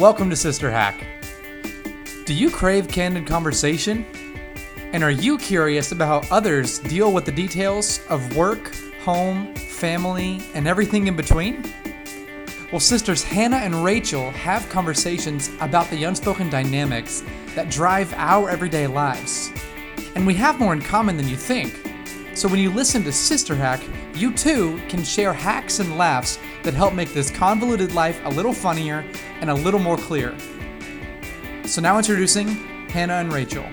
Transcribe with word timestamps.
Welcome 0.00 0.30
to 0.30 0.36
Sister 0.36 0.70
Hack. 0.70 1.04
Do 2.24 2.32
you 2.32 2.50
crave 2.50 2.88
candid 2.88 3.26
conversation? 3.26 4.06
And 4.94 5.04
are 5.04 5.10
you 5.10 5.36
curious 5.36 5.92
about 5.92 6.24
how 6.24 6.34
others 6.34 6.78
deal 6.78 7.12
with 7.12 7.26
the 7.26 7.32
details 7.32 8.00
of 8.08 8.34
work, 8.34 8.74
home, 9.02 9.54
family, 9.56 10.40
and 10.54 10.66
everything 10.66 11.06
in 11.06 11.16
between? 11.16 11.70
Well, 12.72 12.80
sisters 12.80 13.22
Hannah 13.22 13.58
and 13.58 13.84
Rachel 13.84 14.30
have 14.30 14.66
conversations 14.70 15.50
about 15.60 15.90
the 15.90 16.04
unspoken 16.04 16.48
dynamics 16.48 17.22
that 17.54 17.68
drive 17.68 18.10
our 18.14 18.48
everyday 18.48 18.86
lives. 18.86 19.50
And 20.14 20.26
we 20.26 20.32
have 20.36 20.58
more 20.58 20.72
in 20.72 20.80
common 20.80 21.18
than 21.18 21.28
you 21.28 21.36
think. 21.36 21.78
So 22.32 22.48
when 22.48 22.60
you 22.60 22.70
listen 22.70 23.04
to 23.04 23.12
Sister 23.12 23.54
Hack, 23.54 23.82
you 24.14 24.32
too 24.32 24.80
can 24.88 25.04
share 25.04 25.34
hacks 25.34 25.78
and 25.78 25.98
laughs 25.98 26.38
that 26.62 26.72
help 26.72 26.94
make 26.94 27.12
this 27.12 27.30
convoluted 27.30 27.92
life 27.94 28.18
a 28.24 28.30
little 28.30 28.54
funnier 28.54 29.04
and 29.40 29.50
a 29.50 29.54
little 29.54 29.80
more 29.80 29.96
clear. 29.96 30.36
So 31.64 31.80
now 31.80 31.96
introducing 31.98 32.48
Hannah 32.88 33.14
and 33.14 33.32
Rachel. 33.32 33.64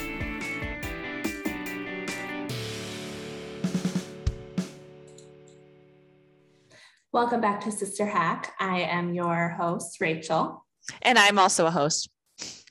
Welcome 7.11 7.41
back 7.41 7.61
to 7.61 7.71
Sister 7.71 8.05
Hack. 8.05 8.53
I 8.59 8.81
am 8.81 9.13
your 9.13 9.49
host, 9.49 9.99
Rachel. 9.99 10.65
And 11.01 11.17
I'm 11.17 11.39
also 11.39 11.65
a 11.65 11.71
host, 11.71 12.09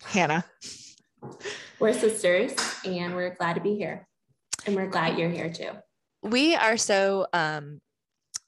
Hannah. 0.05 0.45
We're 1.81 1.93
sisters 1.93 2.55
and 2.85 3.15
we're 3.17 3.35
glad 3.35 3.55
to 3.55 3.61
be 3.61 3.75
here. 3.75 4.07
And 4.65 4.77
we're 4.77 4.87
glad 4.87 5.19
you're 5.19 5.31
here 5.31 5.53
too. 5.53 5.71
We 6.23 6.55
are 6.55 6.77
so 6.77 7.27
um, 7.33 7.81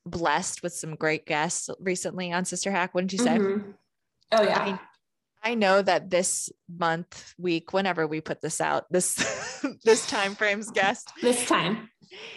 blessed 0.07 0.63
with 0.63 0.73
some 0.73 0.95
great 0.95 1.27
guests 1.27 1.69
recently 1.81 2.33
on 2.33 2.45
Sister 2.45 2.71
Hack, 2.71 2.95
wouldn't 2.95 3.13
you 3.13 3.19
say? 3.19 3.39
Mm-hmm. 3.39 3.71
Oh, 4.33 4.43
yeah. 4.43 4.79
I, 5.43 5.51
I 5.51 5.55
know 5.55 5.81
that 5.83 6.11
this 6.11 6.51
month, 6.69 7.35
week, 7.39 7.73
whenever 7.73 8.07
we 8.07 8.21
put 8.21 8.41
this 8.41 8.61
out, 8.61 8.85
this 8.91 9.15
this 9.85 10.07
time 10.07 10.35
frame's 10.35 10.71
guest. 10.71 11.13
This 11.23 11.47
time. 11.47 11.91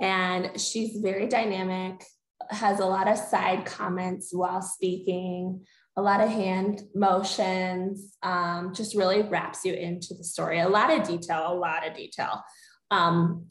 And 0.00 0.58
she's 0.58 0.96
very 0.96 1.28
dynamic, 1.28 2.04
has 2.48 2.80
a 2.80 2.86
lot 2.86 3.06
of 3.06 3.18
side 3.18 3.66
comments 3.66 4.30
while 4.32 4.62
speaking, 4.62 5.66
a 5.96 6.02
lot 6.02 6.20
of 6.20 6.30
hand 6.30 6.82
motions, 6.94 8.16
um, 8.22 8.72
just 8.72 8.94
really 8.94 9.22
wraps 9.22 9.64
you 9.64 9.74
into 9.74 10.14
the 10.14 10.24
story. 10.24 10.60
A 10.60 10.68
lot 10.68 10.90
of 10.90 11.06
detail, 11.06 11.52
a 11.52 11.54
lot 11.54 11.86
of 11.86 11.94
detail. 11.94 12.42
Um, 12.90 13.46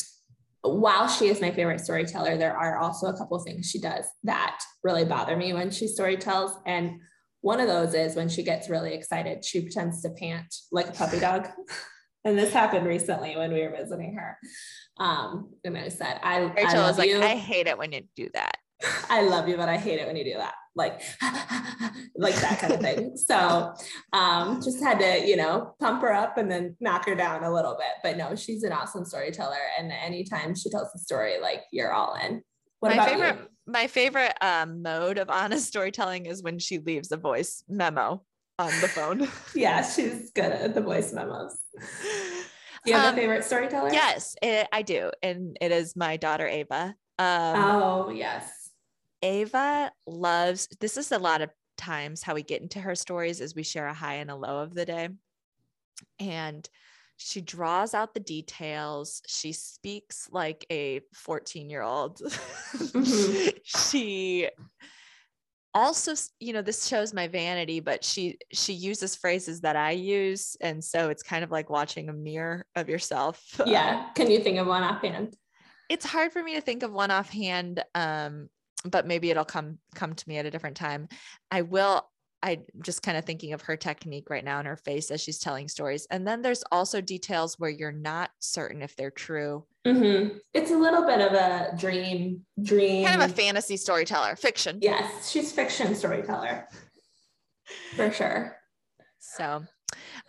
while 0.61 1.07
she 1.07 1.27
is 1.27 1.39
my 1.39 1.51
favorite 1.51 1.81
storyteller, 1.81 2.37
there 2.37 2.57
are 2.57 2.77
also 2.77 3.07
a 3.07 3.17
couple 3.17 3.37
things 3.39 3.69
she 3.69 3.79
does 3.79 4.05
that 4.23 4.59
really 4.83 5.05
bother 5.05 5.37
me 5.37 5.53
when 5.53 5.71
she 5.71 5.87
storytells. 5.87 6.51
And 6.65 6.99
one 7.41 7.59
of 7.59 7.67
those 7.67 7.93
is 7.93 8.15
when 8.15 8.29
she 8.29 8.43
gets 8.43 8.69
really 8.69 8.93
excited, 8.93 9.45
she 9.45 9.61
pretends 9.61 10.01
to 10.01 10.09
pant 10.09 10.53
like 10.71 10.89
a 10.89 10.91
puppy 10.91 11.19
dog. 11.19 11.47
and 12.25 12.37
this 12.37 12.53
happened 12.53 12.85
recently 12.85 13.37
when 13.37 13.53
we 13.53 13.61
were 13.61 13.75
visiting 13.75 14.15
her. 14.15 14.37
Um, 14.97 15.51
and 15.63 15.77
I 15.77 15.89
said, 15.89 16.19
I, 16.21 16.39
Rachel 16.41 16.81
I 16.81 16.87
was 16.87 16.97
like, 16.97 17.09
you. 17.09 17.21
I 17.21 17.35
hate 17.35 17.67
it 17.67 17.77
when 17.77 17.91
you 17.91 18.01
do 18.15 18.29
that. 18.33 18.57
I 19.09 19.21
love 19.21 19.47
you, 19.47 19.57
but 19.57 19.69
I 19.69 19.77
hate 19.77 19.99
it 19.99 20.07
when 20.07 20.15
you 20.15 20.23
do 20.23 20.37
that. 20.37 20.53
Like, 20.75 21.01
like 22.15 22.35
that 22.35 22.59
kind 22.59 22.73
of 22.73 22.81
thing. 22.81 23.17
So 23.17 23.73
um, 24.13 24.61
just 24.61 24.81
had 24.81 24.99
to, 24.99 25.27
you 25.27 25.35
know, 25.35 25.75
pump 25.79 26.01
her 26.01 26.13
up 26.13 26.37
and 26.37 26.49
then 26.49 26.75
knock 26.79 27.05
her 27.07 27.15
down 27.15 27.43
a 27.43 27.53
little 27.53 27.75
bit. 27.75 27.95
But 28.03 28.17
no, 28.17 28.35
she's 28.35 28.63
an 28.63 28.71
awesome 28.71 29.05
storyteller. 29.05 29.57
And 29.77 29.91
anytime 29.91 30.55
she 30.55 30.69
tells 30.69 30.89
a 30.95 30.99
story, 30.99 31.39
like 31.41 31.63
you're 31.71 31.91
all 31.91 32.15
in. 32.15 32.41
What 32.79 32.95
my 32.95 33.05
favorite, 33.05 33.37
you? 33.41 33.47
My 33.69 33.87
favorite 33.87 34.33
um, 34.41 34.81
mode 34.81 35.17
of 35.17 35.29
honest 35.29 35.67
storytelling 35.67 36.25
is 36.25 36.43
when 36.43 36.59
she 36.59 36.79
leaves 36.79 37.11
a 37.11 37.17
voice 37.17 37.63
memo 37.69 38.23
on 38.57 38.71
the 38.81 38.87
phone. 38.87 39.27
yeah, 39.55 39.81
she's 39.81 40.31
good 40.31 40.51
at 40.51 40.73
the 40.73 40.81
voice 40.81 41.13
memos. 41.13 41.57
Do 42.85 42.91
you 42.91 42.97
have 42.97 43.09
um, 43.09 43.13
a 43.13 43.21
favorite 43.21 43.43
storyteller? 43.43 43.89
Yes, 43.91 44.35
it, 44.41 44.67
I 44.71 44.83
do, 44.83 45.11
and 45.21 45.57
it 45.59 45.73
is 45.73 45.97
my 45.97 46.15
daughter 46.15 46.47
Ava. 46.47 46.95
Um, 47.17 47.55
oh 47.57 48.09
yes, 48.09 48.69
Ava 49.21 49.91
loves. 50.07 50.69
This 50.79 50.95
is 50.95 51.11
a 51.11 51.19
lot 51.19 51.41
of 51.41 51.49
times 51.77 52.23
how 52.23 52.35
we 52.35 52.41
get 52.41 52.61
into 52.61 52.79
her 52.79 52.95
stories 52.95 53.41
is 53.41 53.53
we 53.53 53.63
share 53.63 53.87
a 53.87 53.93
high 53.93 54.15
and 54.15 54.31
a 54.31 54.35
low 54.35 54.59
of 54.59 54.73
the 54.73 54.85
day, 54.85 55.09
and 56.19 56.69
she 57.21 57.41
draws 57.41 57.93
out 57.93 58.13
the 58.13 58.19
details 58.19 59.21
she 59.27 59.51
speaks 59.51 60.29
like 60.31 60.65
a 60.71 61.01
14 61.13 61.69
year 61.69 61.81
old 61.81 62.19
mm-hmm. 62.19 63.49
she 63.63 64.47
also 65.75 66.13
you 66.39 66.53
know 66.53 66.61
this 66.61 66.87
shows 66.87 67.13
my 67.13 67.27
vanity 67.27 67.79
but 67.79 68.03
she 68.03 68.37
she 68.51 68.73
uses 68.73 69.15
phrases 69.15 69.61
that 69.61 69.75
i 69.75 69.91
use 69.91 70.55
and 70.61 70.83
so 70.83 71.09
it's 71.09 71.21
kind 71.21 71.43
of 71.43 71.51
like 71.51 71.69
watching 71.69 72.09
a 72.09 72.13
mirror 72.13 72.65
of 72.75 72.89
yourself. 72.89 73.43
Yeah 73.65 74.07
can 74.15 74.31
you 74.31 74.39
think 74.39 74.57
of 74.57 74.65
one 74.65 74.83
offhand? 74.83 75.35
It's 75.89 76.05
hard 76.05 76.31
for 76.31 76.41
me 76.41 76.55
to 76.55 76.61
think 76.61 76.83
of 76.83 76.91
one 76.91 77.11
offhand 77.11 77.83
um 77.93 78.49
but 78.85 79.05
maybe 79.05 79.29
it'll 79.29 79.45
come 79.45 79.77
come 79.93 80.13
to 80.13 80.29
me 80.29 80.37
at 80.37 80.45
a 80.45 80.51
different 80.51 80.77
time. 80.77 81.07
I 81.51 81.63
will 81.63 82.09
I 82.41 82.61
just 82.81 83.03
kind 83.03 83.17
of 83.17 83.25
thinking 83.25 83.53
of 83.53 83.61
her 83.63 83.75
technique 83.75 84.29
right 84.29 84.43
now 84.43 84.59
in 84.59 84.65
her 84.65 84.77
face 84.77 85.11
as 85.11 85.21
she's 85.21 85.39
telling 85.39 85.67
stories. 85.67 86.07
And 86.09 86.25
then 86.25 86.41
there's 86.41 86.63
also 86.71 87.01
details 87.01 87.59
where 87.59 87.69
you're 87.69 87.91
not 87.91 88.31
certain 88.39 88.81
if 88.81 88.95
they're 88.95 89.11
true. 89.11 89.65
Mm-hmm. 89.85 90.37
It's 90.53 90.71
a 90.71 90.77
little 90.77 91.05
bit 91.05 91.19
of 91.19 91.33
a 91.33 91.75
dream, 91.77 92.45
dream, 92.61 93.05
kind 93.05 93.21
of 93.21 93.29
a 93.29 93.33
fantasy 93.33 93.77
storyteller, 93.77 94.35
fiction. 94.35 94.79
Yes, 94.81 95.29
she's 95.29 95.51
fiction 95.51 95.95
storyteller 95.95 96.67
for 97.95 98.11
sure. 98.11 98.57
So, 99.19 99.63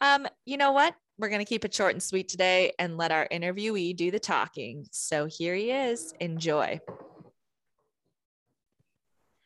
um, 0.00 0.26
you 0.44 0.56
know 0.56 0.72
what? 0.72 0.94
We're 1.18 1.28
going 1.28 1.40
to 1.40 1.48
keep 1.48 1.64
it 1.64 1.74
short 1.74 1.92
and 1.92 2.02
sweet 2.02 2.28
today 2.28 2.72
and 2.78 2.96
let 2.96 3.12
our 3.12 3.28
interviewee 3.30 3.94
do 3.94 4.10
the 4.10 4.18
talking. 4.18 4.86
So 4.90 5.26
here 5.26 5.54
he 5.54 5.70
is. 5.70 6.14
Enjoy. 6.18 6.80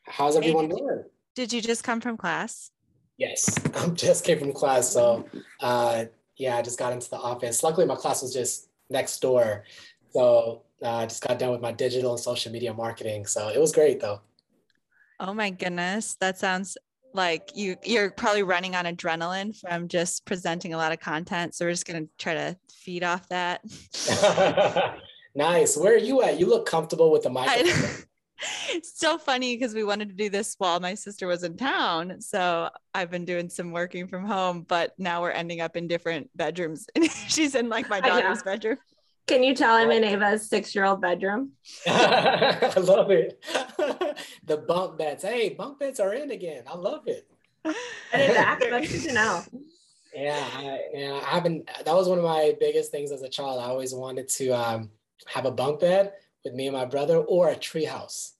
How's 0.06 0.36
everyone 0.36 0.68
doing? 0.68 1.04
Did 1.34 1.52
you 1.52 1.60
just 1.60 1.82
come 1.82 2.00
from 2.00 2.16
class? 2.16 2.70
Yes, 3.16 3.54
I 3.74 3.88
just 3.88 4.24
came 4.24 4.38
from 4.38 4.52
class. 4.52 4.88
So 4.88 5.26
uh, 5.60 6.04
yeah, 6.36 6.56
I 6.56 6.62
just 6.62 6.78
got 6.78 6.92
into 6.92 7.10
the 7.10 7.16
office. 7.16 7.62
Luckily, 7.62 7.86
my 7.86 7.96
class 7.96 8.22
was 8.22 8.32
just 8.32 8.68
next 8.90 9.20
door. 9.20 9.64
So 10.12 10.62
uh, 10.82 10.96
I 10.96 11.06
just 11.06 11.26
got 11.26 11.38
done 11.38 11.50
with 11.50 11.60
my 11.60 11.72
digital 11.72 12.12
and 12.12 12.20
social 12.20 12.52
media 12.52 12.72
marketing. 12.72 13.26
So 13.26 13.48
it 13.48 13.60
was 13.60 13.72
great 13.72 14.00
though. 14.00 14.20
Oh 15.20 15.34
my 15.34 15.50
goodness. 15.50 16.16
That 16.20 16.38
sounds 16.38 16.76
like 17.12 17.50
you 17.54 17.76
you're 17.84 18.10
probably 18.10 18.42
running 18.42 18.74
on 18.74 18.84
adrenaline 18.84 19.58
from 19.58 19.88
just 19.88 20.24
presenting 20.24 20.74
a 20.74 20.76
lot 20.76 20.92
of 20.92 21.00
content. 21.00 21.54
So 21.54 21.64
we're 21.64 21.70
just 21.70 21.86
gonna 21.86 22.06
try 22.18 22.34
to 22.34 22.56
feed 22.70 23.04
off 23.04 23.28
that. 23.28 23.64
nice. 25.34 25.76
Where 25.76 25.94
are 25.94 25.98
you 25.98 26.22
at? 26.22 26.38
You 26.38 26.46
look 26.46 26.66
comfortable 26.66 27.10
with 27.10 27.22
the 27.22 27.30
microphone. 27.30 28.04
it's 28.70 28.98
so 28.98 29.18
funny 29.18 29.56
because 29.56 29.74
we 29.74 29.84
wanted 29.84 30.08
to 30.08 30.14
do 30.14 30.28
this 30.28 30.54
while 30.58 30.80
my 30.80 30.94
sister 30.94 31.26
was 31.26 31.44
in 31.44 31.56
town. 31.56 32.20
So 32.20 32.68
I've 32.92 33.10
been 33.10 33.24
doing 33.24 33.48
some 33.48 33.72
working 33.72 34.06
from 34.06 34.26
home, 34.26 34.62
but 34.62 34.92
now 34.98 35.22
we're 35.22 35.30
ending 35.30 35.60
up 35.60 35.76
in 35.76 35.88
different 35.88 36.30
bedrooms. 36.36 36.86
She's 37.28 37.54
in 37.54 37.68
like 37.68 37.88
my 37.88 38.00
daughter's 38.00 38.42
bedroom. 38.42 38.78
Can 39.26 39.42
you 39.42 39.54
tell 39.54 39.74
I'm 39.74 39.90
in 39.90 40.04
Ava's 40.04 40.48
six-year-old 40.50 41.00
bedroom? 41.00 41.52
I 41.86 42.74
love 42.76 43.10
it. 43.10 43.42
the 44.44 44.58
bunk 44.58 44.98
beds. 44.98 45.22
Hey, 45.22 45.50
bunk 45.50 45.78
beds 45.78 45.98
are 45.98 46.12
in 46.12 46.30
again. 46.30 46.64
I 46.66 46.76
love 46.76 47.06
it. 47.06 47.26
I 47.64 47.72
didn't 48.12 48.36
ask, 48.36 48.60
but 48.60 48.82
good 48.82 49.02
to 49.02 49.12
know. 49.14 49.42
Yeah, 50.14 50.46
I, 50.54 50.80
yeah. 50.92 51.20
I 51.24 51.30
haven't. 51.36 51.66
That 51.86 51.94
was 51.94 52.06
one 52.06 52.18
of 52.18 52.24
my 52.24 52.54
biggest 52.60 52.90
things 52.90 53.10
as 53.10 53.22
a 53.22 53.28
child. 53.28 53.60
I 53.60 53.64
always 53.64 53.94
wanted 53.94 54.28
to 54.28 54.50
um, 54.50 54.90
have 55.26 55.46
a 55.46 55.50
bunk 55.50 55.80
bed 55.80 56.12
with 56.44 56.54
me 56.54 56.66
and 56.66 56.76
my 56.76 56.84
brother, 56.84 57.18
or 57.18 57.50
a 57.50 57.56
treehouse. 57.56 58.32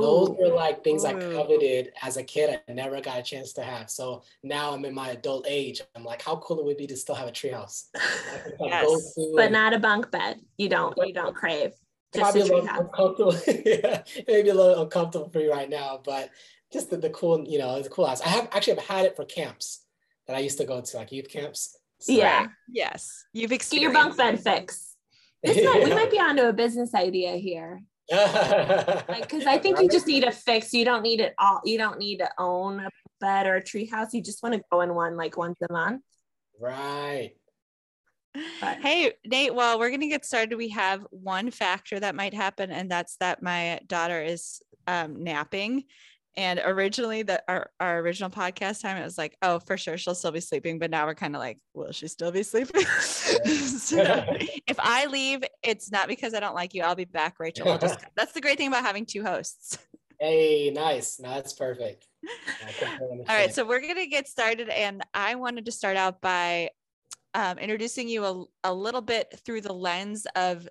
Those 0.00 0.30
were 0.30 0.48
like 0.48 0.82
things 0.82 1.04
Ooh. 1.04 1.08
I 1.08 1.12
coveted 1.12 1.92
as 2.02 2.16
a 2.16 2.22
kid. 2.22 2.60
I 2.68 2.72
never 2.72 3.00
got 3.00 3.18
a 3.18 3.22
chance 3.22 3.52
to 3.54 3.62
have. 3.62 3.90
So 3.90 4.22
now 4.42 4.72
I'm 4.72 4.84
in 4.84 4.94
my 4.94 5.10
adult 5.10 5.46
age. 5.48 5.82
I'm 5.94 6.04
like, 6.04 6.22
how 6.22 6.36
cool 6.36 6.58
it 6.58 6.64
would 6.64 6.76
be 6.76 6.86
to 6.88 6.96
still 6.96 7.14
have 7.14 7.28
a 7.28 7.32
treehouse. 7.32 7.84
yes, 8.60 9.18
but 9.36 9.52
not 9.52 9.72
a 9.72 9.78
bunk 9.78 10.10
bed. 10.10 10.40
You 10.58 10.68
don't. 10.68 10.96
You 10.96 11.12
don't 11.12 11.34
crave. 11.34 11.72
Just 12.14 12.36
a, 12.36 12.38
a 12.38 12.42
little 12.42 12.68
uncomfortable. 12.68 13.36
yeah, 13.64 14.02
maybe 14.28 14.48
a 14.48 14.54
little 14.54 14.82
uncomfortable 14.82 15.28
for 15.30 15.40
you 15.40 15.50
right 15.50 15.68
now, 15.68 16.00
but 16.04 16.30
just 16.72 16.90
the, 16.90 16.96
the 16.96 17.10
cool, 17.10 17.44
you 17.46 17.58
know, 17.58 17.80
the 17.80 17.88
cool 17.88 18.06
house. 18.06 18.20
I 18.20 18.28
have 18.28 18.48
actually 18.52 18.74
I've 18.74 18.86
had 18.86 19.04
it 19.04 19.16
for 19.16 19.24
camps 19.24 19.84
that 20.26 20.36
I 20.36 20.40
used 20.40 20.58
to 20.58 20.64
go 20.64 20.80
to, 20.80 20.96
like 20.96 21.12
youth 21.12 21.28
camps. 21.28 21.76
So, 21.98 22.12
yeah. 22.12 22.46
Yes. 22.68 23.24
You've 23.32 23.52
experienced 23.52 23.72
Get 23.72 23.80
your 23.82 23.92
bunk 23.92 24.16
bed 24.16 24.40
fixed. 24.40 24.93
Might, 25.44 25.84
we 25.84 25.90
might 25.90 26.10
be 26.10 26.18
onto 26.20 26.42
a 26.42 26.52
business 26.52 26.94
idea 26.94 27.36
here 27.36 27.82
because 28.08 29.46
I 29.46 29.58
think 29.58 29.80
you 29.80 29.88
just 29.88 30.06
need 30.06 30.24
a 30.24 30.32
fix. 30.32 30.72
You 30.72 30.84
don't 30.84 31.02
need 31.02 31.20
it 31.20 31.34
all. 31.38 31.60
You 31.64 31.78
don't 31.78 31.98
need 31.98 32.18
to 32.18 32.30
own 32.38 32.80
a 32.80 32.90
bed 33.20 33.46
or 33.46 33.56
a 33.56 33.62
treehouse. 33.62 34.12
You 34.12 34.22
just 34.22 34.42
want 34.42 34.54
to 34.54 34.62
go 34.70 34.82
in 34.82 34.94
one 34.94 35.16
like 35.16 35.36
once 35.36 35.58
a 35.68 35.72
month. 35.72 36.02
Right. 36.60 37.32
But. 38.60 38.78
Hey, 38.78 39.12
Nate, 39.24 39.54
well, 39.54 39.78
we're 39.78 39.90
going 39.90 40.00
to 40.00 40.08
get 40.08 40.24
started. 40.24 40.56
We 40.56 40.70
have 40.70 41.06
one 41.10 41.50
factor 41.50 42.00
that 42.00 42.16
might 42.16 42.34
happen, 42.34 42.70
and 42.72 42.90
that's 42.90 43.16
that 43.18 43.42
my 43.42 43.80
daughter 43.86 44.20
is 44.20 44.60
um, 44.86 45.22
napping. 45.22 45.84
And 46.36 46.60
originally, 46.64 47.22
that 47.22 47.44
our, 47.46 47.70
our 47.78 48.00
original 48.00 48.28
podcast 48.28 48.82
time, 48.82 48.96
it 48.96 49.04
was 49.04 49.16
like, 49.16 49.36
oh, 49.42 49.60
for 49.60 49.76
sure, 49.76 49.96
she'll 49.96 50.16
still 50.16 50.32
be 50.32 50.40
sleeping. 50.40 50.78
But 50.78 50.90
now 50.90 51.06
we're 51.06 51.14
kind 51.14 51.36
of 51.36 51.40
like, 51.40 51.58
will 51.74 51.92
she 51.92 52.08
still 52.08 52.32
be 52.32 52.42
sleeping? 52.42 52.84
so 53.00 54.24
if 54.66 54.76
I 54.78 55.06
leave, 55.06 55.44
it's 55.62 55.92
not 55.92 56.08
because 56.08 56.34
I 56.34 56.40
don't 56.40 56.54
like 56.54 56.74
you. 56.74 56.82
I'll 56.82 56.96
be 56.96 57.04
back, 57.04 57.36
Rachel. 57.38 57.70
I'll 57.70 57.78
just, 57.78 58.00
that's 58.16 58.32
the 58.32 58.40
great 58.40 58.58
thing 58.58 58.68
about 58.68 58.84
having 58.84 59.06
two 59.06 59.22
hosts. 59.22 59.78
Hey, 60.20 60.70
nice. 60.70 61.18
No, 61.18 61.28
that's 61.28 61.54
perfect. 61.54 62.06
All 63.00 63.24
right. 63.28 63.52
So 63.52 63.66
we're 63.66 63.80
going 63.80 63.96
to 63.96 64.06
get 64.06 64.28
started. 64.28 64.68
And 64.68 65.02
I 65.12 65.34
wanted 65.34 65.64
to 65.66 65.72
start 65.72 65.96
out 65.96 66.20
by 66.20 66.70
um, 67.34 67.58
introducing 67.58 68.08
you 68.08 68.24
a, 68.24 68.44
a 68.62 68.72
little 68.72 69.00
bit 69.02 69.38
through 69.44 69.62
the 69.62 69.74
lens 69.74 70.26
of 70.36 70.68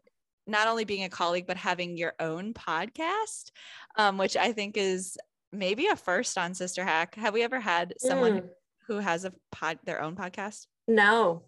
not 0.48 0.68
only 0.68 0.86
being 0.86 1.04
a 1.04 1.10
colleague, 1.10 1.46
but 1.46 1.58
having 1.58 1.98
your 1.98 2.14
own 2.20 2.54
podcast, 2.54 3.52
um, 3.98 4.18
which 4.18 4.36
I 4.38 4.54
think 4.54 4.78
is 4.78 5.18
maybe 5.54 5.88
a 5.88 5.96
first 5.96 6.38
on 6.38 6.54
Sister 6.54 6.84
Hack. 6.84 7.16
Have 7.16 7.34
we 7.34 7.44
ever 7.44 7.60
had 7.60 7.94
someone 8.00 8.42
mm. 8.42 8.50
who 8.88 8.98
has 8.98 9.26
a 9.26 9.34
pod 9.52 9.80
their 9.86 10.02
own 10.02 10.16
podcast? 10.16 10.68
No. 10.88 11.44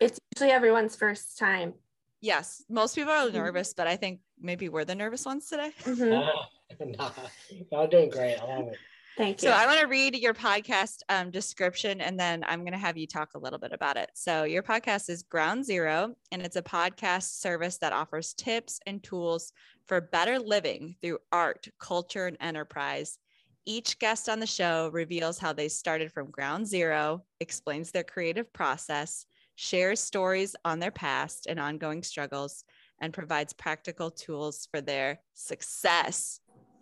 It's 0.00 0.18
usually 0.34 0.52
everyone's 0.52 0.96
first 0.96 1.38
time. 1.38 1.74
Yes. 2.20 2.64
Most 2.68 2.94
people 2.94 3.12
are 3.12 3.26
mm-hmm. 3.26 3.36
nervous, 3.36 3.74
but 3.74 3.86
I 3.86 3.96
think 3.96 4.20
maybe 4.40 4.68
we're 4.68 4.84
the 4.84 4.94
nervous 4.94 5.26
ones 5.26 5.48
today. 5.48 5.72
Mm-hmm. 5.82 6.90
nah, 6.92 7.10
y'all 7.72 7.86
doing 7.86 8.10
great. 8.10 8.36
I 8.36 8.44
love 8.44 8.68
it. 8.68 8.78
Thank 9.18 9.42
you. 9.42 9.48
So 9.48 9.52
I 9.52 9.66
want 9.66 9.80
to 9.80 9.86
read 9.88 10.14
your 10.14 10.32
podcast 10.32 11.00
um, 11.08 11.32
description 11.32 12.00
and 12.00 12.18
then 12.18 12.44
I'm 12.46 12.60
going 12.60 12.72
to 12.72 12.78
have 12.78 12.96
you 12.96 13.08
talk 13.08 13.30
a 13.34 13.38
little 13.38 13.58
bit 13.58 13.72
about 13.72 13.96
it. 13.96 14.10
So 14.14 14.44
your 14.44 14.62
podcast 14.62 15.10
is 15.10 15.24
Ground 15.24 15.64
Zero 15.64 16.14
and 16.30 16.40
it's 16.40 16.54
a 16.54 16.62
podcast 16.62 17.40
service 17.40 17.78
that 17.78 17.92
offers 17.92 18.32
tips 18.32 18.78
and 18.86 19.02
tools 19.02 19.52
for 19.88 20.00
better 20.00 20.38
living 20.38 20.94
through 21.02 21.18
art, 21.32 21.66
culture, 21.80 22.28
and 22.28 22.36
enterprise. 22.38 23.18
Each 23.66 23.98
guest 23.98 24.28
on 24.28 24.38
the 24.38 24.46
show 24.46 24.88
reveals 24.92 25.40
how 25.40 25.52
they 25.52 25.68
started 25.68 26.12
from 26.12 26.30
ground 26.30 26.68
zero, 26.68 27.24
explains 27.40 27.90
their 27.90 28.04
creative 28.04 28.52
process, 28.52 29.26
shares 29.56 29.98
stories 29.98 30.54
on 30.64 30.78
their 30.78 30.92
past 30.92 31.48
and 31.48 31.58
ongoing 31.58 32.04
struggles, 32.04 32.62
and 33.00 33.12
provides 33.12 33.52
practical 33.52 34.12
tools 34.12 34.68
for 34.70 34.80
their 34.80 35.18
success. 35.34 36.38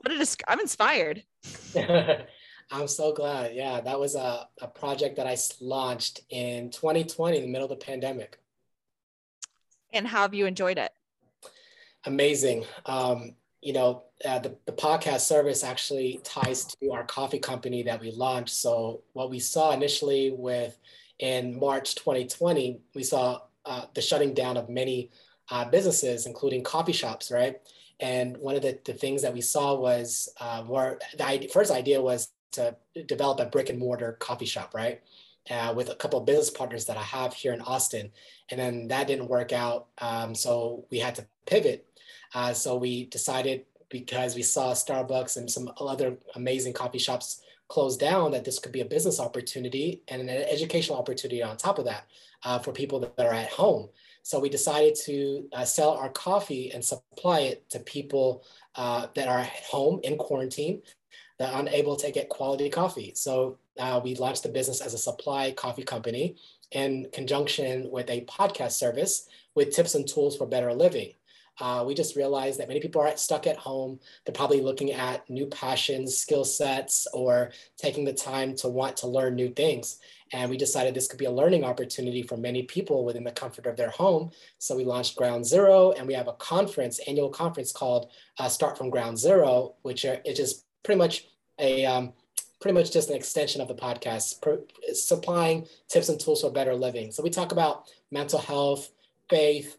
What 0.06 0.14
a 0.14 0.18
disc- 0.18 0.44
I'm 0.46 0.60
inspired. 0.60 1.24
I'm 2.70 2.86
so 2.86 3.12
glad. 3.12 3.56
Yeah, 3.56 3.80
that 3.80 3.98
was 3.98 4.14
a, 4.14 4.46
a 4.62 4.68
project 4.68 5.16
that 5.16 5.26
I 5.26 5.36
launched 5.60 6.20
in 6.30 6.70
2020 6.70 7.38
in 7.38 7.42
the 7.42 7.48
middle 7.48 7.64
of 7.64 7.76
the 7.76 7.84
pandemic. 7.84 8.38
And 9.92 10.06
how 10.06 10.22
have 10.22 10.32
you 10.32 10.46
enjoyed 10.46 10.78
it? 10.78 10.92
amazing. 12.04 12.66
Um, 12.84 13.34
you 13.60 13.72
know, 13.72 14.04
uh, 14.24 14.38
the, 14.38 14.56
the 14.66 14.70
podcast 14.70 15.22
service 15.22 15.64
actually 15.64 16.20
ties 16.22 16.66
to 16.66 16.92
our 16.92 17.02
coffee 17.02 17.40
company 17.40 17.82
that 17.82 18.00
we 18.00 18.12
launched. 18.12 18.54
So 18.54 19.02
what 19.12 19.28
we 19.28 19.40
saw 19.40 19.72
initially 19.72 20.30
with 20.30 20.78
in 21.18 21.58
March 21.58 21.96
2020, 21.96 22.80
we 22.94 23.02
saw 23.02 23.40
uh, 23.64 23.86
the 23.92 24.02
shutting 24.02 24.34
down 24.34 24.56
of 24.56 24.68
many 24.68 25.10
uh, 25.50 25.64
businesses, 25.64 26.26
including 26.26 26.62
coffee 26.62 26.92
shops, 26.92 27.32
right? 27.32 27.56
And 28.00 28.36
one 28.36 28.56
of 28.56 28.62
the, 28.62 28.78
the 28.84 28.92
things 28.92 29.22
that 29.22 29.32
we 29.32 29.40
saw 29.40 29.74
was 29.74 30.28
uh, 30.40 30.62
the 30.62 31.24
idea, 31.26 31.48
first 31.48 31.70
idea 31.70 32.00
was 32.00 32.28
to 32.52 32.76
develop 33.06 33.40
a 33.40 33.46
brick 33.46 33.70
and 33.70 33.78
mortar 33.78 34.12
coffee 34.12 34.46
shop, 34.46 34.74
right? 34.74 35.00
Uh, 35.50 35.72
with 35.76 35.88
a 35.90 35.94
couple 35.94 36.18
of 36.18 36.26
business 36.26 36.50
partners 36.50 36.86
that 36.86 36.96
I 36.96 37.02
have 37.02 37.32
here 37.32 37.52
in 37.52 37.60
Austin. 37.60 38.10
And 38.50 38.60
then 38.60 38.88
that 38.88 39.06
didn't 39.06 39.28
work 39.28 39.52
out. 39.52 39.86
Um, 39.98 40.34
so 40.34 40.84
we 40.90 40.98
had 40.98 41.14
to 41.16 41.26
pivot 41.46 41.86
uh, 42.34 42.52
so 42.52 42.76
we 42.76 43.06
decided 43.06 43.64
because 43.88 44.34
we 44.34 44.42
saw 44.42 44.72
Starbucks 44.72 45.36
and 45.36 45.50
some 45.50 45.70
other 45.80 46.16
amazing 46.34 46.72
coffee 46.72 46.98
shops 46.98 47.40
close 47.68 47.96
down 47.96 48.30
that 48.32 48.44
this 48.44 48.58
could 48.58 48.72
be 48.72 48.80
a 48.80 48.84
business 48.84 49.20
opportunity 49.20 50.02
and 50.08 50.22
an 50.22 50.28
educational 50.28 50.98
opportunity 50.98 51.42
on 51.42 51.56
top 51.56 51.78
of 51.78 51.84
that 51.84 52.06
uh, 52.44 52.58
for 52.58 52.72
people 52.72 53.00
that 53.00 53.18
are 53.18 53.32
at 53.32 53.50
home. 53.50 53.88
So 54.22 54.40
we 54.40 54.48
decided 54.48 54.96
to 55.04 55.48
uh, 55.52 55.64
sell 55.64 55.90
our 55.90 56.08
coffee 56.08 56.72
and 56.72 56.84
supply 56.84 57.40
it 57.40 57.68
to 57.70 57.78
people 57.80 58.44
uh, 58.74 59.06
that 59.14 59.28
are 59.28 59.40
at 59.40 59.64
home 59.70 60.00
in 60.02 60.16
quarantine 60.16 60.82
that 61.38 61.52
are 61.52 61.60
unable 61.60 61.96
to 61.96 62.10
get 62.10 62.28
quality 62.28 62.68
coffee. 62.68 63.12
So 63.14 63.58
uh, 63.78 64.00
we 64.02 64.14
launched 64.14 64.42
the 64.42 64.48
business 64.48 64.80
as 64.80 64.94
a 64.94 64.98
supply 64.98 65.52
coffee 65.52 65.84
company 65.84 66.36
in 66.72 67.06
conjunction 67.12 67.90
with 67.90 68.10
a 68.10 68.24
podcast 68.24 68.72
service 68.72 69.28
with 69.54 69.70
tips 69.70 69.94
and 69.94 70.06
tools 70.06 70.36
for 70.36 70.46
better 70.46 70.72
living. 70.72 71.12
Uh, 71.60 71.84
we 71.86 71.94
just 71.94 72.16
realized 72.16 72.58
that 72.58 72.68
many 72.68 72.80
people 72.80 73.00
are 73.00 73.16
stuck 73.16 73.46
at 73.46 73.56
home. 73.56 73.98
They're 74.24 74.34
probably 74.34 74.60
looking 74.60 74.92
at 74.92 75.28
new 75.30 75.46
passions, 75.46 76.16
skill 76.16 76.44
sets, 76.44 77.06
or 77.12 77.50
taking 77.76 78.04
the 78.04 78.12
time 78.12 78.54
to 78.56 78.68
want 78.68 78.96
to 78.98 79.06
learn 79.06 79.34
new 79.34 79.50
things. 79.50 79.98
And 80.32 80.50
we 80.50 80.56
decided 80.56 80.92
this 80.92 81.06
could 81.06 81.18
be 81.18 81.26
a 81.26 81.30
learning 81.30 81.64
opportunity 81.64 82.22
for 82.22 82.36
many 82.36 82.64
people 82.64 83.04
within 83.04 83.24
the 83.24 83.30
comfort 83.30 83.66
of 83.66 83.76
their 83.76 83.90
home. 83.90 84.32
So 84.58 84.76
we 84.76 84.84
launched 84.84 85.16
Ground 85.16 85.46
Zero, 85.46 85.92
and 85.92 86.06
we 86.06 86.14
have 86.14 86.28
a 86.28 86.32
conference, 86.34 86.98
annual 87.06 87.30
conference 87.30 87.72
called 87.72 88.10
uh, 88.38 88.48
Start 88.48 88.76
from 88.76 88.90
Ground 88.90 89.18
Zero, 89.18 89.74
which 89.82 90.04
are, 90.04 90.20
is 90.24 90.64
pretty 90.82 90.98
much 90.98 91.28
a 91.58 91.86
um, 91.86 92.12
pretty 92.60 92.74
much 92.74 92.92
just 92.92 93.10
an 93.10 93.16
extension 93.16 93.60
of 93.60 93.68
the 93.68 93.74
podcast, 93.74 94.42
supplying 94.94 95.66
tips 95.88 96.08
and 96.08 96.18
tools 96.18 96.40
for 96.40 96.50
better 96.50 96.74
living. 96.74 97.12
So 97.12 97.22
we 97.22 97.30
talk 97.30 97.52
about 97.52 97.90
mental 98.10 98.38
health, 98.38 98.90
faith, 99.28 99.76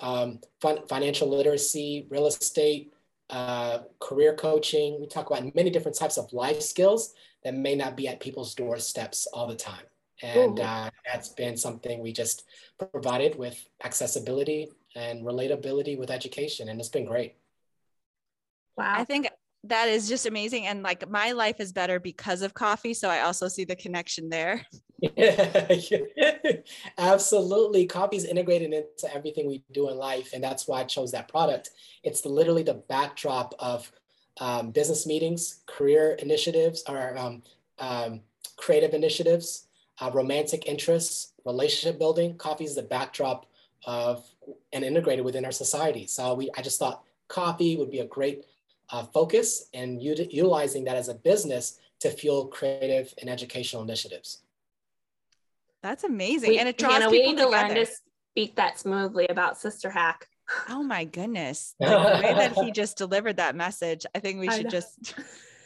um, 0.00 0.40
financial 0.88 1.28
literacy, 1.28 2.06
real 2.10 2.26
estate, 2.26 2.92
uh, 3.30 3.78
career 4.00 4.34
coaching. 4.34 5.00
We 5.00 5.06
talk 5.06 5.30
about 5.30 5.54
many 5.54 5.70
different 5.70 5.98
types 5.98 6.18
of 6.18 6.32
life 6.32 6.60
skills 6.60 7.14
that 7.42 7.54
may 7.54 7.74
not 7.74 7.96
be 7.96 8.08
at 8.08 8.20
people's 8.20 8.54
doorsteps 8.54 9.26
all 9.32 9.46
the 9.46 9.56
time. 9.56 9.84
And 10.22 10.60
uh, 10.60 10.90
that's 11.04 11.28
been 11.30 11.56
something 11.56 12.00
we 12.00 12.12
just 12.12 12.44
provided 12.92 13.36
with 13.36 13.62
accessibility 13.84 14.68
and 14.94 15.24
relatability 15.24 15.98
with 15.98 16.10
education. 16.10 16.68
And 16.68 16.80
it's 16.80 16.88
been 16.88 17.04
great. 17.04 17.34
Wow. 18.76 18.94
I 18.96 19.04
think 19.04 19.28
that 19.64 19.88
is 19.88 20.08
just 20.08 20.26
amazing. 20.26 20.66
And 20.66 20.82
like 20.82 21.08
my 21.08 21.32
life 21.32 21.60
is 21.60 21.72
better 21.72 21.98
because 21.98 22.42
of 22.42 22.54
coffee. 22.54 22.94
So 22.94 23.08
I 23.08 23.20
also 23.20 23.48
see 23.48 23.64
the 23.64 23.76
connection 23.76 24.28
there. 24.28 24.64
Yeah, 24.98 25.68
absolutely. 26.98 27.86
Coffee 27.86 28.16
is 28.16 28.24
integrated 28.24 28.72
into 28.72 29.14
everything 29.14 29.46
we 29.46 29.64
do 29.72 29.88
in 29.90 29.96
life. 29.96 30.30
And 30.32 30.42
that's 30.42 30.68
why 30.68 30.80
I 30.80 30.84
chose 30.84 31.12
that 31.12 31.28
product. 31.28 31.70
It's 32.02 32.24
literally 32.24 32.62
the 32.62 32.74
backdrop 32.74 33.54
of 33.58 33.90
um, 34.40 34.70
business 34.70 35.06
meetings, 35.06 35.62
career 35.66 36.16
initiatives, 36.20 36.82
or 36.88 37.16
um, 37.16 37.42
um, 37.78 38.20
creative 38.56 38.92
initiatives, 38.92 39.66
uh, 40.00 40.10
romantic 40.12 40.66
interests, 40.66 41.32
relationship 41.44 41.98
building. 41.98 42.36
Coffee 42.36 42.64
is 42.64 42.74
the 42.74 42.82
backdrop 42.82 43.46
of 43.86 44.24
and 44.72 44.84
integrated 44.84 45.24
within 45.24 45.44
our 45.44 45.52
society. 45.52 46.06
So 46.06 46.34
we, 46.34 46.50
I 46.56 46.62
just 46.62 46.78
thought 46.78 47.04
coffee 47.28 47.76
would 47.76 47.90
be 47.90 48.00
a 48.00 48.06
great 48.06 48.44
uh, 48.94 49.02
focus 49.02 49.68
and 49.74 50.00
utilizing 50.00 50.84
that 50.84 50.96
as 50.96 51.08
a 51.08 51.14
business 51.14 51.80
to 51.98 52.10
fuel 52.10 52.46
creative 52.46 53.12
and 53.20 53.28
educational 53.28 53.82
initiatives. 53.82 54.42
That's 55.82 56.04
amazing. 56.04 56.50
We, 56.50 56.58
and 56.58 56.68
it 56.68 56.78
draws 56.78 56.92
Hannah, 56.92 57.10
people 57.10 57.18
we 57.18 57.26
need 57.26 57.38
together. 57.38 57.50
to 57.50 57.74
learn 57.74 57.86
to 57.86 57.92
speak 58.30 58.54
that 58.54 58.78
smoothly 58.78 59.26
about 59.26 59.58
Sister 59.58 59.90
Hack. 59.90 60.28
Oh 60.68 60.84
my 60.84 61.04
goodness. 61.04 61.74
Like 61.80 61.90
the 62.20 62.26
way 62.26 62.34
that 62.34 62.52
he 62.52 62.70
just 62.70 62.96
delivered 62.96 63.38
that 63.38 63.56
message, 63.56 64.06
I 64.14 64.20
think 64.20 64.38
we 64.38 64.48
should 64.50 64.70
just 64.70 65.14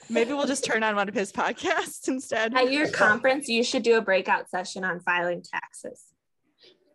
maybe 0.09 0.33
we'll 0.33 0.47
just 0.47 0.65
turn 0.65 0.83
on 0.83 0.97
one 0.97 1.09
of 1.11 1.15
his 1.15 1.31
podcasts 1.31 2.09
instead. 2.09 2.57
At 2.57 2.73
your 2.73 2.89
conference, 2.89 3.47
you 3.47 3.63
should 3.63 3.83
do 3.83 3.99
a 3.99 4.01
breakout 4.01 4.49
session 4.49 4.85
on 4.85 5.01
filing 5.01 5.43
taxes. 5.43 6.03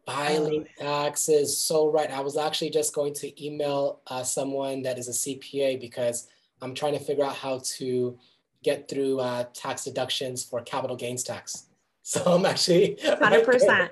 Filing 0.06 0.68
taxes, 0.78 1.58
so 1.58 1.90
right. 1.90 2.12
I 2.12 2.20
was 2.20 2.36
actually 2.38 2.70
just 2.72 2.94
going 2.94 3.14
to 3.16 3.46
email 3.46 4.02
uh, 4.08 4.24
someone 4.24 4.82
that 4.84 4.98
is 4.98 5.08
a 5.08 5.12
CPA 5.12 5.80
because 5.80 6.28
I'm 6.62 6.74
trying 6.76 6.94
to 6.94 7.00
figure 7.00 7.24
out 7.24 7.36
how 7.36 7.62
to 7.78 8.18
get 8.64 8.90
through 8.90 9.20
uh, 9.20 9.46
tax 9.54 9.84
deductions 9.86 10.44
for 10.44 10.62
capital 10.62 10.96
gains 10.96 11.24
tax. 11.24 11.68
So 12.06 12.22
I'm 12.26 12.46
actually 12.46 12.98
100%. 13.02 13.90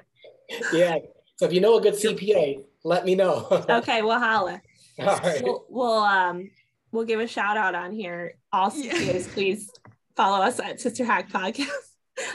yeah. 0.74 0.98
So 1.38 1.46
if 1.46 1.54
you 1.54 1.62
know 1.62 1.78
a 1.78 1.82
good 1.82 1.94
CPA, 1.94 2.62
let 2.84 3.06
me 3.06 3.16
know. 3.16 3.48
okay, 3.70 4.02
we'll 4.02 4.20
holla. 4.20 4.62
All 5.00 5.06
right. 5.06 5.42
We'll, 5.42 5.66
we'll 5.70 6.00
um 6.00 6.52
we'll 6.92 7.06
give 7.06 7.22
a 7.22 7.28
shout 7.28 7.56
out 7.56 7.74
on 7.74 7.94
here. 7.94 8.34
All 8.52 8.70
CPAs, 8.70 9.28
Yeah. 9.28 9.34
please 9.34 9.72
follow 10.18 10.44
us 10.44 10.60
at 10.60 10.82
Sister 10.82 11.06
Hack 11.06 11.32
Podcast. 11.32 11.70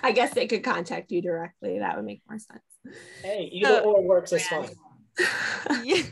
I 0.02 0.12
guess 0.12 0.33
they 0.33 0.47
could 0.47 0.64
contact 0.64 1.12
you 1.12 1.21
directly. 1.21 1.78
That 1.80 1.97
would 1.97 2.06
make 2.06 2.23
more 2.26 2.38
sense. 2.38 2.62
Hey, 3.22 3.48
either 3.52 3.80
or 3.80 4.02
works 4.02 4.32
is 4.32 4.46
fine. 4.46 4.68
Yeah. 5.82 6.02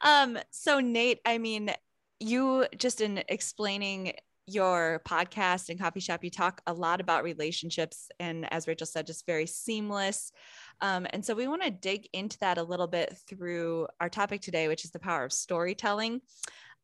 um 0.00 0.38
so 0.50 0.80
nate 0.80 1.20
i 1.26 1.36
mean 1.36 1.70
you 2.20 2.66
just 2.78 3.02
in 3.02 3.22
explaining 3.28 4.14
your 4.46 5.02
podcast 5.06 5.68
and 5.68 5.78
coffee 5.78 6.00
shop 6.00 6.24
you 6.24 6.30
talk 6.30 6.62
a 6.66 6.72
lot 6.72 7.00
about 7.00 7.22
relationships 7.22 8.08
and 8.18 8.50
as 8.52 8.66
rachel 8.66 8.86
said 8.86 9.06
just 9.06 9.26
very 9.26 9.46
seamless 9.46 10.32
um, 10.80 11.06
and 11.10 11.24
so 11.24 11.34
we 11.34 11.46
want 11.46 11.62
to 11.62 11.70
dig 11.70 12.08
into 12.12 12.38
that 12.38 12.58
a 12.58 12.62
little 12.62 12.88
bit 12.88 13.16
through 13.28 13.86
our 14.00 14.08
topic 14.08 14.40
today 14.40 14.68
which 14.68 14.84
is 14.84 14.90
the 14.90 14.98
power 14.98 15.24
of 15.24 15.32
storytelling 15.32 16.20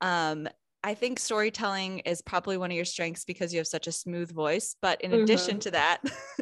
um, 0.01 0.47
I 0.85 0.95
think 0.95 1.19
storytelling 1.19 2.01
is 2.01 2.23
probably 2.23 2.57
one 2.57 2.71
of 2.71 2.77
your 2.77 2.85
strengths 2.85 3.25
because 3.25 3.53
you 3.53 3.59
have 3.59 3.67
such 3.67 3.89
a 3.89 3.93
smooth 3.93 4.33
voice. 4.33 4.77
But 4.81 5.01
in 5.01 5.13
addition 5.13 5.59
to 5.61 5.71
that, 5.73 5.99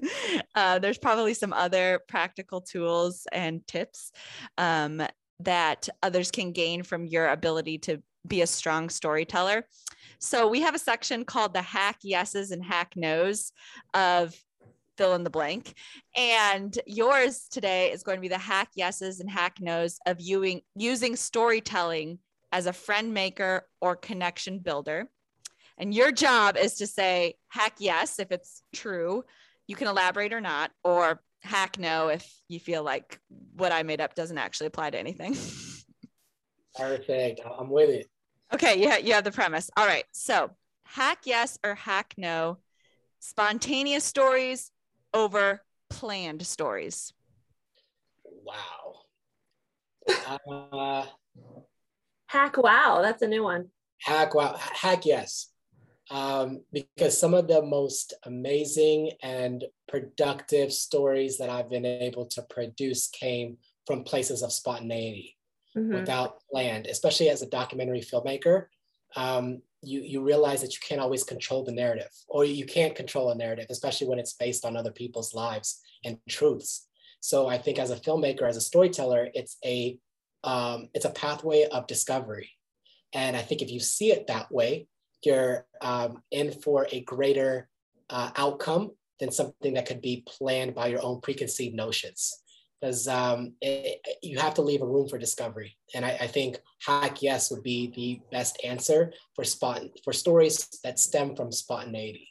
uh, 0.54 0.78
there's 0.78 0.98
probably 0.98 1.32
some 1.34 1.52
other 1.52 2.00
practical 2.06 2.60
tools 2.60 3.26
and 3.32 3.66
tips 3.66 4.12
um, 4.58 5.02
that 5.40 5.88
others 6.02 6.30
can 6.30 6.52
gain 6.52 6.82
from 6.82 7.06
your 7.06 7.28
ability 7.28 7.78
to 7.78 8.02
be 8.26 8.42
a 8.42 8.46
strong 8.46 8.90
storyteller. 8.90 9.66
So 10.18 10.48
we 10.48 10.60
have 10.62 10.74
a 10.74 10.80
section 10.80 11.24
called 11.24 11.54
the 11.54 11.62
hack 11.62 11.98
yeses 12.02 12.50
and 12.50 12.64
hack 12.64 12.92
nos 12.96 13.52
of 13.94 14.34
fill 14.98 15.14
in 15.14 15.24
the 15.24 15.30
blank. 15.30 15.74
And 16.16 16.76
yours 16.86 17.48
today 17.50 17.92
is 17.92 18.02
going 18.02 18.16
to 18.16 18.22
be 18.22 18.28
the 18.28 18.38
hack 18.38 18.70
yeses 18.74 19.20
and 19.20 19.30
hack 19.30 19.58
nos 19.60 19.98
of 20.06 20.20
using, 20.20 20.62
using 20.74 21.16
storytelling 21.16 22.18
as 22.56 22.64
a 22.64 22.72
friend 22.72 23.12
maker 23.12 23.68
or 23.82 23.94
connection 23.94 24.58
builder. 24.60 25.10
And 25.76 25.92
your 25.92 26.10
job 26.10 26.56
is 26.56 26.76
to 26.76 26.86
say 26.86 27.34
hack 27.48 27.74
yes 27.78 28.18
if 28.18 28.32
it's 28.32 28.62
true. 28.74 29.26
You 29.66 29.76
can 29.76 29.88
elaborate 29.88 30.32
or 30.32 30.40
not, 30.40 30.70
or 30.82 31.20
hack 31.42 31.78
no 31.78 32.08
if 32.08 32.26
you 32.48 32.58
feel 32.58 32.82
like 32.82 33.20
what 33.56 33.72
I 33.72 33.82
made 33.82 34.00
up 34.00 34.14
doesn't 34.14 34.38
actually 34.38 34.68
apply 34.68 34.88
to 34.88 34.98
anything. 34.98 35.36
Perfect. 36.74 37.42
I'm 37.58 37.68
with 37.68 37.90
it. 37.90 38.06
okay, 38.54 38.80
yeah, 38.80 38.96
you 38.96 39.12
have 39.12 39.24
the 39.24 39.32
premise. 39.32 39.68
All 39.76 39.86
right. 39.86 40.04
So 40.12 40.50
hack 40.86 41.18
yes 41.26 41.58
or 41.62 41.74
hack 41.74 42.14
no, 42.16 42.56
spontaneous 43.20 44.04
stories 44.04 44.70
over 45.12 45.60
planned 45.90 46.46
stories. 46.46 47.12
Wow. 48.24 48.94
Uh, 50.72 51.04
Hack 52.28 52.56
wow, 52.56 53.00
that's 53.02 53.22
a 53.22 53.28
new 53.28 53.42
one. 53.42 53.70
hack, 54.02 54.34
wow, 54.34 54.56
hack, 54.56 55.06
yes. 55.06 55.50
Um, 56.10 56.62
because 56.72 57.18
some 57.18 57.34
of 57.34 57.48
the 57.48 57.62
most 57.62 58.14
amazing 58.24 59.12
and 59.22 59.64
productive 59.88 60.72
stories 60.72 61.38
that 61.38 61.50
I've 61.50 61.70
been 61.70 61.84
able 61.86 62.26
to 62.26 62.42
produce 62.42 63.08
came 63.08 63.58
from 63.86 64.04
places 64.04 64.42
of 64.42 64.52
spontaneity 64.52 65.36
Mhm. 65.76 65.94
without 65.94 66.40
planned, 66.50 66.86
especially 66.86 67.28
as 67.28 67.42
a 67.42 67.48
documentary 67.48 68.00
filmmaker. 68.00 68.66
Um, 69.16 69.62
you, 69.82 70.00
you 70.02 70.20
realize 70.22 70.60
that 70.62 70.74
you 70.74 70.80
can't 70.86 71.00
always 71.00 71.24
control 71.24 71.64
the 71.64 71.72
narrative, 71.72 72.10
or 72.28 72.44
you 72.44 72.66
can't 72.66 72.94
control 72.94 73.30
a 73.30 73.34
narrative, 73.34 73.66
especially 73.70 74.08
when 74.08 74.18
it's 74.18 74.34
based 74.34 74.64
on 74.64 74.76
other 74.76 74.92
people's 74.92 75.34
lives 75.34 75.80
and 76.04 76.18
truths. 76.28 76.88
So 77.20 77.46
I 77.48 77.58
think 77.58 77.78
as 77.78 77.90
a 77.90 77.96
filmmaker, 77.96 78.42
as 78.48 78.56
a 78.56 78.60
storyteller, 78.60 79.28
it's 79.34 79.56
a 79.64 79.98
um, 80.44 80.88
it's 80.94 81.04
a 81.04 81.10
pathway 81.10 81.66
of 81.66 81.86
discovery. 81.86 82.50
And 83.12 83.36
I 83.36 83.42
think 83.42 83.62
if 83.62 83.70
you 83.70 83.80
see 83.80 84.12
it 84.12 84.26
that 84.26 84.50
way, 84.52 84.88
you're 85.22 85.66
um, 85.80 86.22
in 86.30 86.52
for 86.52 86.86
a 86.92 87.00
greater 87.00 87.68
uh, 88.10 88.30
outcome 88.36 88.92
than 89.18 89.30
something 89.30 89.74
that 89.74 89.86
could 89.86 90.02
be 90.02 90.24
planned 90.26 90.74
by 90.74 90.88
your 90.88 91.02
own 91.02 91.20
preconceived 91.20 91.74
notions. 91.74 92.42
Because 92.80 93.08
um, 93.08 93.54
you 94.22 94.38
have 94.38 94.54
to 94.54 94.62
leave 94.62 94.82
a 94.82 94.86
room 94.86 95.08
for 95.08 95.16
discovery. 95.16 95.76
And 95.94 96.04
I, 96.04 96.10
I 96.20 96.26
think 96.26 96.58
hack 96.86 97.22
yes 97.22 97.50
would 97.50 97.62
be 97.62 97.90
the 97.96 98.20
best 98.30 98.60
answer 98.62 99.14
for 99.34 99.44
spot 99.44 99.82
for 100.04 100.12
stories 100.12 100.68
that 100.84 100.98
stem 100.98 101.34
from 101.34 101.50
spontaneity. 101.50 102.28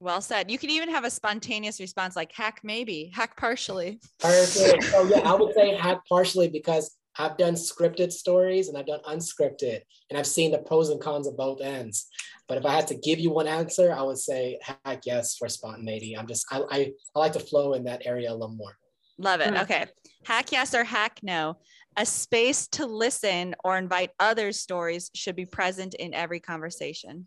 Well 0.00 0.22
said. 0.22 0.50
You 0.50 0.58
can 0.58 0.70
even 0.70 0.88
have 0.90 1.04
a 1.04 1.10
spontaneous 1.10 1.78
response 1.78 2.16
like 2.16 2.32
hack 2.32 2.60
maybe, 2.62 3.12
hack 3.14 3.36
partially. 3.36 4.00
Perfect. 4.18 4.84
So 4.90 5.04
yeah, 5.04 5.30
I 5.30 5.34
would 5.34 5.54
say 5.54 5.76
hack 5.76 6.00
partially 6.08 6.48
because 6.48 6.96
I've 7.18 7.36
done 7.36 7.54
scripted 7.54 8.10
stories 8.10 8.68
and 8.68 8.78
I've 8.78 8.86
done 8.86 9.00
unscripted, 9.06 9.82
and 10.08 10.18
I've 10.18 10.26
seen 10.26 10.52
the 10.52 10.58
pros 10.58 10.88
and 10.88 11.00
cons 11.00 11.26
of 11.26 11.36
both 11.36 11.60
ends. 11.60 12.08
But 12.48 12.56
if 12.56 12.64
I 12.64 12.72
had 12.72 12.86
to 12.88 12.94
give 12.94 13.18
you 13.18 13.30
one 13.30 13.46
answer, 13.46 13.92
I 13.92 14.00
would 14.02 14.18
say 14.18 14.58
hack 14.62 15.02
yes 15.04 15.36
for 15.36 15.48
spontaneity. 15.48 16.16
I'm 16.16 16.26
just 16.26 16.46
I 16.50 16.62
I, 16.70 16.92
I 17.14 17.18
like 17.18 17.32
to 17.34 17.40
flow 17.40 17.74
in 17.74 17.84
that 17.84 18.06
area 18.06 18.30
a 18.30 18.32
little 18.32 18.56
more. 18.56 18.78
Love 19.18 19.40
it. 19.42 19.52
Mm. 19.52 19.62
Okay. 19.62 19.86
Hack 20.24 20.50
yes 20.50 20.74
or 20.74 20.84
hack 20.84 21.20
no. 21.22 21.58
A 21.96 22.06
space 22.06 22.68
to 22.68 22.86
listen 22.86 23.54
or 23.62 23.76
invite 23.76 24.12
others' 24.18 24.58
stories 24.58 25.10
should 25.14 25.36
be 25.36 25.44
present 25.44 25.92
in 25.94 26.14
every 26.14 26.40
conversation. 26.40 27.26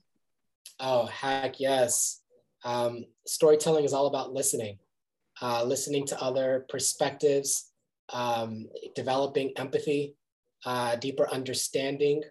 Oh, 0.80 1.06
hack 1.06 1.60
yes. 1.60 2.23
Um, 2.64 3.06
storytelling 3.26 3.86
is 3.86 3.94
all 3.94 4.08
about 4.08 4.34
listening, 4.34 4.80
uh, 5.42 5.64
listening 5.64 6.06
to 6.08 6.22
other 6.22 6.66
perspectives, 6.70 7.72
um, 8.12 8.68
developing 8.96 9.52
empathy, 9.58 10.16
uh, 10.66 10.96
deeper 10.96 11.30
understanding. 11.30 12.24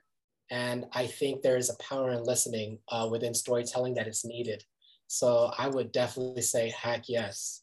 And 0.50 0.86
I 0.92 1.06
think 1.06 1.42
there 1.42 1.56
is 1.56 1.70
a 1.70 1.82
power 1.82 2.12
in 2.12 2.24
listening 2.24 2.78
uh, 2.88 3.08
within 3.10 3.34
storytelling 3.34 3.94
that 3.94 4.08
is 4.08 4.24
needed. 4.24 4.64
So 5.06 5.52
I 5.58 5.68
would 5.68 5.92
definitely 5.92 6.42
say 6.42 6.70
heck 6.70 7.08
yes. 7.08 7.62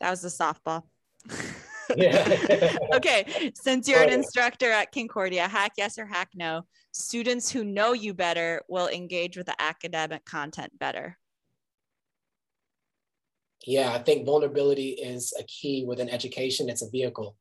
That 0.00 0.10
was 0.10 0.22
the 0.22 0.28
softball. 0.28 0.84
Yeah. 1.96 2.76
okay. 2.94 3.52
Since 3.54 3.88
you're 3.88 4.02
an 4.02 4.12
instructor 4.12 4.70
at 4.70 4.92
Concordia, 4.92 5.48
hack 5.48 5.72
yes 5.76 5.98
or 5.98 6.06
hack 6.06 6.30
no, 6.34 6.62
students 6.92 7.50
who 7.50 7.64
know 7.64 7.92
you 7.92 8.14
better 8.14 8.62
will 8.68 8.88
engage 8.88 9.36
with 9.36 9.46
the 9.46 9.60
academic 9.60 10.24
content 10.24 10.78
better. 10.78 11.18
Yeah, 13.66 13.92
I 13.92 13.98
think 13.98 14.26
vulnerability 14.26 14.90
is 14.90 15.32
a 15.38 15.42
key 15.44 15.84
within 15.86 16.08
education. 16.08 16.68
It's 16.68 16.82
a 16.82 16.90
vehicle 16.90 17.36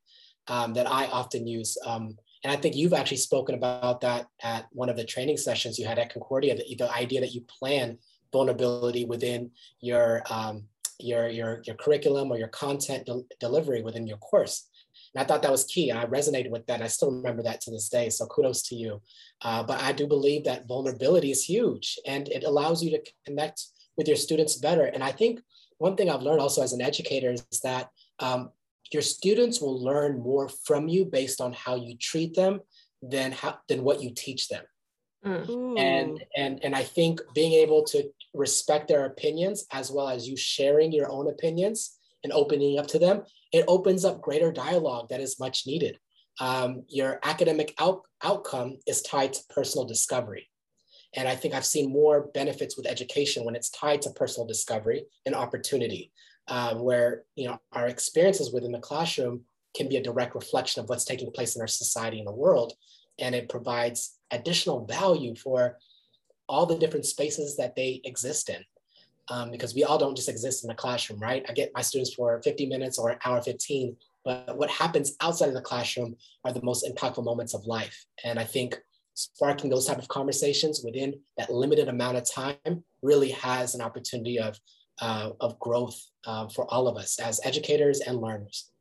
um, 0.48 0.74
that 0.74 0.90
I 0.90 1.08
often 1.08 1.48
use. 1.48 1.78
Um, 1.86 2.18
and 2.44 2.52
I 2.52 2.56
think 2.56 2.76
you've 2.76 2.94
actually 2.94 3.18
spoken 3.18 3.56
about 3.56 4.02
that 4.02 4.28
at 4.42 4.68
one 4.72 4.90
of 4.90 4.98
the 4.98 5.06
training 5.06 5.38
sessions 5.38 5.80
you 5.80 5.86
had 5.86 6.00
at 6.00 6.12
Concordia, 6.12 6.56
the, 6.56 6.76
the 6.78 6.92
idea 6.94 7.22
that 7.22 7.34
you 7.34 7.42
plan 7.42 7.98
vulnerability 8.32 9.06
within 9.06 9.52
your, 9.80 10.24
um, 10.30 10.66
your, 11.04 11.28
your, 11.30 11.62
your 11.66 11.76
curriculum 11.76 12.32
or 12.32 12.38
your 12.38 12.48
content 12.48 13.06
del- 13.06 13.26
delivery 13.40 13.82
within 13.82 14.08
your 14.08 14.18
course. 14.18 14.70
And 15.14 15.22
I 15.22 15.26
thought 15.26 15.42
that 15.44 15.52
was 15.52 15.66
key. 15.66 15.92
I 15.92 16.06
resonated 16.06 16.50
with 16.50 16.66
that. 16.68 16.82
I 16.82 16.88
still 16.88 17.12
remember 17.12 17.44
that 17.44 17.62
to 17.62 17.72
this 17.72 17.90
day. 17.90 18.10
So 18.10 18.26
kudos 18.26 18.64
to 18.70 18.76
you. 18.76 19.02
Uh, 19.42 19.64
but 19.64 19.82
I 19.82 19.92
do 19.92 20.08
believe 20.08 20.44
that 20.46 20.68
vulnerability 20.68 21.32
is 21.32 21.44
huge 21.44 22.00
and 22.08 22.28
it 22.30 22.44
allows 22.44 22.84
you 22.84 22.92
to 22.92 23.02
connect 23.26 23.66
with 23.98 24.08
your 24.08 24.18
students 24.18 24.58
better. 24.58 24.86
And 24.86 25.04
I 25.04 25.12
think 25.12 25.42
one 25.78 25.96
thing 25.96 26.10
I've 26.10 26.22
learned 26.22 26.42
also 26.42 26.64
as 26.64 26.74
an 26.74 26.82
educator 26.82 27.32
is 27.32 27.46
that 27.64 27.90
um, 28.20 28.50
your 28.92 29.02
students 29.02 29.62
will 29.62 29.84
learn 29.84 30.20
more 30.20 30.50
from 30.50 30.88
you 30.88 31.06
based 31.06 31.42
on 31.42 31.54
how 31.54 31.76
you 31.76 31.98
treat 31.98 32.36
them 32.36 32.62
than 33.02 33.32
how 33.32 33.58
than 33.68 33.84
what 33.84 34.02
you 34.02 34.12
teach 34.16 34.48
them. 34.48 34.64
Mm. 35.26 35.80
And 35.80 36.24
and 36.36 36.64
and 36.64 36.76
I 36.76 36.84
think 36.84 37.22
being 37.34 37.54
able 37.54 37.84
to 37.86 38.10
respect 38.34 38.88
their 38.88 39.06
opinions 39.06 39.66
as 39.72 39.92
well 39.92 40.10
as 40.10 40.28
you 40.28 40.36
sharing 40.36 40.92
your 40.92 41.10
own 41.10 41.30
opinions 41.30 41.98
and 42.24 42.34
opening 42.34 42.80
up 42.80 42.88
to 42.88 43.00
them, 43.00 43.24
it 43.52 43.66
opens 43.68 44.06
up 44.06 44.22
greater 44.22 44.52
dialogue 44.52 45.10
that 45.10 45.22
is 45.22 45.40
much 45.40 45.66
needed. 45.66 45.98
Um, 46.40 46.84
your 46.88 47.20
academic 47.24 47.76
out, 47.80 48.02
outcome 48.24 48.80
is 48.88 49.02
tied 49.04 49.34
to 49.34 49.42
personal 49.50 49.86
discovery. 49.86 50.50
And 51.16 51.28
I 51.28 51.36
think 51.36 51.54
I've 51.54 51.66
seen 51.66 51.94
more 51.94 52.30
benefits 52.34 52.76
with 52.76 52.88
education 52.88 53.46
when 53.46 53.56
it's 53.56 53.70
tied 53.70 54.02
to 54.02 54.10
personal 54.12 54.48
discovery 54.48 55.06
and 55.28 55.36
opportunity, 55.36 56.12
uh, 56.48 56.76
where 56.76 57.24
you 57.36 57.48
know 57.48 57.60
our 57.72 57.88
experiences 57.88 58.52
within 58.52 58.72
the 58.72 58.80
classroom 58.80 59.42
can 59.76 59.90
be 59.90 59.98
a 59.98 60.04
direct 60.04 60.36
reflection 60.36 60.82
of 60.82 60.90
what's 60.90 61.06
taking 61.06 61.32
place 61.32 61.56
in 61.56 61.62
our 61.62 61.68
society 61.68 62.20
and 62.20 62.28
the 62.28 62.34
world, 62.34 62.74
and 63.20 63.36
it 63.36 63.50
provides 63.50 64.18
additional 64.32 64.86
value 64.86 65.36
for 65.36 65.78
all 66.50 66.66
the 66.66 66.78
different 66.78 67.06
spaces 67.06 67.56
that 67.58 67.76
they 67.76 68.02
exist 68.04 68.50
in. 68.50 68.64
Um, 69.30 69.52
because 69.52 69.74
we 69.74 69.86
all 69.86 69.98
don't 69.98 70.18
just 70.18 70.28
exist 70.28 70.66
in 70.66 70.68
the 70.68 70.76
classroom, 70.76 71.20
right? 71.20 71.46
I 71.48 71.54
get 71.54 71.72
my 71.74 71.82
students 71.82 72.14
for 72.14 72.42
50 72.42 72.66
minutes 72.66 73.00
or 73.00 73.10
an 73.10 73.20
hour 73.24 73.42
15, 73.42 73.96
but 74.26 74.58
what 74.58 74.70
happens 74.70 75.16
outside 75.22 75.48
of 75.48 75.54
the 75.54 75.62
classroom 75.62 76.18
are 76.44 76.52
the 76.52 76.62
most 76.62 76.86
impactful 76.86 77.24
moments 77.24 77.54
of 77.54 77.66
life. 77.66 78.06
And 78.26 78.38
I 78.38 78.44
think 78.44 78.78
sparking 79.14 79.70
those 79.70 79.86
type 79.86 79.98
of 79.98 80.10
conversations 80.10 80.82
within 80.84 81.14
that 81.38 81.54
limited 81.54 81.88
amount 81.88 82.18
of 82.18 82.30
time 82.30 82.84
really 83.02 83.30
has 83.32 83.76
an 83.76 83.82
opportunity 83.82 84.40
of, 84.40 84.60
uh, 85.02 85.30
of 85.40 85.58
growth 85.60 86.02
uh, 86.26 86.50
for 86.50 86.72
all 86.74 86.90
of 86.90 86.98
us 86.98 87.18
as 87.20 87.40
educators 87.46 88.02
and 88.02 88.20
learners. 88.20 88.73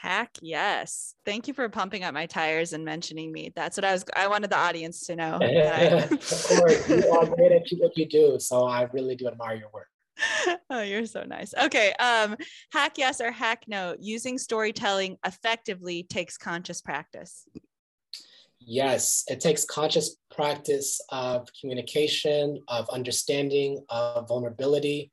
Heck 0.00 0.30
yes. 0.40 1.14
Thank 1.26 1.46
you 1.46 1.52
for 1.52 1.68
pumping 1.68 2.04
up 2.04 2.14
my 2.14 2.24
tires 2.24 2.72
and 2.72 2.86
mentioning 2.86 3.30
me. 3.30 3.52
That's 3.54 3.76
what 3.76 3.84
I 3.84 3.92
was 3.92 4.02
I 4.16 4.28
wanted 4.28 4.48
the 4.48 4.56
audience 4.56 5.04
to 5.08 5.14
know. 5.14 5.34
of 5.42 6.08
course. 6.08 6.88
You 6.88 7.10
are 7.10 7.26
great 7.26 7.52
at 7.52 7.66
what 7.76 7.98
you 7.98 8.06
do. 8.06 8.38
So 8.40 8.64
I 8.66 8.84
really 8.94 9.14
do 9.14 9.28
admire 9.28 9.56
your 9.56 9.68
work. 9.74 9.88
Oh, 10.70 10.80
you're 10.80 11.04
so 11.04 11.24
nice. 11.24 11.52
Okay. 11.52 11.92
Um, 11.94 12.36
hack 12.72 12.96
yes 12.96 13.20
or 13.20 13.30
hack 13.30 13.64
no. 13.66 13.94
Using 14.00 14.38
storytelling 14.38 15.18
effectively 15.26 16.04
takes 16.04 16.38
conscious 16.38 16.80
practice. 16.80 17.46
Yes, 18.58 19.24
it 19.28 19.40
takes 19.40 19.66
conscious 19.66 20.16
practice 20.34 20.98
of 21.10 21.46
communication, 21.60 22.62
of 22.68 22.88
understanding, 22.88 23.84
of 23.90 24.28
vulnerability. 24.28 25.10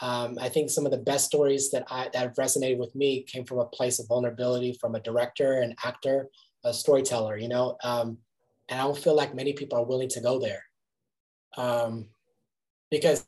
Um, 0.00 0.38
I 0.40 0.48
think 0.48 0.70
some 0.70 0.86
of 0.86 0.92
the 0.92 0.98
best 0.98 1.26
stories 1.26 1.70
that 1.70 1.84
I 1.90 2.08
that 2.12 2.22
have 2.22 2.34
resonated 2.34 2.78
with 2.78 2.94
me 2.94 3.22
came 3.22 3.44
from 3.44 3.58
a 3.58 3.66
place 3.66 3.98
of 3.98 4.08
vulnerability 4.08 4.72
from 4.80 4.94
a 4.94 5.00
director, 5.00 5.60
an 5.60 5.74
actor, 5.84 6.28
a 6.64 6.72
storyteller. 6.72 7.36
You 7.36 7.48
know, 7.48 7.76
um, 7.84 8.18
and 8.68 8.80
I 8.80 8.84
don't 8.84 8.98
feel 8.98 9.14
like 9.14 9.34
many 9.34 9.52
people 9.52 9.78
are 9.78 9.84
willing 9.84 10.08
to 10.10 10.20
go 10.20 10.40
there, 10.40 10.64
um, 11.56 12.06
because 12.90 13.26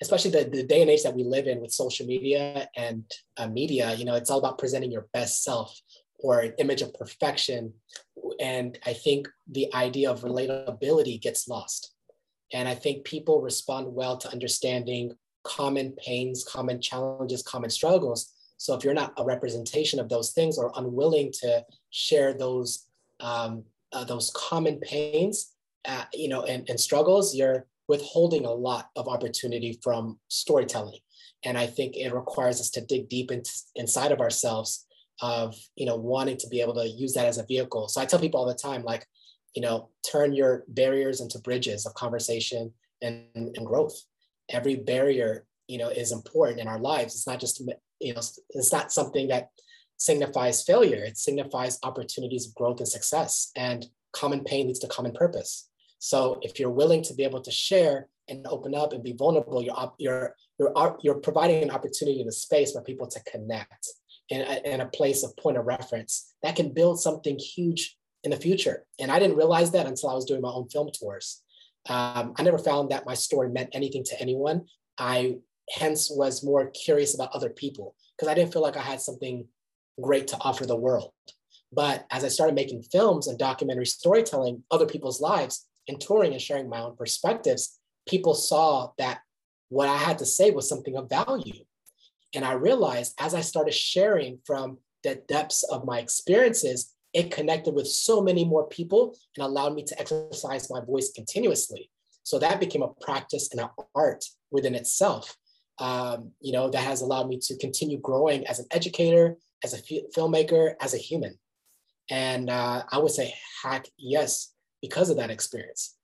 especially 0.00 0.32
the, 0.32 0.44
the 0.50 0.64
day 0.64 0.82
and 0.82 0.90
age 0.90 1.04
that 1.04 1.14
we 1.14 1.22
live 1.22 1.46
in 1.46 1.60
with 1.60 1.72
social 1.72 2.06
media 2.06 2.68
and 2.76 3.04
uh, 3.36 3.46
media, 3.46 3.94
you 3.94 4.04
know, 4.04 4.16
it's 4.16 4.30
all 4.30 4.38
about 4.40 4.58
presenting 4.58 4.90
your 4.90 5.06
best 5.12 5.44
self 5.44 5.80
or 6.18 6.40
an 6.40 6.52
image 6.58 6.82
of 6.82 6.92
perfection. 6.94 7.72
And 8.40 8.78
I 8.84 8.94
think 8.94 9.28
the 9.48 9.72
idea 9.74 10.10
of 10.10 10.22
relatability 10.22 11.20
gets 11.20 11.46
lost. 11.46 11.94
And 12.52 12.68
I 12.68 12.74
think 12.74 13.04
people 13.04 13.40
respond 13.40 13.94
well 13.94 14.16
to 14.18 14.32
understanding 14.32 15.12
common 15.44 15.92
pains, 15.92 16.44
common 16.44 16.80
challenges, 16.80 17.42
common 17.42 17.70
struggles. 17.70 18.32
So 18.56 18.74
if 18.74 18.84
you're 18.84 18.94
not 18.94 19.12
a 19.16 19.24
representation 19.24 19.98
of 19.98 20.08
those 20.08 20.32
things 20.32 20.58
or 20.58 20.72
unwilling 20.76 21.32
to 21.40 21.64
share 21.90 22.32
those 22.32 22.86
um, 23.20 23.64
uh, 23.92 24.04
those 24.04 24.32
common 24.34 24.80
pains, 24.80 25.52
uh, 25.84 26.04
you 26.14 26.28
know, 26.28 26.42
and, 26.44 26.68
and 26.68 26.80
struggles, 26.80 27.34
you're 27.34 27.66
withholding 27.88 28.46
a 28.46 28.50
lot 28.50 28.88
of 28.96 29.06
opportunity 29.06 29.78
from 29.82 30.18
storytelling. 30.28 30.98
And 31.44 31.58
I 31.58 31.66
think 31.66 31.96
it 31.96 32.14
requires 32.14 32.58
us 32.60 32.70
to 32.70 32.80
dig 32.80 33.08
deep 33.08 33.30
into, 33.30 33.50
inside 33.76 34.12
of 34.12 34.20
ourselves 34.20 34.86
of 35.20 35.56
you 35.76 35.86
know 35.86 35.96
wanting 35.96 36.36
to 36.36 36.48
be 36.48 36.60
able 36.60 36.74
to 36.74 36.88
use 36.88 37.12
that 37.14 37.26
as 37.26 37.38
a 37.38 37.46
vehicle 37.46 37.88
so 37.88 38.00
i 38.00 38.04
tell 38.04 38.18
people 38.18 38.40
all 38.40 38.46
the 38.46 38.54
time 38.54 38.82
like 38.82 39.06
you 39.54 39.62
know 39.62 39.88
turn 40.10 40.32
your 40.32 40.64
barriers 40.68 41.20
into 41.20 41.38
bridges 41.38 41.86
of 41.86 41.94
conversation 41.94 42.72
and, 43.02 43.24
and 43.34 43.66
growth 43.66 44.02
every 44.48 44.76
barrier 44.76 45.44
you 45.68 45.78
know 45.78 45.88
is 45.88 46.12
important 46.12 46.60
in 46.60 46.68
our 46.68 46.78
lives 46.78 47.14
it's 47.14 47.26
not 47.26 47.40
just 47.40 47.60
you 48.00 48.12
know 48.12 48.20
it's 48.50 48.72
not 48.72 48.92
something 48.92 49.28
that 49.28 49.50
signifies 49.96 50.62
failure 50.62 51.04
it 51.04 51.16
signifies 51.16 51.78
opportunities 51.82 52.46
of 52.46 52.54
growth 52.54 52.78
and 52.78 52.88
success 52.88 53.50
and 53.56 53.86
common 54.12 54.42
pain 54.44 54.66
leads 54.66 54.80
to 54.80 54.88
common 54.88 55.12
purpose 55.12 55.68
so 55.98 56.38
if 56.42 56.58
you're 56.58 56.70
willing 56.70 57.02
to 57.02 57.14
be 57.14 57.22
able 57.22 57.40
to 57.40 57.50
share 57.50 58.08
and 58.28 58.46
open 58.48 58.74
up 58.74 58.92
and 58.92 59.02
be 59.02 59.12
vulnerable 59.12 59.62
you're 59.62 59.92
you're 59.98 60.34
you're, 60.58 60.98
you're 61.02 61.14
providing 61.14 61.62
an 61.62 61.70
opportunity 61.70 62.20
in 62.20 62.28
a 62.28 62.32
space 62.32 62.72
for 62.72 62.82
people 62.82 63.06
to 63.06 63.20
connect 63.24 63.88
in 64.28 64.40
a, 64.40 64.74
in 64.74 64.80
a 64.80 64.86
place 64.86 65.22
of 65.22 65.36
point 65.36 65.56
of 65.56 65.66
reference 65.66 66.34
that 66.42 66.56
can 66.56 66.72
build 66.72 67.00
something 67.00 67.38
huge 67.38 67.96
in 68.24 68.30
the 68.30 68.36
future. 68.36 68.84
And 69.00 69.10
I 69.10 69.18
didn't 69.18 69.36
realize 69.36 69.72
that 69.72 69.86
until 69.86 70.10
I 70.10 70.14
was 70.14 70.24
doing 70.24 70.40
my 70.40 70.50
own 70.50 70.68
film 70.68 70.90
tours. 70.98 71.42
Um, 71.88 72.34
I 72.36 72.42
never 72.42 72.58
found 72.58 72.90
that 72.90 73.06
my 73.06 73.14
story 73.14 73.48
meant 73.48 73.70
anything 73.72 74.04
to 74.04 74.20
anyone. 74.20 74.66
I 74.98 75.36
hence 75.70 76.10
was 76.10 76.44
more 76.44 76.70
curious 76.70 77.14
about 77.14 77.34
other 77.34 77.50
people 77.50 77.94
because 78.16 78.28
I 78.28 78.34
didn't 78.34 78.52
feel 78.52 78.62
like 78.62 78.76
I 78.76 78.82
had 78.82 79.00
something 79.00 79.46
great 80.00 80.28
to 80.28 80.38
offer 80.40 80.66
the 80.66 80.76
world. 80.76 81.12
But 81.72 82.06
as 82.10 82.24
I 82.24 82.28
started 82.28 82.54
making 82.54 82.82
films 82.82 83.26
and 83.26 83.38
documentary 83.38 83.86
storytelling 83.86 84.62
other 84.70 84.86
people's 84.86 85.20
lives 85.20 85.66
and 85.88 86.00
touring 86.00 86.32
and 86.32 86.40
sharing 86.40 86.68
my 86.68 86.80
own 86.80 86.96
perspectives, 86.96 87.78
people 88.06 88.34
saw 88.34 88.90
that 88.98 89.20
what 89.68 89.88
I 89.88 89.96
had 89.96 90.18
to 90.18 90.26
say 90.26 90.50
was 90.50 90.68
something 90.68 90.96
of 90.96 91.08
value. 91.08 91.64
And 92.34 92.44
I 92.44 92.52
realized 92.52 93.14
as 93.18 93.34
I 93.34 93.40
started 93.40 93.74
sharing 93.74 94.38
from 94.44 94.78
the 95.02 95.16
depths 95.28 95.62
of 95.64 95.84
my 95.84 95.98
experiences, 95.98 96.91
it 97.12 97.30
connected 97.30 97.74
with 97.74 97.86
so 97.86 98.22
many 98.22 98.44
more 98.44 98.66
people 98.68 99.16
and 99.36 99.44
allowed 99.44 99.74
me 99.74 99.84
to 99.84 100.00
exercise 100.00 100.70
my 100.70 100.80
voice 100.80 101.12
continuously. 101.14 101.90
So 102.22 102.38
that 102.38 102.60
became 102.60 102.82
a 102.82 102.94
practice 103.00 103.50
and 103.52 103.60
an 103.60 103.68
art 103.94 104.24
within 104.50 104.74
itself. 104.74 105.36
Um, 105.78 106.32
you 106.40 106.52
know, 106.52 106.70
that 106.70 106.84
has 106.84 107.02
allowed 107.02 107.28
me 107.28 107.38
to 107.42 107.56
continue 107.58 107.98
growing 107.98 108.46
as 108.46 108.58
an 108.58 108.66
educator, 108.70 109.36
as 109.64 109.74
a 109.74 109.78
f- 109.78 110.04
filmmaker, 110.14 110.74
as 110.80 110.94
a 110.94 110.98
human. 110.98 111.38
And 112.10 112.50
uh, 112.50 112.84
I 112.90 112.98
would 112.98 113.10
say 113.10 113.34
hack 113.62 113.88
yes 113.98 114.52
because 114.80 115.10
of 115.10 115.16
that 115.16 115.30
experience. 115.30 115.96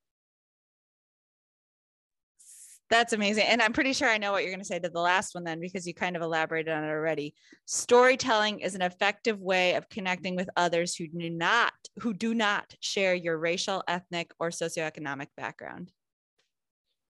That's 2.90 3.12
amazing. 3.12 3.44
And 3.44 3.60
I'm 3.60 3.74
pretty 3.74 3.92
sure 3.92 4.08
I 4.08 4.16
know 4.16 4.32
what 4.32 4.42
you're 4.42 4.50
going 4.50 4.60
to 4.60 4.64
say 4.64 4.78
to 4.78 4.88
the 4.88 5.00
last 5.00 5.34
one 5.34 5.44
then, 5.44 5.60
because 5.60 5.86
you 5.86 5.92
kind 5.92 6.16
of 6.16 6.22
elaborated 6.22 6.72
on 6.72 6.84
it 6.84 6.88
already. 6.88 7.34
Storytelling 7.66 8.60
is 8.60 8.74
an 8.74 8.80
effective 8.80 9.38
way 9.40 9.74
of 9.74 9.88
connecting 9.90 10.36
with 10.36 10.48
others 10.56 10.94
who 10.94 11.06
do 11.06 11.28
not, 11.28 11.74
who 11.98 12.14
do 12.14 12.32
not 12.32 12.74
share 12.80 13.14
your 13.14 13.36
racial, 13.36 13.82
ethnic, 13.88 14.32
or 14.40 14.48
socioeconomic 14.48 15.26
background. 15.36 15.92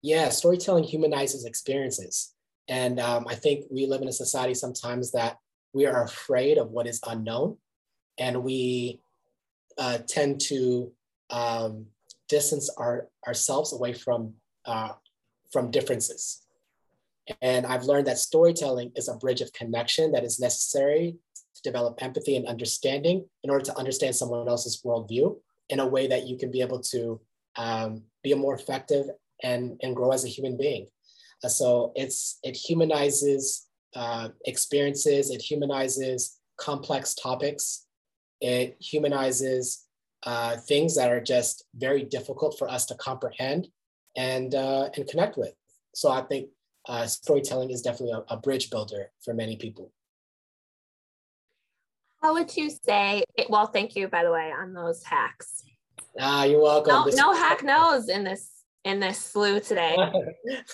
Yeah, 0.01 0.31
storytelling 0.31 0.85
humanizes 0.85 1.45
experiences. 1.45 2.33
And 2.69 2.99
um, 2.99 3.27
I 3.29 3.35
think 3.35 3.67
we 3.71 3.87
live 3.87 4.01
in 4.01 4.09
a 4.09 4.13
society 4.13 4.55
sometimes 4.55 5.13
that 5.13 5.37
we 5.75 5.85
are 5.85 6.05
afraid 6.05 6.57
of 6.57 6.71
what 6.71 6.87
is 6.87 7.01
unknown. 7.07 7.59
And 8.17 8.43
we 8.43 9.01
uh, 9.77 9.99
tend 10.09 10.41
to 10.43 10.91
um, 11.29 11.87
distance 12.29 12.71
our, 12.79 13.09
ourselves 13.27 13.75
away 13.75 13.93
from 13.93 14.33
uh, 14.65 14.93
from 15.53 15.71
differences. 15.71 16.43
And 17.41 17.67
I've 17.67 17.85
learned 17.85 18.07
that 18.07 18.19
storytelling 18.19 18.93
is 18.95 19.09
a 19.09 19.17
bridge 19.17 19.41
of 19.41 19.53
connection 19.53 20.13
that 20.13 20.25
is 20.25 20.39
necessary 20.39 21.17
to 21.55 21.63
develop 21.63 22.03
empathy 22.03 22.37
and 22.37 22.47
understanding 22.47 23.27
in 23.43 23.51
order 23.51 23.65
to 23.65 23.79
understand 23.79 24.15
someone 24.15 24.49
else's 24.49 24.83
worldview 24.85 25.37
in 25.69 25.81
a 25.81 25.87
way 25.87 26.07
that 26.07 26.27
you 26.27 26.37
can 26.37 26.51
be 26.51 26.61
able 26.61 26.81
to 26.81 27.21
um, 27.57 28.03
be 28.23 28.33
more 28.35 28.55
effective 28.55 29.07
and, 29.43 29.79
and 29.83 29.97
grow 29.97 30.13
as 30.13 30.25
a 30.25 30.29
human 30.29 30.57
being. 30.57 30.87
Uh, 31.43 31.49
so 31.49 31.93
it's 31.95 32.39
it 32.43 32.57
humanizes 32.57 33.67
uh, 33.95 34.29
experiences, 34.45 35.31
it 35.31 35.43
humanizes 35.43 36.39
complex 36.59 37.15
topics, 37.15 37.87
it 38.41 38.77
humanizes 38.81 39.85
uh, 40.23 40.57
things 40.57 40.97
that 40.97 41.11
are 41.11 41.21
just 41.21 41.65
very 41.75 42.03
difficult 42.03 42.59
for 42.59 42.69
us 42.69 42.87
to 42.87 42.95
comprehend 42.95 43.69
and 44.17 44.55
uh, 44.55 44.89
and 44.97 45.07
connect 45.07 45.37
with. 45.37 45.55
So 45.95 46.11
I 46.11 46.23
think 46.23 46.49
uh, 46.89 47.07
storytelling 47.07 47.71
is 47.71 47.83
definitely 47.83 48.13
a, 48.13 48.35
a 48.35 48.37
bridge 48.37 48.71
builder 48.71 49.11
for 49.25 49.35
many 49.35 49.57
people. 49.57 49.93
How 52.23 52.33
would 52.35 52.57
you 52.57 52.71
say? 52.71 53.25
Well, 53.49 53.67
thank 53.67 53.95
you, 53.95 54.09
by 54.09 54.25
the 54.25 54.33
way, 54.33 54.51
on 54.51 54.73
those 54.73 55.05
hacks. 55.05 55.63
Ah, 56.19 56.45
you're 56.45 56.63
welcome. 56.63 57.11
No, 57.15 57.33
no 57.33 57.35
hack 57.35 57.63
nos 57.63 58.09
in 58.09 58.25
this 58.25 58.51
in 58.85 59.01
this 59.01 59.19
slew 59.19 59.61
today. 59.61 59.97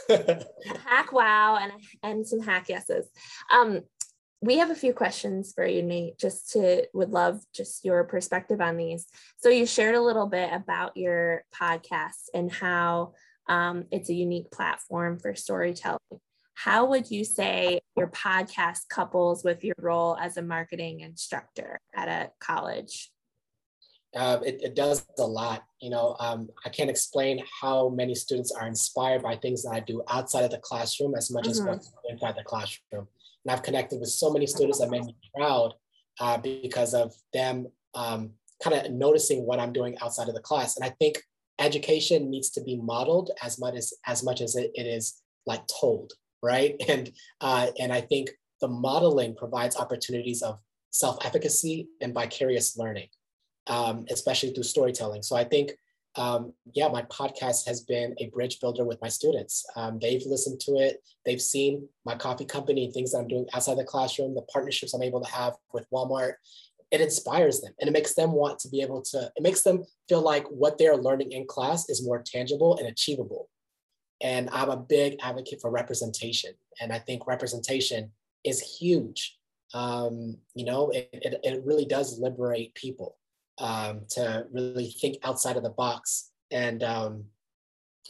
hack 0.85 1.12
wow 1.12 1.59
and 1.61 1.72
and 2.02 2.26
some 2.26 2.40
hack 2.40 2.68
yeses. 2.68 3.09
Um, 3.52 3.83
we 4.40 4.59
have 4.59 4.70
a 4.70 4.74
few 4.74 4.92
questions 4.92 5.52
for 5.52 5.64
you, 5.64 5.83
Nate. 5.83 6.18
Just 6.18 6.52
to 6.52 6.87
would 6.94 7.11
love 7.11 7.40
just 7.55 7.85
your 7.85 8.05
perspective 8.05 8.61
on 8.61 8.76
these. 8.76 9.07
So 9.38 9.48
you 9.48 9.66
shared 9.66 9.94
a 9.94 10.02
little 10.02 10.26
bit 10.26 10.52
about 10.52 10.96
your 10.96 11.44
podcast 11.55 12.28
and 12.35 12.50
how 12.52 13.14
um, 13.53 13.85
it's 13.91 14.09
a 14.09 14.15
unique 14.15 14.51
platform 14.51 15.19
for 15.19 15.35
storytelling. 15.35 15.99
How 16.55 16.87
would 16.87 17.11
you 17.11 17.23
say 17.23 17.81
your 17.99 18.07
podcast 18.07 18.88
couples 18.88 19.45
with 19.45 19.62
your 19.62 19.75
role 19.79 20.17
as 20.19 20.38
a 20.38 20.43
marketing 20.43 21.01
instructor 21.01 21.79
at 21.95 22.09
a 22.09 22.31
college? 22.41 23.11
Uh, 24.17 24.38
it, 24.45 24.61
it, 24.62 24.75
does 24.75 25.07
a 25.19 25.23
lot. 25.23 25.65
You 25.81 25.91
know, 25.91 26.17
um, 26.19 26.49
I 26.65 26.71
can't 26.71 26.88
explain 26.88 27.43
how 27.61 27.91
many 27.91 28.15
students 28.15 28.53
are 28.53 28.67
inspired 28.67 29.23
by 29.23 29.37
things 29.37 29.65
that 29.65 29.73
I 29.73 29.81
do 29.81 30.03
outside 30.09 30.45
of 30.45 30.51
the 30.51 30.59
classroom 30.59 31.15
as 31.15 31.31
much 31.31 31.45
mm-hmm. 31.45 31.51
as 31.51 31.62
what's 31.62 31.93
inside 32.09 32.37
the 32.37 32.45
classroom. 32.45 33.09
And 33.45 33.51
I've 33.51 33.62
connected 33.62 34.01
with 34.01 34.11
so 34.11 34.31
many 34.31 34.47
students 34.47 34.79
that 34.81 34.91
made 34.91 35.05
me 35.05 35.17
proud 35.35 35.75
uh, 36.21 36.38
because 36.38 36.95
of 36.95 37.15
them 37.35 37.67
um, 37.95 38.33
kind 38.62 38.77
of 38.77 38.93
noticing 38.93 39.45
what 39.45 39.59
I'm 39.61 39.73
doing 39.73 39.97
outside 40.01 40.29
of 40.29 40.35
the 40.35 40.41
class. 40.41 40.77
And 40.77 40.85
I 40.85 40.91
think 40.99 41.23
education 41.59 42.31
needs 42.31 42.51
to 42.51 42.62
be 42.62 42.77
modeled 42.77 43.31
as 43.43 43.59
much 43.59 43.75
as 43.75 43.93
as 44.07 44.23
much 44.23 44.41
as 44.41 44.57
it, 44.57 44.71
it 44.75 44.87
is 44.87 45.23
like 45.47 45.62
told, 45.81 46.12
right? 46.43 46.81
And 46.88 47.12
uh, 47.41 47.69
and 47.79 47.93
I 47.93 48.01
think 48.01 48.31
the 48.61 48.69
modeling 48.69 49.35
provides 49.35 49.77
opportunities 49.77 50.43
of 50.43 50.59
self-efficacy 50.91 51.88
and 52.01 52.15
vicarious 52.15 52.77
learning 52.77 53.09
um, 53.67 54.07
especially 54.11 54.51
through 54.51 54.65
storytelling. 54.65 55.23
So 55.23 55.37
I 55.37 55.45
think, 55.45 55.73
um, 56.17 56.53
yeah, 56.75 56.88
my 56.88 57.03
podcast 57.03 57.67
has 57.67 57.83
been 57.83 58.15
a 58.19 58.29
bridge 58.29 58.61
builder 58.61 58.85
with 58.85 59.01
my 59.01 59.09
students. 59.09 59.65
Um, 59.77 59.99
they've 60.01 60.23
listened 60.27 60.61
to 60.61 60.73
it, 60.73 61.03
they've 61.25 61.41
seen 61.41 61.88
my 62.05 62.17
coffee 62.17 62.45
company, 62.45 62.91
things 62.91 63.12
that 63.12 63.19
I'm 63.19 63.29
doing 63.29 63.47
outside 63.55 63.79
the 63.79 63.85
classroom, 63.85 64.35
the 64.35 64.43
partnerships 64.43 64.93
I'm 64.93 65.03
able 65.03 65.23
to 65.23 65.31
have 65.31 65.55
with 65.73 65.87
Walmart. 65.91 66.35
It 66.92 67.00
inspires 67.00 67.61
them 67.61 67.72
and 67.81 67.88
it 67.88 67.92
makes 67.92 68.14
them 68.14 68.33
want 68.33 68.61
to 68.61 68.68
be 68.68 68.83
able 68.83 69.02
to, 69.11 69.33
it 69.35 69.42
makes 69.42 69.62
them 69.62 69.83
feel 70.09 70.22
like 70.22 70.46
what 70.48 70.78
they're 70.78 70.96
learning 70.96 71.33
in 71.33 71.46
class 71.46 71.88
is 71.88 72.05
more 72.05 72.22
tangible 72.24 72.76
and 72.76 72.87
achievable. 72.87 73.48
And 74.20 74.48
I'm 74.52 74.70
a 74.70 74.76
big 74.76 75.16
advocate 75.20 75.61
for 75.61 75.70
representation. 75.70 76.52
And 76.81 76.92
I 76.92 77.00
think 77.00 77.26
representation 77.26 78.12
is 78.44 78.61
huge. 78.61 79.37
Um, 79.74 80.37
you 80.55 80.64
know, 80.64 80.90
it, 80.90 81.09
it, 81.12 81.40
it 81.42 81.64
really 81.64 81.87
does 81.87 82.18
liberate 82.20 82.74
people 82.74 83.16
um, 83.59 84.02
to 84.11 84.46
really 84.52 84.90
think 84.90 85.16
outside 85.24 85.57
of 85.57 85.62
the 85.62 85.70
box. 85.70 86.31
And 86.50 86.83
um, 86.83 87.24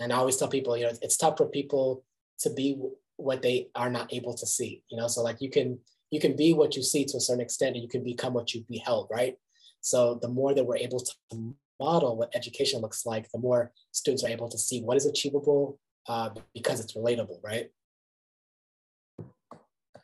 and 0.01 0.13
I 0.13 0.17
always 0.17 0.37
tell 0.37 0.49
people, 0.49 0.77
you 0.77 0.85
know, 0.85 0.93
it's 1.03 1.17
tough 1.17 1.37
for 1.37 1.47
people 1.47 2.05
to 2.41 2.51
be 2.51 2.79
what 3.17 3.43
they 3.43 3.69
are 3.75 3.91
not 3.91 4.13
able 4.13 4.35
to 4.35 4.47
see. 4.47 4.83
You 4.89 4.97
know, 4.97 5.07
so 5.07 5.23
like 5.23 5.41
you 5.41 5.51
can 5.51 5.79
you 6.13 6.21
can 6.21 6.37
be 6.37 6.53
what 6.53 6.77
you 6.77 6.83
see 6.83 7.07
to 7.07 7.17
a 7.17 7.21
certain 7.21 7.41
extent, 7.41 7.75
and 7.75 7.83
you 7.83 7.89
can 7.89 8.05
become 8.05 8.35
what 8.35 8.53
you 8.55 8.65
beheld, 8.69 9.09
right? 9.11 9.37
So 9.81 10.19
the 10.21 10.29
more 10.29 10.55
that 10.55 10.65
we're 10.65 10.77
able 10.77 11.01
to 11.01 11.55
model 11.81 12.17
what 12.17 12.37
education 12.37 12.81
looks 12.81 13.05
like, 13.07 13.31
the 13.33 13.39
more 13.39 13.73
students 13.91 14.23
are 14.23 14.29
able 14.29 14.49
to 14.51 14.59
see 14.59 14.83
what 14.83 14.99
is 14.99 15.07
achievable 15.07 15.79
uh, 16.07 16.29
because 16.55 16.81
it's 16.81 16.93
relatable, 16.93 17.43
right? 17.43 17.71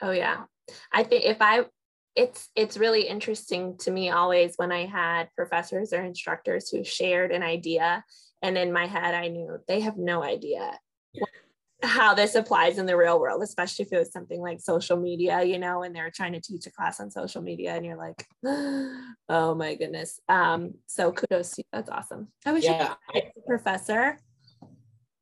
Oh 0.01 0.11
yeah, 0.11 0.44
I 0.90 1.05
think 1.05 1.27
if 1.27 1.37
I 1.40 1.66
it's 2.16 2.49
it's 2.57 2.79
really 2.79 3.03
interesting 3.03 3.77
to 3.79 3.90
me 3.90 4.09
always 4.11 4.55
when 4.57 4.73
I 4.73 4.87
had 4.87 5.29
professors 5.37 5.92
or 5.92 6.03
instructors 6.03 6.71
who 6.71 6.83
shared 6.85 7.33
an 7.33 7.42
idea 7.42 8.03
and 8.42 8.57
in 8.57 8.73
my 8.73 8.87
head 8.87 9.14
I 9.14 9.29
knew 9.29 9.59
they 9.68 9.81
have 9.81 9.99
no 9.99 10.23
idea 10.23 10.79
how 11.82 12.14
this 12.14 12.34
applies 12.34 12.78
in 12.78 12.86
the 12.86 12.96
real 12.96 13.20
world, 13.20 13.42
especially 13.42 13.84
if 13.84 13.92
it 13.92 13.98
was 13.98 14.12
something 14.12 14.40
like 14.40 14.60
social 14.60 14.96
media, 14.96 15.42
you 15.42 15.58
know, 15.58 15.82
and 15.82 15.94
they're 15.94 16.10
trying 16.10 16.32
to 16.32 16.40
teach 16.40 16.66
a 16.66 16.70
class 16.70 17.00
on 17.00 17.10
social 17.10 17.40
media 17.40 17.74
and 17.74 17.86
you're 17.86 17.96
like, 17.96 18.26
oh 19.28 19.54
my 19.54 19.74
goodness. 19.76 20.20
Um, 20.28 20.74
so 20.86 21.12
kudos 21.12 21.52
to 21.52 21.62
you. 21.62 21.68
That's 21.72 21.90
awesome. 21.90 22.28
I 22.44 22.52
wish 22.52 22.64
yeah, 22.64 22.94
you 23.14 23.22
a 23.22 23.40
professor. 23.46 24.18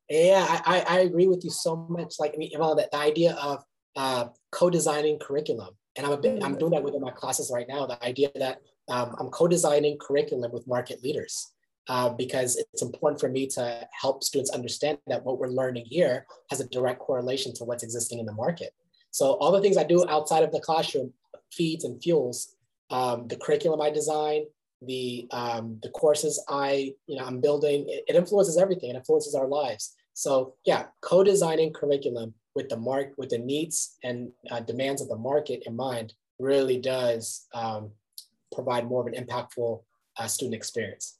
Yeah, 0.08 0.46
I, 0.48 0.84
I 0.88 0.98
agree 1.00 1.26
with 1.26 1.44
you 1.44 1.50
so 1.50 1.76
much. 1.90 2.14
Like, 2.18 2.32
I 2.34 2.38
mean, 2.38 2.50
the, 2.52 2.88
the 2.90 2.98
idea 2.98 3.32
of 3.34 3.62
uh, 3.96 4.28
co-designing 4.50 5.18
curriculum 5.18 5.74
and 5.96 6.06
I'm 6.06 6.12
a 6.12 6.16
bit, 6.18 6.44
I'm 6.44 6.58
doing 6.58 6.72
that 6.72 6.82
within 6.82 7.00
my 7.00 7.10
classes 7.10 7.50
right 7.52 7.66
now. 7.68 7.86
The 7.86 8.02
idea 8.04 8.28
that 8.36 8.58
um, 8.88 9.16
I'm 9.18 9.28
co-designing 9.28 9.98
curriculum 9.98 10.52
with 10.52 10.66
market 10.66 11.02
leaders 11.02 11.52
uh, 11.88 12.08
because 12.10 12.56
it's 12.56 12.82
important 12.82 13.20
for 13.20 13.28
me 13.28 13.46
to 13.46 13.88
help 13.92 14.24
students 14.24 14.50
understand 14.50 14.98
that 15.06 15.24
what 15.24 15.38
we're 15.38 15.48
learning 15.48 15.84
here 15.86 16.26
has 16.50 16.60
a 16.60 16.68
direct 16.68 17.00
correlation 17.00 17.54
to 17.54 17.64
what's 17.64 17.84
existing 17.84 18.18
in 18.18 18.26
the 18.26 18.32
market. 18.32 18.74
So 19.10 19.32
all 19.34 19.52
the 19.52 19.60
things 19.60 19.76
I 19.76 19.84
do 19.84 20.04
outside 20.08 20.42
of 20.42 20.52
the 20.52 20.60
classroom 20.60 21.12
feeds 21.50 21.84
and 21.84 22.02
fuels 22.02 22.56
um, 22.90 23.26
the 23.28 23.36
curriculum 23.36 23.80
I 23.80 23.90
design, 23.90 24.44
the 24.82 25.26
um, 25.30 25.78
the 25.82 25.88
courses 25.90 26.42
I 26.48 26.94
you 27.06 27.16
know 27.16 27.24
I'm 27.24 27.40
building. 27.40 27.86
It, 27.88 28.04
it 28.08 28.16
influences 28.16 28.58
everything. 28.58 28.90
It 28.90 28.96
influences 28.96 29.34
our 29.34 29.48
lives. 29.48 29.94
So 30.14 30.54
yeah, 30.64 30.86
co-designing 31.02 31.72
curriculum 31.72 32.34
with 32.54 32.68
the 32.68 32.76
mark 32.76 33.12
with 33.18 33.30
the 33.30 33.38
needs 33.38 33.96
and 34.02 34.30
uh, 34.50 34.60
demands 34.60 35.02
of 35.02 35.08
the 35.08 35.16
market 35.16 35.62
in 35.66 35.76
mind 35.76 36.14
really 36.38 36.78
does 36.78 37.46
um, 37.54 37.90
provide 38.52 38.86
more 38.86 39.06
of 39.06 39.12
an 39.12 39.24
impactful 39.24 39.82
uh, 40.18 40.26
student 40.26 40.54
experience. 40.54 41.15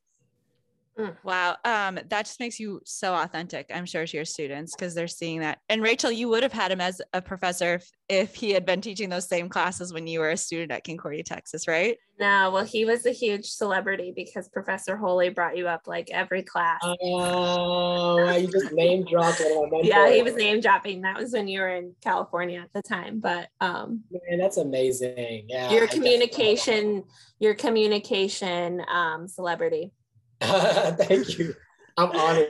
Mm. 0.99 1.15
Wow. 1.25 1.57
Um, 1.65 1.99
that 2.09 2.25
just 2.25 2.41
makes 2.41 2.59
you 2.59 2.81
so 2.85 3.15
authentic, 3.15 3.71
I'm 3.75 3.85
sure, 3.85 4.07
to 4.07 4.17
your 4.17 4.25
students 4.25 4.75
because 4.75 4.95
they're 4.95 5.09
seeing 5.09 5.41
that. 5.41 5.59
And 5.69 5.83
Rachel, 5.83 6.11
you 6.11 6.29
would 6.31 6.43
have 6.43 6.53
had 6.53 6.73
him 6.73 6.81
as 6.81 7.03
a 7.13 7.21
professor 7.21 7.75
if, 7.75 7.91
if 8.09 8.35
he 8.35 8.51
had 8.51 8.65
been 8.65 8.81
teaching 8.81 9.11
those 9.11 9.29
same 9.29 9.49
classes 9.49 9.93
when 9.93 10.07
you 10.07 10.21
were 10.21 10.31
a 10.31 10.37
student 10.37 10.73
at 10.73 10.85
Concordia, 10.85 11.23
Texas, 11.23 11.69
right? 11.69 11.99
No, 12.19 12.51
well, 12.51 12.65
he 12.65 12.87
was 12.87 13.05
a 13.05 13.11
huge 13.11 13.45
celebrity 13.45 14.11
because 14.17 14.49
Professor 14.49 14.97
Holy 14.97 15.29
brought 15.29 15.59
you 15.59 15.69
up 15.69 15.83
like 15.87 16.11
every 16.11 16.43
class. 16.43 16.81
Oh, 16.83 18.35
you 18.35 18.51
just 18.51 18.73
name 18.73 19.05
dropped 19.05 19.43
Yeah, 19.83 20.11
he 20.11 20.23
was 20.23 20.35
name 20.35 20.61
dropping. 20.61 21.03
That 21.03 21.19
was 21.19 21.35
when 21.35 21.47
you 21.47 21.61
were 21.61 21.69
in 21.69 21.95
California 22.01 22.61
at 22.61 22.73
the 22.73 22.81
time. 22.81 23.21
But 23.21 23.49
um 23.61 24.05
man, 24.11 24.39
that's 24.39 24.57
amazing. 24.57 25.45
Yeah. 25.49 25.71
Your 25.71 25.87
communication, 25.89 27.05
your 27.39 27.55
communication 27.55 28.83
um 28.91 29.29
celebrity. 29.29 29.93
Thank 30.99 31.38
you. 31.38 31.55
I'm 31.96 32.11
honored. 32.11 32.49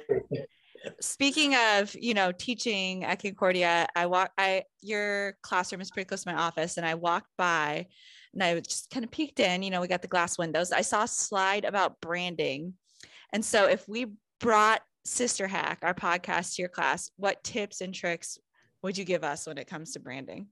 Speaking 1.00 1.54
of, 1.54 1.94
you 1.94 2.14
know, 2.14 2.32
teaching 2.32 3.04
at 3.04 3.20
Concordia, 3.20 3.86
I 3.96 4.06
walk 4.06 4.32
I 4.38 4.64
your 4.80 5.36
classroom 5.42 5.80
is 5.80 5.90
pretty 5.90 6.06
close 6.06 6.24
to 6.24 6.32
my 6.32 6.40
office 6.40 6.76
and 6.76 6.86
I 6.86 6.94
walked 6.94 7.30
by 7.36 7.86
and 8.32 8.42
I 8.42 8.60
just 8.60 8.90
kind 8.90 9.04
of 9.04 9.10
peeked 9.10 9.40
in, 9.40 9.62
you 9.62 9.70
know, 9.70 9.80
we 9.80 9.88
got 9.88 10.02
the 10.02 10.08
glass 10.08 10.36
windows. 10.38 10.70
I 10.70 10.82
saw 10.82 11.04
a 11.04 11.08
slide 11.08 11.64
about 11.64 12.00
branding. 12.00 12.74
And 13.32 13.44
so 13.44 13.66
if 13.66 13.88
we 13.88 14.06
brought 14.40 14.82
Sister 15.04 15.46
Hack, 15.46 15.78
our 15.82 15.94
podcast 15.94 16.56
to 16.56 16.62
your 16.62 16.68
class, 16.68 17.10
what 17.16 17.42
tips 17.42 17.80
and 17.80 17.94
tricks 17.94 18.38
would 18.82 18.98
you 18.98 19.04
give 19.04 19.24
us 19.24 19.46
when 19.46 19.58
it 19.58 19.66
comes 19.66 19.92
to 19.92 20.00
branding? 20.00 20.48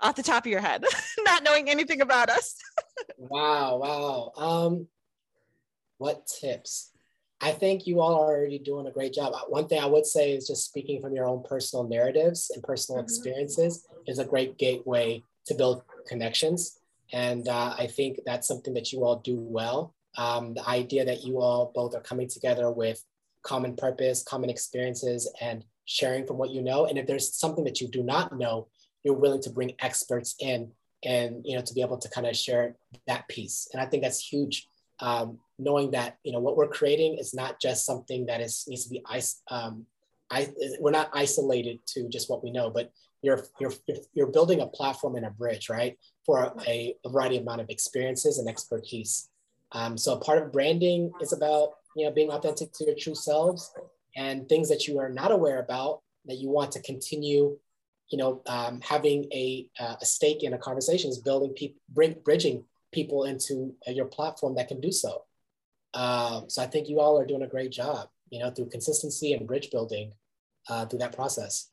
Off 0.00 0.16
the 0.16 0.22
top 0.22 0.44
of 0.44 0.50
your 0.50 0.60
head, 0.60 0.84
not 1.20 1.44
knowing 1.44 1.70
anything 1.70 2.00
about 2.00 2.30
us. 2.30 2.56
wow, 3.16 3.76
wow. 3.76 4.32
Um 4.36 4.88
what 6.04 6.26
tips? 6.26 6.90
I 7.40 7.52
think 7.52 7.86
you 7.86 8.02
all 8.02 8.14
are 8.14 8.36
already 8.36 8.58
doing 8.58 8.86
a 8.86 8.90
great 8.90 9.14
job. 9.14 9.32
One 9.48 9.66
thing 9.68 9.80
I 9.82 9.86
would 9.86 10.04
say 10.04 10.32
is 10.32 10.46
just 10.46 10.66
speaking 10.66 11.00
from 11.00 11.14
your 11.14 11.26
own 11.26 11.42
personal 11.42 11.88
narratives 11.88 12.50
and 12.52 12.62
personal 12.62 12.98
mm-hmm. 12.98 13.04
experiences 13.04 13.88
is 14.06 14.18
a 14.18 14.26
great 14.26 14.58
gateway 14.58 15.22
to 15.46 15.54
build 15.54 15.82
connections. 16.06 16.78
And 17.14 17.48
uh, 17.48 17.74
I 17.78 17.86
think 17.86 18.18
that's 18.26 18.46
something 18.46 18.74
that 18.74 18.92
you 18.92 19.02
all 19.02 19.20
do 19.20 19.38
well. 19.40 19.94
Um, 20.18 20.52
the 20.52 20.68
idea 20.68 21.06
that 21.06 21.24
you 21.24 21.40
all 21.40 21.72
both 21.74 21.94
are 21.94 22.02
coming 22.02 22.28
together 22.28 22.70
with 22.70 23.02
common 23.42 23.74
purpose, 23.74 24.22
common 24.22 24.50
experiences, 24.50 25.32
and 25.40 25.64
sharing 25.86 26.26
from 26.26 26.36
what 26.36 26.50
you 26.50 26.60
know. 26.60 26.84
And 26.84 26.98
if 26.98 27.06
there's 27.06 27.34
something 27.34 27.64
that 27.64 27.80
you 27.80 27.88
do 27.88 28.02
not 28.02 28.36
know, 28.36 28.68
you're 29.04 29.14
willing 29.14 29.40
to 29.40 29.50
bring 29.50 29.72
experts 29.78 30.34
in 30.38 30.72
and 31.02 31.42
you 31.44 31.56
know 31.56 31.62
to 31.62 31.74
be 31.74 31.82
able 31.82 31.98
to 31.98 32.10
kind 32.10 32.26
of 32.26 32.36
share 32.36 32.76
that 33.06 33.26
piece. 33.28 33.68
And 33.72 33.80
I 33.80 33.86
think 33.86 34.02
that's 34.02 34.20
huge 34.20 34.68
um, 35.00 35.38
knowing 35.58 35.90
that 35.92 36.18
you 36.24 36.32
know 36.32 36.40
what 36.40 36.56
we're 36.56 36.68
creating 36.68 37.18
is 37.18 37.34
not 37.34 37.60
just 37.60 37.86
something 37.86 38.26
that 38.26 38.40
is 38.40 38.64
needs 38.68 38.84
to 38.84 38.90
be. 38.90 39.04
Um, 39.50 39.86
I, 40.30 40.48
we're 40.80 40.90
not 40.90 41.10
isolated 41.12 41.80
to 41.88 42.08
just 42.08 42.30
what 42.30 42.42
we 42.42 42.50
know, 42.50 42.70
but 42.70 42.90
you're 43.22 43.42
you're 43.60 43.72
you're 44.14 44.30
building 44.30 44.60
a 44.60 44.66
platform 44.66 45.16
and 45.16 45.26
a 45.26 45.30
bridge, 45.30 45.68
right, 45.68 45.98
for 46.24 46.54
a, 46.66 46.94
a 47.04 47.08
variety 47.08 47.38
amount 47.38 47.60
of 47.60 47.70
experiences 47.70 48.38
and 48.38 48.48
expertise. 48.48 49.28
Um, 49.72 49.98
so 49.98 50.16
part 50.16 50.42
of 50.42 50.52
branding 50.52 51.12
is 51.20 51.32
about 51.32 51.74
you 51.96 52.04
know 52.04 52.12
being 52.12 52.30
authentic 52.30 52.72
to 52.74 52.84
your 52.84 52.94
true 52.94 53.14
selves 53.14 53.72
and 54.16 54.48
things 54.48 54.68
that 54.68 54.86
you 54.86 54.98
are 54.98 55.08
not 55.08 55.32
aware 55.32 55.60
about 55.60 56.00
that 56.26 56.36
you 56.36 56.48
want 56.48 56.72
to 56.72 56.80
continue 56.82 57.56
you 58.10 58.18
know 58.18 58.42
um, 58.46 58.80
having 58.82 59.24
a, 59.32 59.68
uh, 59.80 59.96
a 60.00 60.04
stake 60.04 60.42
in 60.42 60.52
a 60.52 60.58
conversation 60.58 61.10
is 61.10 61.18
building 61.18 61.50
people 61.50 61.80
bring, 61.88 62.14
bridging 62.24 62.64
people 62.94 63.24
into 63.24 63.74
your 63.86 64.06
platform 64.06 64.54
that 64.54 64.68
can 64.68 64.80
do 64.80 64.92
so. 64.92 65.24
Um, 65.92 66.48
so 66.48 66.62
I 66.62 66.66
think 66.66 66.88
you 66.88 67.00
all 67.00 67.18
are 67.18 67.26
doing 67.26 67.42
a 67.42 67.46
great 67.46 67.70
job, 67.70 68.08
you 68.30 68.40
know, 68.40 68.50
through 68.50 68.70
consistency 68.70 69.32
and 69.32 69.46
bridge 69.46 69.70
building 69.70 70.12
uh, 70.68 70.86
through 70.86 71.00
that 71.00 71.14
process. 71.14 71.70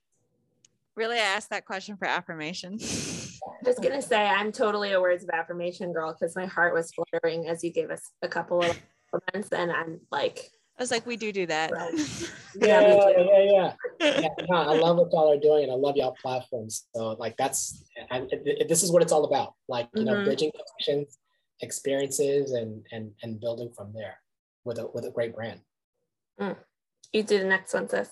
Really, 0.96 1.18
I 1.18 1.22
asked 1.24 1.50
that 1.52 1.66
question 1.66 1.96
for 1.96 2.06
affirmation. 2.06 2.78
Just 2.78 3.82
gonna 3.82 4.02
say, 4.02 4.26
I'm 4.26 4.52
totally 4.52 4.92
a 4.92 5.00
words 5.00 5.24
of 5.24 5.30
affirmation 5.30 5.94
girl 5.94 6.14
because 6.14 6.36
my 6.36 6.46
heart 6.46 6.74
was 6.74 6.92
fluttering 6.92 7.48
as 7.48 7.64
you 7.64 7.72
gave 7.72 7.90
us 7.90 8.12
a 8.22 8.28
couple 8.28 8.62
of 8.62 8.78
comments, 9.12 9.52
and 9.54 9.72
I'm 9.72 10.02
like, 10.12 10.52
I 10.78 10.84
was 10.84 10.92
like, 10.92 11.06
we 11.06 11.16
do 11.16 11.32
do 11.32 11.46
that. 11.46 11.72
yeah, 12.56 12.82
yeah, 12.82 13.10
yeah, 13.18 13.74
yeah. 14.00 14.20
yeah 14.20 14.28
no, 14.50 14.58
I 14.58 14.74
love 14.78 14.98
what 14.98 15.12
y'all 15.14 15.32
are 15.32 15.40
doing, 15.40 15.64
and 15.64 15.72
I 15.72 15.76
love 15.76 15.96
y'all 15.96 16.16
platforms. 16.22 16.88
So, 16.94 17.12
like, 17.20 17.38
that's 17.38 17.86
I, 18.12 18.28
this 18.67 18.84
is 18.84 18.91
what 18.91 19.02
it's 19.02 19.12
all 19.12 19.26
about. 19.26 19.54
Like, 19.67 19.89
you 19.95 20.04
know, 20.04 20.13
mm-hmm. 20.13 20.26
bridging 20.26 20.52
connections, 20.52 21.17
experiences, 21.62 22.52
and 22.52 22.86
and 22.91 23.12
and 23.24 23.39
building 23.39 23.71
from 23.76 23.93
there 23.93 24.17
with 24.65 24.78
a 24.80 24.88
with 24.93 25.06
a 25.06 25.12
great 25.12 25.34
brand. 25.34 25.62
Mm. 26.39 26.58
You 27.13 27.24
do 27.24 27.39
the 27.39 27.45
next 27.45 27.74
one, 27.74 27.88
sis. 27.89 28.12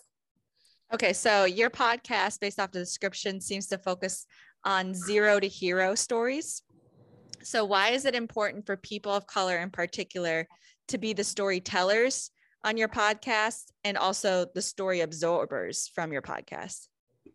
Okay, 0.94 1.14
so 1.14 1.46
your 1.46 1.70
podcast, 1.70 2.40
based 2.40 2.60
off 2.60 2.72
the 2.72 2.80
description, 2.80 3.40
seems 3.40 3.68
to 3.68 3.78
focus 3.78 4.26
on 4.66 4.94
zero 4.94 5.40
to 5.40 5.48
hero 5.48 5.94
stories. 5.96 6.64
So, 7.44 7.64
why 7.64 7.90
is 7.90 8.06
it 8.06 8.16
important 8.16 8.66
for 8.66 8.78
people 8.78 9.12
of 9.12 9.28
color 9.28 9.58
in 9.60 9.70
particular 9.70 10.48
to 10.88 10.98
be 10.98 11.14
the 11.14 11.24
storytellers 11.24 12.32
on 12.64 12.76
your 12.76 12.90
podcast 12.90 13.72
and 13.84 13.98
also 13.98 14.48
the 14.56 14.62
story 14.62 15.02
absorbers 15.02 15.92
from 15.94 16.12
your 16.12 16.22
podcast? 16.22 16.88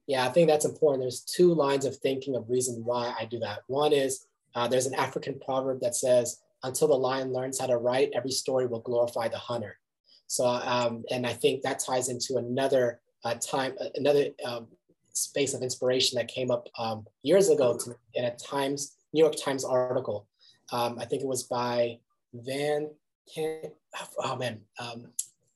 Yeah, 0.06 0.26
I 0.26 0.28
think 0.30 0.48
that's 0.48 0.64
important. 0.64 1.02
There's 1.02 1.20
two 1.20 1.54
lines 1.54 1.84
of 1.84 1.96
thinking 1.96 2.36
of 2.36 2.50
reason 2.50 2.84
why 2.84 3.14
I 3.18 3.24
do 3.24 3.38
that. 3.40 3.60
One 3.68 3.92
is 3.92 4.26
uh, 4.54 4.68
there's 4.68 4.86
an 4.86 4.94
African 4.94 5.38
proverb 5.40 5.80
that 5.80 5.96
says, 5.96 6.40
until 6.62 6.88
the 6.88 6.94
lion 6.94 7.32
learns 7.32 7.60
how 7.60 7.66
to 7.66 7.76
write, 7.76 8.10
every 8.14 8.30
story 8.30 8.66
will 8.66 8.80
glorify 8.80 9.28
the 9.28 9.38
hunter. 9.38 9.78
So, 10.26 10.46
um, 10.46 11.04
and 11.10 11.26
I 11.26 11.32
think 11.32 11.62
that 11.62 11.78
ties 11.78 12.08
into 12.08 12.36
another 12.36 13.00
uh, 13.24 13.34
time, 13.34 13.74
uh, 13.80 13.88
another 13.94 14.28
um, 14.44 14.68
space 15.12 15.54
of 15.54 15.62
inspiration 15.62 16.16
that 16.16 16.28
came 16.28 16.50
up 16.50 16.68
um, 16.78 17.06
years 17.22 17.50
ago 17.50 17.78
to, 17.78 17.96
in 18.14 18.24
a 18.24 18.34
Times, 18.36 18.96
New 19.12 19.22
York 19.22 19.34
Times 19.36 19.64
article. 19.64 20.26
Um, 20.72 20.98
I 20.98 21.04
think 21.04 21.22
it 21.22 21.28
was 21.28 21.44
by 21.44 21.98
Van, 22.32 22.90
oh 23.36 24.36
man, 24.36 24.60
um, 24.78 25.06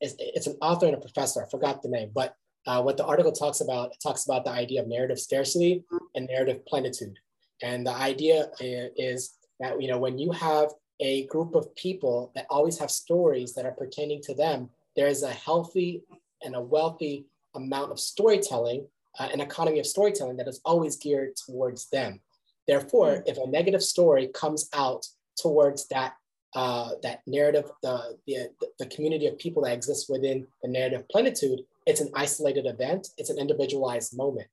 it's, 0.00 0.14
it's, 0.18 0.46
an 0.46 0.56
author 0.60 0.86
and 0.86 0.94
a 0.94 1.00
professor. 1.00 1.44
I 1.44 1.48
forgot 1.48 1.82
the 1.82 1.88
name, 1.88 2.10
but 2.14 2.36
uh, 2.68 2.82
what 2.82 2.98
the 2.98 3.04
article 3.04 3.32
talks 3.32 3.62
about 3.62 3.90
it 3.92 3.96
talks 4.00 4.26
about 4.26 4.44
the 4.44 4.50
idea 4.50 4.82
of 4.82 4.88
narrative 4.88 5.18
scarcity 5.18 5.82
and 6.14 6.26
narrative 6.26 6.64
plenitude. 6.66 7.18
And 7.62 7.86
the 7.86 7.94
idea 7.94 8.50
is 8.60 9.34
that 9.58 9.80
you 9.80 9.88
know 9.88 9.98
when 9.98 10.18
you 10.18 10.30
have 10.32 10.68
a 11.00 11.26
group 11.26 11.54
of 11.54 11.74
people 11.76 12.30
that 12.34 12.46
always 12.50 12.78
have 12.78 12.90
stories 12.90 13.54
that 13.54 13.64
are 13.64 13.72
pertaining 13.72 14.20
to 14.22 14.34
them, 14.34 14.68
there 14.96 15.08
is 15.08 15.22
a 15.22 15.30
healthy 15.30 16.02
and 16.44 16.54
a 16.54 16.60
wealthy 16.60 17.26
amount 17.54 17.90
of 17.90 17.98
storytelling, 17.98 18.86
uh, 19.18 19.28
an 19.32 19.40
economy 19.40 19.80
of 19.80 19.86
storytelling 19.86 20.36
that 20.36 20.48
is 20.48 20.60
always 20.64 20.96
geared 20.96 21.34
towards 21.36 21.88
them. 21.88 22.20
Therefore, 22.66 23.12
mm-hmm. 23.12 23.30
if 23.30 23.38
a 23.38 23.48
negative 23.48 23.82
story 23.82 24.28
comes 24.28 24.68
out 24.74 25.06
towards 25.40 25.88
that 25.88 26.14
uh, 26.54 26.90
that 27.02 27.20
narrative, 27.26 27.70
the, 27.82 28.16
the, 28.26 28.50
the 28.78 28.86
community 28.86 29.26
of 29.26 29.38
people 29.38 29.62
that 29.62 29.74
exists 29.74 30.08
within 30.08 30.46
the 30.62 30.68
narrative 30.68 31.06
plenitude, 31.10 31.60
it's 31.88 32.02
an 32.02 32.10
isolated 32.14 32.66
event, 32.66 33.08
it's 33.16 33.30
an 33.30 33.38
individualized 33.38 34.14
moment. 34.14 34.48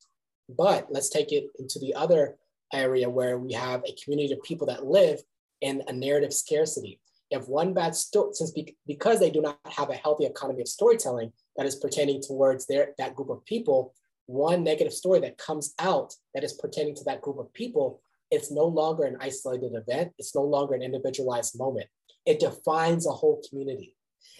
But 0.48 0.88
let's 0.90 1.10
take 1.10 1.34
it 1.34 1.48
into 1.60 1.80
the 1.80 1.94
other 1.94 2.38
area 2.72 3.10
where 3.10 3.38
we 3.38 3.52
have 3.54 3.84
a 3.84 3.96
community 4.02 4.34
of 4.34 4.42
people 4.44 4.68
that 4.68 4.86
live 4.86 5.22
in 5.60 5.84
a 5.90 5.94
narrative 5.94 6.34
scarcity. 6.34 7.02
If 7.30 7.50
one 7.50 7.74
bad 7.74 7.94
story, 7.94 8.30
since 8.34 8.52
be- 8.52 8.78
because 8.88 9.20
they 9.20 9.32
do 9.32 9.42
not 9.42 9.60
have 9.66 9.90
a 9.90 9.96
healthy 9.96 10.26
economy 10.26 10.62
of 10.62 10.70
storytelling, 10.70 11.34
that 11.58 11.66
is 11.66 11.76
pertaining 11.76 12.22
towards 12.22 12.68
their 12.68 12.94
that 12.98 13.16
group 13.16 13.30
of 13.30 13.44
people, 13.44 13.94
one 14.28 14.64
negative 14.64 14.94
story 14.94 15.20
that 15.20 15.38
comes 15.38 15.74
out 15.80 16.14
that 16.34 16.44
is 16.44 16.54
pertaining 16.54 16.96
to 16.96 17.04
that 17.04 17.22
group 17.22 17.38
of 17.38 17.54
people, 17.54 18.02
it's 18.32 18.50
no 18.52 18.66
longer 18.66 19.04
an 19.04 19.18
isolated 19.20 19.74
event. 19.76 20.14
It's 20.18 20.36
no 20.36 20.42
longer 20.42 20.74
an 20.74 20.82
individualized 20.82 21.58
moment. 21.60 21.88
It 22.26 22.40
defines 22.40 23.06
a 23.06 23.12
whole 23.12 23.42
community. 23.50 23.95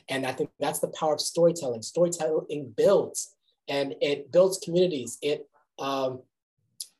And 0.10 0.26
I 0.26 0.32
think 0.32 0.52
that's 0.60 0.80
the 0.80 0.90
power 0.90 1.14
of 1.14 1.22
storytelling. 1.22 1.82
Storytelling 1.82 2.74
builds 2.76 3.36
and 3.68 3.96
it 4.02 4.32
builds 4.32 4.60
communities. 4.60 5.18
It 5.22 5.48
um, 5.80 6.22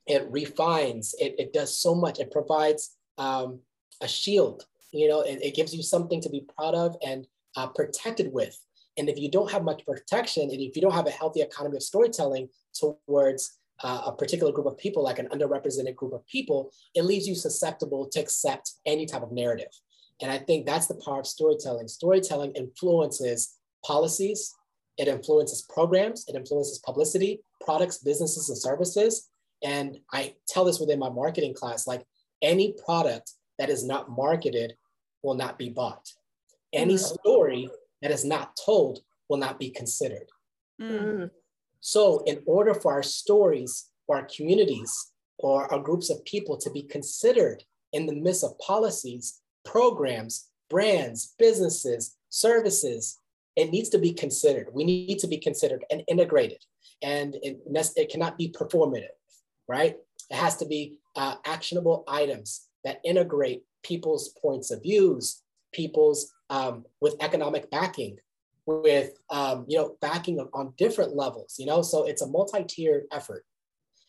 it 0.08 0.28
refines. 0.30 1.16
It, 1.20 1.36
it 1.40 1.54
does 1.54 1.78
so 1.78 1.96
much. 1.96 2.20
It 2.20 2.32
provides 2.32 2.96
um, 3.18 3.60
a 4.02 4.08
shield. 4.08 4.66
You 4.92 5.08
know, 5.08 5.22
it, 5.22 5.40
it 5.42 5.56
gives 5.56 5.74
you 5.74 5.82
something 5.82 6.22
to 6.22 6.30
be 6.30 6.46
proud 6.58 6.76
of 6.76 6.96
and 7.06 7.26
uh, 7.56 7.68
protected 7.68 8.32
with. 8.32 8.58
And 8.98 9.10
if 9.10 9.18
you 9.18 9.30
don't 9.30 9.52
have 9.52 9.64
much 9.64 9.86
protection, 9.86 10.44
and 10.44 10.62
if 10.62 10.76
you 10.76 10.82
don't 10.82 10.94
have 10.94 11.08
a 11.08 11.12
healthy 11.12 11.42
economy 11.42 11.78
of 11.78 11.84
storytelling 11.84 12.50
towards 12.80 13.58
uh, 13.84 14.04
a 14.06 14.12
particular 14.12 14.54
group 14.54 14.68
of 14.68 14.78
people, 14.78 15.04
like 15.04 15.20
an 15.20 15.28
underrepresented 15.30 15.96
group 15.96 16.14
of 16.14 16.26
people, 16.28 16.72
it 16.94 17.04
leaves 17.04 17.28
you 17.28 17.36
susceptible 17.36 18.08
to 18.10 18.20
accept 18.20 18.74
any 18.86 19.06
type 19.06 19.24
of 19.24 19.32
narrative. 19.32 19.68
And 20.22 20.32
I 20.32 20.38
think 20.38 20.66
that's 20.66 20.88
the 20.88 21.02
power 21.06 21.20
of 21.20 21.28
storytelling. 21.28 21.88
Storytelling 21.88 22.52
influences 22.54 23.58
policies, 23.86 24.54
it 24.98 25.08
influences 25.08 25.62
programs, 25.64 26.26
it 26.28 26.36
influences 26.36 26.80
publicity, 26.80 27.42
products, 27.62 27.98
businesses, 27.98 28.50
and 28.50 28.58
services. 28.58 29.30
And 29.64 30.00
I 30.12 30.36
tell 30.48 30.66
this 30.66 30.80
within 30.80 31.00
my 31.00 31.10
marketing 31.10 31.54
class 31.54 31.88
like 31.88 32.06
any 32.42 32.76
product 32.86 33.32
that 33.60 33.70
is 33.70 33.86
not 33.86 34.10
marketed 34.10 34.74
will 35.24 35.36
not 35.36 35.58
be 35.58 35.70
bought. 35.70 36.08
Any 36.74 36.96
mm-hmm. 36.96 37.16
story 37.20 37.70
that 38.02 38.12
is 38.12 38.26
not 38.26 38.58
told 38.64 39.00
will 39.30 39.38
not 39.38 39.60
be 39.60 39.70
considered. 39.70 40.28
Mm. 40.82 41.32
So, 41.80 42.24
in 42.26 42.42
order 42.46 42.74
for 42.74 42.92
our 42.92 43.04
stories, 43.04 43.90
or 44.08 44.18
our 44.18 44.28
communities, 44.36 45.12
or 45.40 45.72
our 45.74 45.80
groups 45.80 46.10
of 46.10 46.24
people 46.26 46.58
to 46.58 46.70
be 46.70 46.84
considered 46.84 47.64
in 47.94 48.06
the 48.06 48.16
midst 48.16 48.44
of 48.44 48.58
policies, 48.60 49.42
programs, 49.66 50.50
brands, 50.70 51.34
businesses, 51.38 52.16
services, 52.30 53.20
it 53.56 53.72
needs 53.72 53.90
to 53.90 53.98
be 53.98 54.14
considered. 54.14 54.68
We 54.74 54.84
need 54.84 55.20
to 55.20 55.28
be 55.28 55.38
considered 55.38 55.84
and 55.90 56.04
integrated. 56.08 56.64
And 57.02 57.36
it, 57.42 57.60
it 57.96 58.10
cannot 58.10 58.38
be 58.38 58.50
performative, 58.50 59.16
right? 59.68 59.98
It 60.30 60.36
has 60.36 60.58
to 60.58 60.66
be 60.66 61.00
uh, 61.16 61.36
actionable 61.46 62.04
items 62.08 62.68
that 62.84 63.02
integrate 63.04 63.64
people's 63.84 64.30
points 64.42 64.72
of 64.72 64.82
views, 64.84 65.42
people's 65.74 66.32
um, 66.50 66.86
with 67.02 67.16
economic 67.22 67.70
backing, 67.72 68.18
with 68.66 69.14
um, 69.30 69.66
you 69.68 69.78
know 69.78 69.98
backing 70.02 70.40
on 70.54 70.74
different 70.78 71.16
levels. 71.16 71.56
You 71.58 71.68
know, 71.68 71.82
so 71.82 72.06
it's 72.06 72.22
a 72.22 72.28
multi-tiered 72.28 73.04
effort 73.12 73.46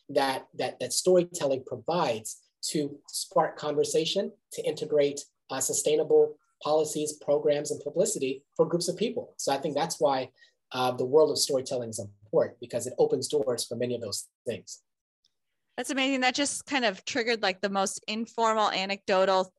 that 0.09 0.47
that 0.57 0.79
that 0.79 0.93
storytelling 0.93 1.63
provides 1.65 2.41
to 2.69 2.97
spark 3.07 3.57
conversation, 3.57 4.31
to 4.53 4.63
integrate 4.63 5.21
uh, 5.49 5.59
sustainable 5.59 6.37
policies, 6.63 7.13
programs, 7.13 7.71
and 7.71 7.81
publicity 7.83 8.43
for 8.55 8.65
groups 8.65 8.87
of 8.87 8.97
people. 8.97 9.33
So 9.37 9.53
I 9.53 9.57
think 9.57 9.75
that's 9.75 9.99
why 9.99 10.29
uh, 10.71 10.91
the 10.91 11.05
world 11.05 11.31
of 11.31 11.37
storytelling 11.37 11.89
is 11.89 11.99
important 11.99 12.59
because 12.59 12.87
it 12.87 12.93
opens 12.97 13.27
doors 13.27 13.65
for 13.65 13.75
many 13.75 13.95
of 13.95 14.01
those 14.01 14.27
things. 14.45 14.81
That's 15.77 15.91
amazing. 15.91 16.21
That 16.21 16.33
just 16.33 16.65
kind 16.65 16.85
of 16.85 17.05
triggered 17.05 17.43
like 17.43 17.61
the 17.61 17.69
most 17.69 18.03
informal, 18.07 18.71
anecdotal 18.71 19.53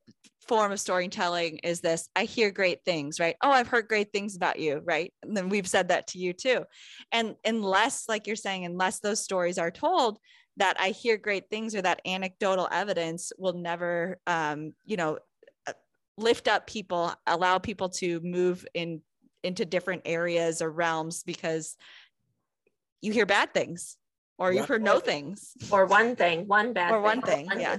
form 0.49 0.73
of 0.73 0.81
storytelling 0.81 1.59
is 1.59 1.81
this 1.81 2.09
I 2.17 2.25
hear 2.25 2.51
great 2.51 2.81
things, 2.85 3.21
right? 3.21 3.37
Oh, 3.43 3.51
I've 3.51 3.69
heard 3.69 3.87
great 3.87 4.13
things 4.13 4.35
about 4.35 4.59
you, 4.59 4.83
right? 4.85 5.13
And 5.23 5.37
then 5.37 5.49
we've 5.49 5.69
said 5.69 5.89
that 5.89 6.09
to 6.09 6.19
you 6.19 6.33
too. 6.33 6.65
And 7.13 7.37
unless, 7.45 8.09
like 8.09 8.27
you're 8.27 8.35
saying, 8.35 8.65
unless 8.65 8.99
those 8.99 9.23
stories 9.23 9.59
are 9.59 9.71
told, 9.71 10.19
that 10.57 10.77
I 10.81 10.89
hear 10.89 11.17
great 11.17 11.49
things 11.51 11.77
or 11.77 11.83
that 11.83 12.01
anecdotal 12.05 12.69
evidence 12.73 13.33
will 13.39 13.53
never, 13.53 14.19
um, 14.27 14.73
you 14.85 14.97
know, 14.97 15.19
lift 16.19 16.49
up 16.49 16.67
people, 16.67 17.13
allow 17.27 17.59
people 17.59 17.89
to 17.91 18.21
move 18.21 18.67
in 18.75 19.01
into 19.45 19.65
different 19.65 20.03
areas 20.05 20.61
or 20.61 20.71
realms 20.71 21.23
because 21.23 21.77
you 23.01 23.13
hear 23.13 23.25
bad 23.25 23.55
things 23.55 23.97
or 24.37 24.53
you've 24.53 24.67
heard 24.67 24.83
no 24.83 24.99
things. 24.99 25.53
Or 25.71 25.87
one 25.87 26.17
thing 26.17 26.47
one 26.47 26.73
bad 26.73 26.93
or 26.93 27.01
one 27.01 27.23
thing, 27.23 27.49
thing. 27.49 27.61
yeah. 27.61 27.79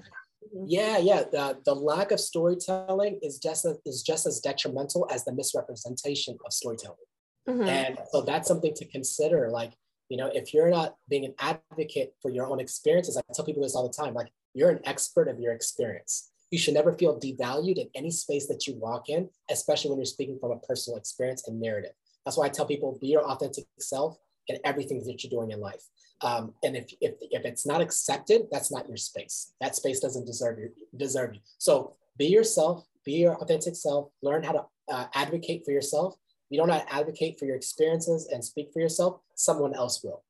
Yeah 0.65 0.97
yeah. 0.97 1.23
The, 1.31 1.57
the 1.65 1.75
lack 1.75 2.11
of 2.11 2.19
storytelling 2.19 3.19
is 3.21 3.39
just 3.39 3.65
as, 3.65 3.77
is 3.85 4.03
just 4.03 4.25
as 4.25 4.39
detrimental 4.39 5.07
as 5.11 5.25
the 5.25 5.33
misrepresentation 5.33 6.37
of 6.45 6.53
storytelling. 6.53 6.97
Mm-hmm. 7.47 7.67
and 7.67 7.97
so 8.11 8.21
that's 8.21 8.47
something 8.47 8.73
to 8.75 8.85
consider 8.85 9.49
like 9.49 9.71
you 10.09 10.17
know 10.17 10.29
if 10.35 10.53
you're 10.53 10.69
not 10.69 10.95
being 11.09 11.25
an 11.25 11.33
advocate 11.39 12.13
for 12.21 12.29
your 12.29 12.45
own 12.45 12.59
experiences 12.59 13.17
i 13.17 13.21
tell 13.33 13.43
people 13.43 13.63
this 13.63 13.75
all 13.75 13.87
the 13.87 13.93
time 13.93 14.13
like 14.13 14.27
you're 14.53 14.69
an 14.69 14.81
expert 14.83 15.27
of 15.27 15.39
your 15.39 15.53
experience 15.53 16.29
you 16.51 16.57
should 16.57 16.73
never 16.73 16.93
feel 16.93 17.19
devalued 17.19 17.77
in 17.77 17.89
any 17.95 18.11
space 18.11 18.47
that 18.47 18.67
you 18.67 18.75
walk 18.75 19.09
in 19.09 19.29
especially 19.49 19.89
when 19.89 19.99
you're 19.99 20.05
speaking 20.05 20.37
from 20.39 20.51
a 20.51 20.59
personal 20.59 20.97
experience 20.97 21.47
and 21.47 21.59
narrative 21.59 21.91
that's 22.25 22.37
why 22.37 22.45
i 22.45 22.49
tell 22.49 22.65
people 22.65 22.97
be 22.99 23.07
your 23.07 23.25
authentic 23.25 23.65
self 23.79 24.17
in 24.47 24.57
everything 24.63 25.03
that 25.05 25.23
you're 25.23 25.29
doing 25.29 25.51
in 25.51 25.59
life 25.59 25.83
um, 26.21 26.53
and 26.63 26.75
if, 26.75 26.91
if, 26.99 27.13
if 27.21 27.45
it's 27.45 27.65
not 27.65 27.81
accepted, 27.81 28.47
that's 28.51 28.71
not 28.71 28.87
your 28.87 28.97
space. 28.97 29.53
That 29.61 29.75
space 29.75 29.99
doesn't 29.99 30.25
deserve 30.25 30.59
you, 30.59 30.71
deserve 30.97 31.33
you. 31.35 31.39
So 31.57 31.95
be 32.17 32.27
yourself, 32.27 32.85
be 33.05 33.13
your 33.13 33.35
authentic 33.35 33.75
self, 33.75 34.09
learn 34.21 34.43
how 34.43 34.51
to 34.51 34.65
uh, 34.91 35.05
advocate 35.13 35.63
for 35.63 35.71
yourself. 35.71 36.15
If 36.49 36.57
you 36.57 36.57
don't 36.57 36.71
advocate 36.71 37.39
for 37.39 37.45
your 37.45 37.55
experiences 37.55 38.27
and 38.31 38.43
speak 38.43 38.71
for 38.73 38.79
yourself, 38.79 39.21
someone 39.35 39.73
else 39.73 40.03
will. 40.03 40.23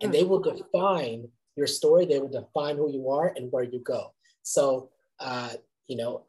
And 0.00 0.12
they 0.12 0.24
will 0.24 0.40
define 0.40 1.28
your 1.56 1.66
story, 1.66 2.06
they 2.06 2.20
will 2.20 2.28
define 2.28 2.76
who 2.76 2.90
you 2.90 3.10
are 3.10 3.32
and 3.36 3.50
where 3.50 3.64
you 3.64 3.80
go. 3.80 4.14
So, 4.42 4.90
uh, 5.20 5.50
you 5.86 5.96
know, 5.96 6.24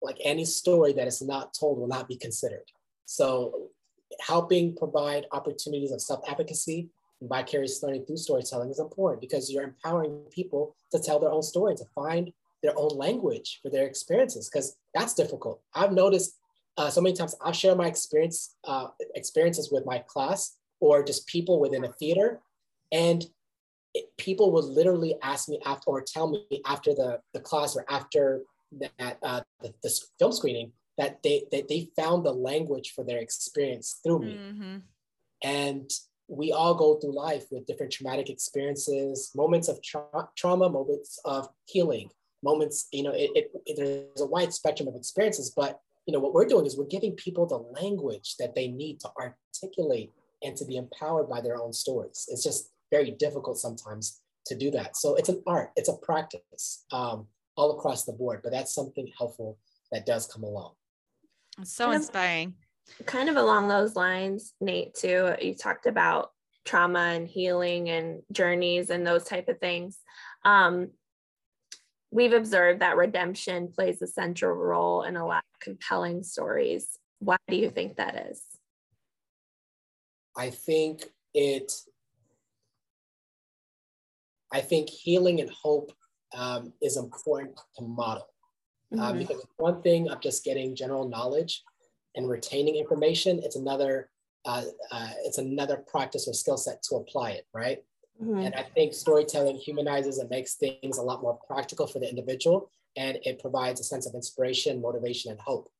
like 0.00 0.18
any 0.24 0.44
story 0.44 0.92
that 0.94 1.06
is 1.06 1.22
not 1.22 1.54
told 1.54 1.78
will 1.78 1.88
not 1.88 2.08
be 2.08 2.16
considered. 2.16 2.64
So, 3.04 3.68
helping 4.20 4.76
provide 4.76 5.26
opportunities 5.32 5.92
of 5.92 6.00
self 6.00 6.20
advocacy 6.28 6.90
and 7.20 7.28
vicarious 7.28 7.82
learning 7.82 8.04
through 8.04 8.16
storytelling 8.16 8.70
is 8.70 8.80
important 8.80 9.20
because 9.20 9.50
you're 9.50 9.62
empowering 9.62 10.18
people 10.30 10.74
to 10.90 10.98
tell 10.98 11.18
their 11.18 11.30
own 11.30 11.42
story, 11.42 11.74
to 11.76 11.84
find 11.94 12.32
their 12.62 12.76
own 12.76 12.90
language 12.96 13.60
for 13.62 13.70
their 13.70 13.86
experiences, 13.86 14.48
because 14.48 14.76
that's 14.94 15.14
difficult. 15.14 15.60
I've 15.74 15.92
noticed 15.92 16.38
uh, 16.76 16.90
so 16.90 17.00
many 17.00 17.14
times 17.14 17.34
I'll 17.40 17.52
share 17.52 17.74
my 17.74 17.86
experience 17.86 18.56
uh, 18.64 18.88
experiences 19.14 19.70
with 19.70 19.84
my 19.84 19.98
class 19.98 20.56
or 20.80 21.04
just 21.04 21.26
people 21.26 21.60
within 21.60 21.84
a 21.84 21.92
theater, 21.92 22.40
and 22.90 23.24
it, 23.94 24.06
people 24.16 24.52
would 24.52 24.64
literally 24.64 25.16
ask 25.22 25.48
me 25.48 25.60
after 25.64 25.90
or 25.90 26.02
tell 26.02 26.30
me 26.30 26.46
after 26.66 26.94
the, 26.94 27.20
the 27.34 27.40
class 27.40 27.76
or 27.76 27.84
after 27.88 28.42
that 28.80 29.18
uh, 29.22 29.42
the, 29.60 29.72
the, 29.82 30.00
film 30.18 30.32
screening 30.32 30.72
that 30.96 31.22
they 31.22 31.44
that 31.52 31.68
they 31.68 31.90
found 31.96 32.24
the 32.24 32.32
language 32.32 32.92
for 32.94 33.04
their 33.04 33.18
experience 33.18 34.00
through 34.02 34.20
me, 34.20 34.40
mm-hmm. 34.40 34.76
and 35.42 35.90
we 36.28 36.52
all 36.52 36.74
go 36.74 36.96
through 36.96 37.14
life 37.14 37.44
with 37.50 37.66
different 37.66 37.92
traumatic 37.92 38.30
experiences, 38.30 39.30
moments 39.34 39.68
of 39.68 39.82
tra- 39.82 40.28
trauma, 40.36 40.70
moments 40.70 41.18
of 41.24 41.48
healing, 41.66 42.08
moments. 42.42 42.88
You 42.92 43.02
know, 43.02 43.12
it, 43.12 43.30
it, 43.34 43.50
it, 43.66 43.76
there's 43.76 44.20
a 44.20 44.26
wide 44.26 44.54
spectrum 44.54 44.88
of 44.88 44.96
experiences, 44.96 45.52
but 45.54 45.80
you 46.06 46.12
know 46.12 46.20
what 46.20 46.32
we're 46.32 46.46
doing 46.46 46.66
is 46.66 46.76
we're 46.76 46.86
giving 46.86 47.12
people 47.12 47.46
the 47.46 47.80
language 47.80 48.36
that 48.38 48.54
they 48.54 48.68
need 48.68 49.00
to 49.00 49.10
articulate 49.18 50.12
and 50.42 50.56
to 50.56 50.64
be 50.64 50.76
empowered 50.76 51.28
by 51.28 51.40
their 51.40 51.60
own 51.60 51.72
stories. 51.72 52.26
It's 52.28 52.42
just 52.42 52.70
very 52.92 53.10
difficult 53.10 53.58
sometimes 53.58 54.20
to 54.46 54.54
do 54.54 54.70
that. 54.70 54.96
So 54.96 55.16
it's 55.16 55.28
an 55.28 55.42
art, 55.46 55.70
it's 55.74 55.88
a 55.88 55.96
practice 55.96 56.84
um, 56.92 57.26
all 57.56 57.76
across 57.76 58.04
the 58.04 58.12
board, 58.12 58.40
but 58.44 58.52
that's 58.52 58.72
something 58.72 59.10
helpful 59.18 59.58
that 59.90 60.06
does 60.06 60.26
come 60.26 60.44
along. 60.44 60.74
It's 61.60 61.72
so 61.72 61.90
inspiring. 61.90 62.54
Kind 63.06 63.28
of 63.28 63.36
along 63.36 63.68
those 63.68 63.96
lines, 63.96 64.54
Nate, 64.60 64.94
too, 64.94 65.34
you 65.40 65.54
talked 65.54 65.86
about 65.86 66.30
trauma 66.64 67.12
and 67.14 67.26
healing 67.26 67.88
and 67.88 68.22
journeys 68.30 68.90
and 68.90 69.06
those 69.06 69.24
type 69.24 69.48
of 69.48 69.58
things. 69.58 69.98
Um, 70.44 70.90
we've 72.10 72.32
observed 72.32 72.80
that 72.80 72.96
redemption 72.96 73.68
plays 73.68 74.02
a 74.02 74.06
central 74.06 74.54
role 74.54 75.02
in 75.02 75.16
a 75.16 75.26
lot 75.26 75.44
of 75.54 75.60
compelling 75.60 76.22
stories. 76.22 76.98
Why 77.20 77.36
do 77.48 77.56
you 77.56 77.70
think 77.70 77.96
that 77.96 78.28
is? 78.30 78.42
I 80.36 80.50
think 80.50 81.04
it 81.34 81.72
I 84.52 84.60
think 84.60 84.88
healing 84.88 85.40
and 85.40 85.50
hope 85.50 85.92
um, 86.36 86.72
is 86.80 86.96
important 86.96 87.58
to 87.76 87.84
model 87.84 88.26
uh, 88.92 89.10
mm-hmm. 89.10 89.18
because 89.18 89.46
one 89.56 89.82
thing 89.82 90.10
of 90.10 90.20
just 90.20 90.44
getting 90.44 90.74
general 90.74 91.08
knowledge 91.08 91.62
and 92.14 92.28
retaining 92.28 92.76
information, 92.76 93.40
it's 93.42 93.56
another 93.56 94.10
uh, 94.44 94.64
uh, 94.90 95.10
it's 95.24 95.38
another 95.38 95.76
practice 95.76 96.26
or 96.26 96.34
skill 96.34 96.56
set 96.56 96.82
to 96.82 96.96
apply 96.96 97.30
it, 97.30 97.46
right? 97.54 97.82
Mm-hmm. 98.20 98.38
And 98.38 98.54
I 98.56 98.62
think 98.62 98.92
storytelling 98.92 99.56
humanizes 99.56 100.18
and 100.18 100.28
makes 100.30 100.54
things 100.54 100.98
a 100.98 101.02
lot 101.02 101.22
more 101.22 101.38
practical 101.46 101.86
for 101.86 102.00
the 102.00 102.08
individual, 102.08 102.68
and 102.96 103.18
it 103.22 103.38
provides 103.38 103.80
a 103.80 103.84
sense 103.84 104.04
of 104.06 104.14
inspiration, 104.14 104.80
motivation, 104.80 105.30
and 105.30 105.40
hope. 105.40 105.70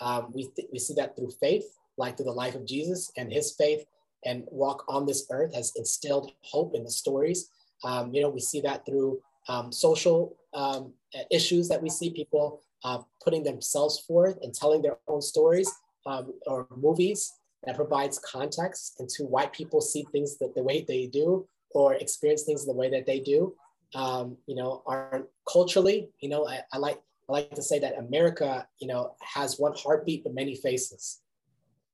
Um, 0.00 0.30
we, 0.32 0.48
th- 0.48 0.68
we 0.72 0.78
see 0.78 0.94
that 0.94 1.16
through 1.16 1.32
faith, 1.40 1.64
like 1.98 2.16
through 2.16 2.26
the 2.26 2.32
life 2.32 2.54
of 2.54 2.66
Jesus 2.66 3.10
and 3.16 3.32
his 3.32 3.52
faith 3.52 3.84
and 4.24 4.44
walk 4.50 4.84
on 4.88 5.06
this 5.06 5.26
earth 5.30 5.54
has 5.54 5.72
instilled 5.76 6.32
hope 6.42 6.74
in 6.74 6.84
the 6.84 6.90
stories 6.90 7.50
um, 7.82 8.12
you 8.14 8.20
know, 8.20 8.30
we 8.30 8.40
see 8.40 8.60
that 8.60 8.86
through 8.86 9.20
um, 9.48 9.72
social 9.72 10.36
um, 10.54 10.92
issues 11.30 11.68
that 11.68 11.82
we 11.82 11.90
see 11.90 12.10
people 12.10 12.62
uh, 12.84 12.98
putting 13.22 13.42
themselves 13.42 13.98
forth 14.00 14.38
and 14.42 14.54
telling 14.54 14.82
their 14.82 14.98
own 15.08 15.20
stories 15.20 15.70
um, 16.06 16.32
or 16.46 16.66
movies 16.76 17.32
that 17.64 17.76
provides 17.76 18.18
context 18.18 19.00
into 19.00 19.24
why 19.24 19.46
people 19.46 19.80
see 19.80 20.06
things 20.12 20.38
that 20.38 20.54
the 20.54 20.62
way 20.62 20.84
they 20.86 21.06
do 21.06 21.46
or 21.70 21.94
experience 21.94 22.42
things 22.42 22.64
the 22.64 22.72
way 22.72 22.90
that 22.90 23.06
they 23.06 23.20
do. 23.20 23.54
Um, 23.94 24.36
you 24.46 24.56
know, 24.56 24.82
aren't 24.86 25.26
culturally, 25.50 26.08
you 26.18 26.28
know, 26.28 26.48
I, 26.48 26.62
I 26.72 26.78
like 26.78 27.00
I 27.28 27.32
like 27.32 27.54
to 27.54 27.62
say 27.62 27.78
that 27.78 27.96
America, 27.96 28.66
you 28.80 28.88
know, 28.88 29.14
has 29.20 29.58
one 29.58 29.72
heartbeat 29.76 30.24
but 30.24 30.34
many 30.34 30.56
faces 30.56 31.20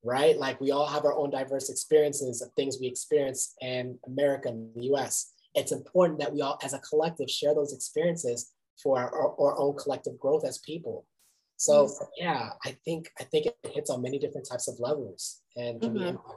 right? 0.02 0.38
Like 0.38 0.60
we 0.60 0.70
all 0.70 0.86
have 0.86 1.04
our 1.04 1.14
own 1.14 1.30
diverse 1.30 1.68
experiences 1.68 2.40
of 2.42 2.50
things 2.52 2.78
we 2.80 2.86
experience 2.86 3.54
in 3.60 3.98
America 4.06 4.48
and 4.48 4.74
the 4.74 4.84
US 4.94 5.32
it's 5.54 5.72
important 5.72 6.20
that 6.20 6.32
we 6.32 6.40
all, 6.42 6.58
as 6.62 6.74
a 6.74 6.78
collective, 6.80 7.30
share 7.30 7.54
those 7.54 7.72
experiences 7.72 8.52
for 8.82 8.98
our, 8.98 9.10
our, 9.12 9.34
our 9.40 9.58
own 9.58 9.76
collective 9.76 10.18
growth 10.18 10.44
as 10.44 10.58
people. 10.58 11.06
So 11.56 11.82
yes. 11.82 12.02
yeah, 12.16 12.50
I 12.64 12.76
think 12.84 13.10
I 13.20 13.24
think 13.24 13.46
it 13.46 13.56
hits 13.64 13.90
on 13.90 14.00
many 14.00 14.18
different 14.18 14.48
types 14.50 14.66
of 14.66 14.80
levels 14.80 15.42
and 15.56 15.78
can 15.80 15.90
mm-hmm. 15.90 15.98
be 15.98 16.04
impactful. 16.12 16.36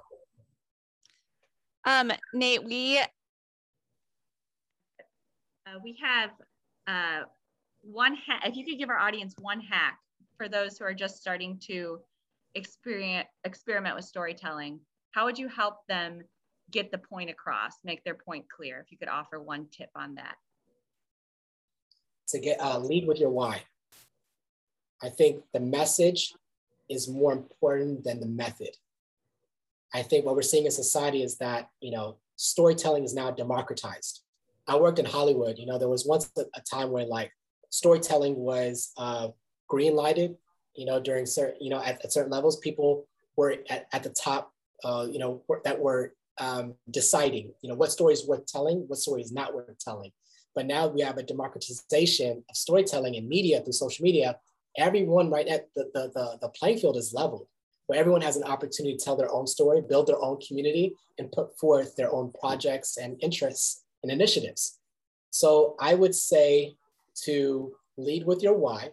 Um, 1.86 2.12
Nate, 2.34 2.66
we 2.66 3.00
uh, 3.00 3.06
we 5.82 5.98
have 6.04 6.32
uh, 6.88 7.22
one 7.82 8.16
hack. 8.16 8.42
If 8.46 8.58
you 8.58 8.66
could 8.66 8.78
give 8.78 8.90
our 8.90 9.00
audience 9.00 9.34
one 9.40 9.62
hack 9.62 9.98
for 10.38 10.50
those 10.50 10.78
who 10.78 10.84
are 10.86 10.94
just 10.94 11.22
starting 11.22 11.58
to 11.68 12.00
experience 12.56 13.30
experiment 13.46 13.96
with 13.96 14.06
storytelling, 14.06 14.82
how 15.12 15.26
would 15.26 15.38
you 15.38 15.48
help 15.48 15.88
them 15.88 16.24
get 16.74 16.92
the 16.92 16.98
point 16.98 17.30
across, 17.30 17.74
make 17.86 18.04
their 18.04 18.16
point 18.16 18.46
clear. 18.50 18.80
If 18.80 18.92
you 18.92 18.98
could 18.98 19.08
offer 19.08 19.40
one 19.40 19.68
tip 19.72 19.92
on 19.96 20.16
that. 20.16 20.36
To 22.30 22.40
get 22.40 22.60
uh, 22.60 22.80
lead 22.80 23.08
with 23.08 23.20
your 23.20 23.30
why. 23.30 23.62
I 25.02 25.10
think 25.10 25.44
the 25.54 25.60
message 25.60 26.34
is 26.90 27.08
more 27.08 27.32
important 27.32 28.04
than 28.04 28.20
the 28.20 28.26
method. 28.26 28.76
I 29.94 30.02
think 30.02 30.26
what 30.26 30.36
we're 30.36 30.42
seeing 30.42 30.66
in 30.66 30.72
society 30.72 31.22
is 31.22 31.38
that 31.38 31.70
you 31.80 31.92
know 31.92 32.18
storytelling 32.36 33.04
is 33.04 33.14
now 33.14 33.30
democratized. 33.30 34.22
I 34.68 34.78
worked 34.78 35.00
in 35.00 35.06
Hollywood. 35.06 35.60
You 35.60 35.66
know, 35.68 35.78
there 35.78 35.90
was 35.90 36.06
once 36.06 36.32
a, 36.38 36.62
time 36.62 36.90
where 36.90 37.06
like 37.06 37.32
storytelling 37.70 38.36
was 38.36 38.92
uh, 38.98 39.28
green 39.68 39.96
lighted. 39.96 40.36
You 40.74 40.86
know, 40.86 41.00
during 41.00 41.26
certain 41.28 41.58
you 41.62 41.70
know 41.70 41.84
at, 41.84 42.04
at 42.04 42.12
certain 42.12 42.32
levels, 42.32 42.58
people 42.58 43.06
were 43.36 43.58
at, 43.70 43.88
at 43.94 44.04
the 44.04 44.10
top. 44.10 44.52
Uh, 44.84 45.08
you 45.10 45.20
know, 45.20 45.42
that 45.64 45.80
were 45.80 46.14
um, 46.40 46.76
deciding, 46.90 47.52
you 47.62 47.70
know, 47.70 47.76
what 47.76 47.92
story 47.92 48.14
is 48.14 48.28
worth 48.28 48.46
telling, 48.46 48.86
what 48.88 49.00
story 49.00 49.22
is 49.22 49.32
not 49.32 49.54
worth 49.54 49.78
telling. 49.80 50.12
But 50.56 50.66
now 50.66 50.88
we 50.88 51.02
have 51.02 51.18
a 51.18 51.24
democratization 51.24 52.44
of 52.50 52.56
storytelling 52.56 53.16
and 53.16 53.28
media 53.28 53.62
through 53.62 53.74
social 53.74 54.04
media. 54.04 54.38
Everyone 54.78 55.30
right 55.30 55.48
at 55.48 55.74
the, 55.76 55.90
the, 55.94 56.12
the, 56.14 56.38
the 56.42 56.50
playing 56.50 56.80
field 56.80 56.98
is 56.98 57.14
leveled, 57.14 57.48
where 57.88 58.00
everyone 58.00 58.22
has 58.22 58.38
an 58.38 58.44
opportunity 58.44 58.98
to 58.98 59.04
tell 59.04 59.16
their 59.16 59.32
own 59.32 59.48
story, 59.48 59.82
build 59.82 60.08
their 60.08 60.22
own 60.22 60.40
community, 60.40 60.96
and 61.18 61.32
put 61.32 61.58
forth 61.58 61.96
their 61.96 62.14
own 62.14 62.32
projects 62.40 62.98
and 62.98 63.18
interests 63.22 63.84
and 64.02 64.12
initiatives. 64.12 64.80
So 65.30 65.76
I 65.80 65.96
would 65.96 66.16
say 66.16 66.76
to 67.24 67.74
lead 67.98 68.26
with 68.26 68.42
your 68.42 68.54
why, 68.54 68.90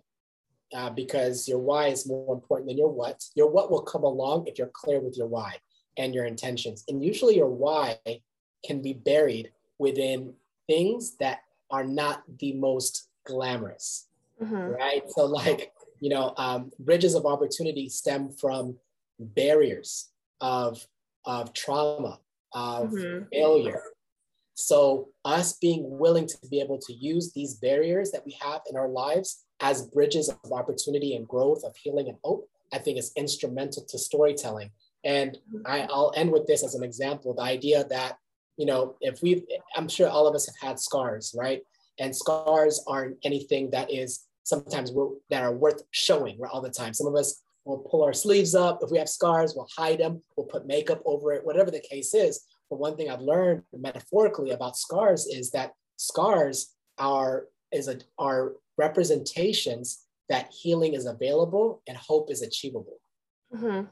uh, 0.73 0.91
because 0.91 1.49
your 1.49 1.59
why 1.59 1.89
is 1.89 2.07
more 2.07 2.35
important 2.35 2.69
than 2.69 2.79
your 2.79 2.93
what. 2.93 3.25
Your 3.35 3.51
what 3.51 3.71
will 3.71 3.83
come 3.83 4.05
along 4.05 4.47
if 4.47 4.59
you're 4.59 4.71
clear 4.73 5.01
with 5.01 5.17
your 5.17 5.27
why 5.27 5.57
and 5.97 6.15
your 6.15 6.25
intentions. 6.25 6.85
And 6.89 7.05
usually 7.05 7.37
your 7.37 7.49
why 7.49 7.99
can 8.65 8.83
be 8.83 8.93
buried 8.93 9.53
within 9.79 10.35
things 10.67 11.17
that 11.19 11.41
are 11.71 11.85
not 11.85 12.23
the 12.39 12.53
most 12.53 13.09
glamorous, 13.25 14.07
mm-hmm. 14.41 14.55
right? 14.55 15.03
So, 15.09 15.27
like, 15.27 15.73
you 16.01 16.11
know, 16.11 16.35
um, 16.37 16.73
bridges 16.79 17.15
of 17.15 17.27
opportunity 17.27 17.89
stem 17.89 18.31
from 18.31 18.77
barriers 19.19 20.09
of, 20.41 20.87
of 21.25 21.53
trauma, 21.53 22.19
of 22.53 22.91
mm-hmm. 22.91 23.25
failure. 23.33 23.83
So, 24.55 25.09
us 25.25 25.55
being 25.55 25.99
willing 25.99 26.27
to 26.27 26.37
be 26.51 26.61
able 26.61 26.79
to 26.79 26.93
use 26.93 27.33
these 27.33 27.55
barriers 27.55 28.11
that 28.11 28.27
we 28.27 28.37
have 28.43 28.61
in 28.69 28.77
our 28.77 28.89
lives 28.89 29.45
as 29.61 29.87
bridges 29.87 30.29
of 30.29 30.53
opportunity 30.53 31.15
and 31.15 31.27
growth, 31.27 31.63
of 31.65 31.77
healing 31.77 32.09
and 32.09 32.19
hope, 32.25 32.49
I 32.73 32.79
think 32.79 32.99
is 32.99 33.13
instrumental 33.17 33.85
to 33.85 33.99
storytelling 33.99 34.71
and 35.05 35.39
I, 35.65 35.87
I'll 35.91 36.13
end 36.17 36.31
with 36.31 36.47
this 36.47 36.63
as 36.65 36.75
an 36.75 36.85
example 36.85 37.35
the 37.35 37.43
idea 37.43 37.85
that, 37.85 38.19
you 38.57 38.67
know, 38.67 38.97
if 39.01 39.23
we, 39.23 39.47
I'm 39.77 39.89
sure 39.89 40.09
all 40.09 40.27
of 40.27 40.35
us 40.35 40.47
have 40.47 40.69
had 40.69 40.79
scars, 40.79 41.35
right? 41.37 41.63
And 41.99 42.15
scars 42.15 42.83
aren't 42.87 43.17
anything 43.25 43.71
that 43.71 43.91
is 43.91 44.27
sometimes 44.45 44.93
that 45.31 45.43
are 45.43 45.55
worth 45.55 45.83
showing 45.91 46.39
right, 46.39 46.51
all 46.53 46.61
the 46.61 46.71
time. 46.71 46.93
Some 46.93 47.07
of 47.07 47.15
us 47.15 47.43
will 47.65 47.79
pull 47.79 48.03
our 48.03 48.13
sleeves 48.13 48.55
up. 48.55 48.81
If 48.83 48.91
we 48.91 48.99
have 48.99 49.09
scars, 49.09 49.55
we'll 49.55 49.69
hide 49.77 50.01
them, 50.01 50.23
we'll 50.37 50.47
put 50.47 50.67
makeup 50.67 51.03
over 51.05 51.33
it, 51.33 51.45
whatever 51.45 51.71
the 51.71 51.81
case 51.81 52.15
is. 52.15 52.45
But 52.69 52.79
one 52.79 52.97
thing 52.97 53.11
I've 53.11 53.21
learned 53.21 53.63
metaphorically 53.73 54.51
about 54.51 54.77
scars 54.77 55.27
is 55.27 55.51
that 55.53 55.73
scars 55.97 56.75
are 56.99 57.47
is 57.73 57.89
a, 57.89 57.99
are 58.19 58.53
representations 58.77 60.05
that 60.29 60.53
healing 60.53 60.95
is 60.95 61.07
available 61.07 61.83
and 61.87 61.97
hope 61.97 62.31
is 62.31 62.43
achievable. 62.43 62.99
Mm-hmm. 63.55 63.87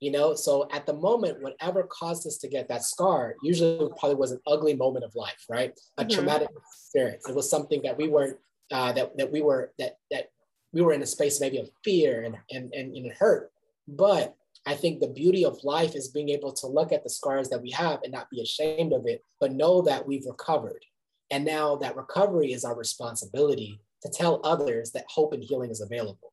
You 0.00 0.10
know, 0.10 0.34
so 0.34 0.66
at 0.72 0.86
the 0.86 0.94
moment, 0.94 1.42
whatever 1.42 1.82
caused 1.84 2.26
us 2.26 2.38
to 2.38 2.48
get 2.48 2.68
that 2.68 2.84
scar, 2.84 3.34
usually 3.42 3.88
probably 3.98 4.16
was 4.16 4.32
an 4.32 4.40
ugly 4.46 4.74
moment 4.74 5.04
of 5.04 5.14
life, 5.14 5.44
right? 5.48 5.78
A 5.98 6.04
Mhm. 6.04 6.10
traumatic 6.10 6.48
experience. 6.56 7.28
It 7.28 7.34
was 7.34 7.50
something 7.50 7.82
that 7.82 7.96
we 7.96 8.08
weren't 8.08 8.38
uh, 8.72 8.92
that 8.92 9.16
that 9.18 9.30
we 9.32 9.42
were 9.42 9.72
that 9.78 9.98
that 10.12 10.30
we 10.72 10.80
were 10.80 10.92
in 10.92 11.02
a 11.02 11.06
space 11.06 11.40
maybe 11.40 11.58
of 11.58 11.68
fear 11.84 12.22
and 12.22 12.36
and 12.50 12.72
and, 12.72 12.96
and 12.96 13.12
hurt. 13.12 13.52
But 13.88 14.34
I 14.66 14.74
think 14.74 15.00
the 15.00 15.08
beauty 15.08 15.44
of 15.44 15.62
life 15.64 15.94
is 15.96 16.08
being 16.08 16.28
able 16.28 16.52
to 16.52 16.66
look 16.66 16.92
at 16.92 17.02
the 17.02 17.10
scars 17.10 17.48
that 17.48 17.62
we 17.62 17.70
have 17.72 18.00
and 18.02 18.12
not 18.12 18.30
be 18.30 18.40
ashamed 18.42 18.92
of 18.92 19.06
it, 19.06 19.24
but 19.40 19.52
know 19.52 19.82
that 19.82 20.06
we've 20.06 20.26
recovered. 20.26 20.84
And 21.30 21.44
now 21.44 21.76
that 21.76 21.96
recovery 21.96 22.52
is 22.52 22.64
our 22.64 22.76
responsibility 22.76 23.80
to 24.02 24.08
tell 24.08 24.40
others 24.44 24.92
that 24.92 25.04
hope 25.08 25.32
and 25.32 25.42
healing 25.42 25.70
is 25.70 25.80
available. 25.80 26.29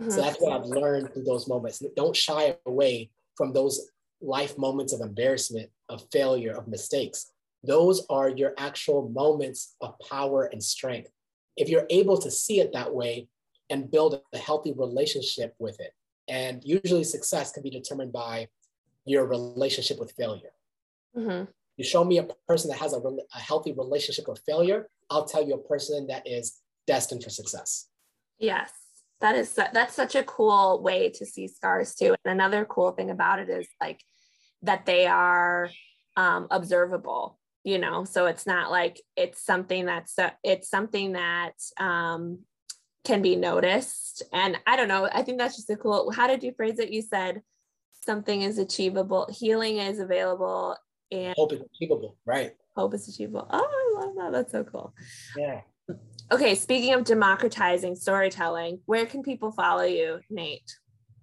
Mhm. 0.00 0.12
So 0.12 0.20
that's 0.22 0.40
what 0.40 0.52
I've 0.52 0.66
learned 0.66 1.12
through 1.12 1.24
those 1.24 1.46
moments. 1.46 1.82
Don't 1.94 2.16
shy 2.16 2.56
away 2.66 3.10
from 3.36 3.52
those 3.52 3.90
life 4.20 4.56
moments 4.58 4.92
of 4.92 5.00
embarrassment, 5.00 5.70
of 5.88 6.06
failure, 6.10 6.52
of 6.52 6.68
mistakes. 6.68 7.32
Those 7.62 8.06
are 8.08 8.28
your 8.28 8.54
actual 8.56 9.08
moments 9.08 9.76
of 9.80 9.98
power 9.98 10.44
and 10.44 10.62
strength. 10.62 11.10
If 11.56 11.68
you're 11.68 11.86
able 11.90 12.16
to 12.18 12.30
see 12.30 12.60
it 12.60 12.72
that 12.72 12.94
way 12.94 13.28
and 13.68 13.90
build 13.90 14.22
a 14.32 14.38
healthy 14.38 14.72
relationship 14.72 15.54
with 15.58 15.78
it. 15.80 15.94
And 16.28 16.62
usually 16.64 17.04
success 17.04 17.52
can 17.52 17.62
be 17.62 17.70
determined 17.70 18.12
by 18.12 18.48
your 19.04 19.26
relationship 19.26 19.98
with 19.98 20.12
failure. 20.12 20.52
Mhm. 21.16 21.48
You 21.76 21.84
show 21.84 22.04
me 22.04 22.18
a 22.18 22.24
person 22.46 22.70
that 22.70 22.78
has 22.78 22.92
a, 22.92 23.00
rel- 23.00 23.26
a 23.34 23.38
healthy 23.38 23.72
relationship 23.72 24.28
with 24.28 24.40
failure, 24.40 24.90
I'll 25.08 25.24
tell 25.24 25.46
you 25.46 25.54
a 25.54 25.58
person 25.58 26.06
that 26.08 26.26
is 26.26 26.60
destined 26.86 27.22
for 27.24 27.30
success. 27.30 27.88
Yes, 28.38 28.70
that 29.20 29.34
is 29.36 29.50
su- 29.50 29.62
that's 29.72 29.94
such 29.94 30.14
a 30.14 30.22
cool 30.22 30.82
way 30.82 31.10
to 31.10 31.26
see 31.26 31.46
scars 31.48 31.94
too. 31.94 32.14
And 32.24 32.32
another 32.32 32.64
cool 32.64 32.92
thing 32.92 33.10
about 33.10 33.38
it 33.38 33.48
is 33.48 33.68
like 33.80 34.00
that 34.62 34.86
they 34.86 35.06
are 35.06 35.70
um, 36.16 36.46
observable. 36.50 37.38
You 37.62 37.78
know, 37.78 38.04
so 38.04 38.24
it's 38.24 38.46
not 38.46 38.70
like 38.70 39.02
it's 39.16 39.44
something 39.44 39.84
that's 39.84 40.18
uh, 40.18 40.30
it's 40.42 40.70
something 40.70 41.12
that 41.12 41.52
um, 41.78 42.38
can 43.04 43.20
be 43.20 43.36
noticed. 43.36 44.22
And 44.32 44.56
I 44.66 44.76
don't 44.76 44.88
know. 44.88 45.08
I 45.12 45.22
think 45.22 45.36
that's 45.38 45.56
just 45.56 45.68
a 45.68 45.76
cool. 45.76 46.10
How 46.10 46.26
did 46.26 46.42
you 46.42 46.52
phrase 46.56 46.78
it? 46.78 46.90
You 46.90 47.02
said 47.02 47.42
something 48.02 48.40
is 48.40 48.56
achievable, 48.58 49.28
healing 49.30 49.76
is 49.76 49.98
available, 49.98 50.74
and 51.12 51.34
Hope 51.36 51.52
is 51.52 51.60
achievable, 51.74 52.16
right? 52.24 52.52
hope 52.76 52.94
is 52.94 53.08
achievable. 53.08 53.46
Oh, 53.50 53.98
I 53.98 54.06
love 54.06 54.14
that. 54.16 54.32
That's 54.32 54.52
so 54.52 54.64
cool. 54.64 54.94
Yeah. 55.36 55.60
Okay, 56.32 56.54
speaking 56.54 56.94
of 56.94 57.04
democratizing 57.04 57.96
storytelling, 57.96 58.80
where 58.86 59.04
can 59.04 59.22
people 59.22 59.50
follow 59.50 59.82
you, 59.82 60.20
Nate? 60.30 60.76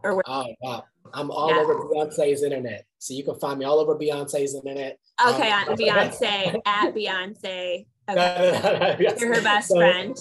Or 0.03 0.15
where, 0.15 0.23
Oh 0.27 0.45
wow. 0.61 0.83
I'm 1.13 1.31
all 1.31 1.49
Yeah. 1.49 1.61
over 1.61 1.75
Beyonce's 1.75 2.43
internet. 2.43 2.85
So 2.97 3.13
you 3.13 3.23
can 3.23 3.35
find 3.39 3.57
me 3.57 3.65
all 3.65 3.79
over 3.79 3.95
Beyonce's 3.95 4.53
internet. 4.53 4.99
okay, 5.25 5.49
Um, 5.51 5.69
on 5.69 5.77
Beyonce 5.77 6.55
at 6.65 6.93
Beyonce. 6.93 7.85
Okay, 8.09 8.95
Yes. 9.01 9.19
You're 9.19 9.35
her 9.35 9.41
best 9.41 9.67
So, 9.69 9.75
friend. 9.75 10.17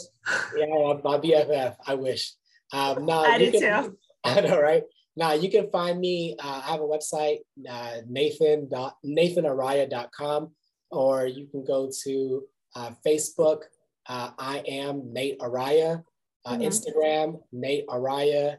Yeah, 0.57 0.95
my 1.05 1.19
BFF. 1.19 1.77
I 1.87 1.95
wish. 1.95 2.33
Um, 2.73 3.05
no, 3.07 3.21
I 3.21 3.39
do 3.39 3.53
can, 3.53 3.61
too. 3.85 3.99
I 4.25 4.41
know, 4.41 4.61
right? 4.61 4.83
Now 5.17 5.35
you 5.35 5.49
can 5.51 5.71
find 5.71 6.01
me. 6.01 6.35
Uh, 6.39 6.63
I 6.65 6.71
have 6.73 6.81
a 6.81 6.85
website, 6.85 7.39
uh, 7.69 7.99
Nathan 8.09 8.69
nathanaraya.com, 9.05 10.51
or 10.91 11.27
you 11.27 11.47
can 11.47 11.65
go 11.65 11.89
to 12.05 12.43
uh, 12.75 12.91
Facebook. 13.07 13.63
Uh, 14.09 14.31
I 14.39 14.59
am 14.67 15.13
Nate 15.13 15.39
Araya. 15.41 16.05
Uh, 16.45 16.57
Mhm. 16.57 16.67
Instagram, 16.67 17.43
Nate 17.53 17.87
Araya. 17.89 18.59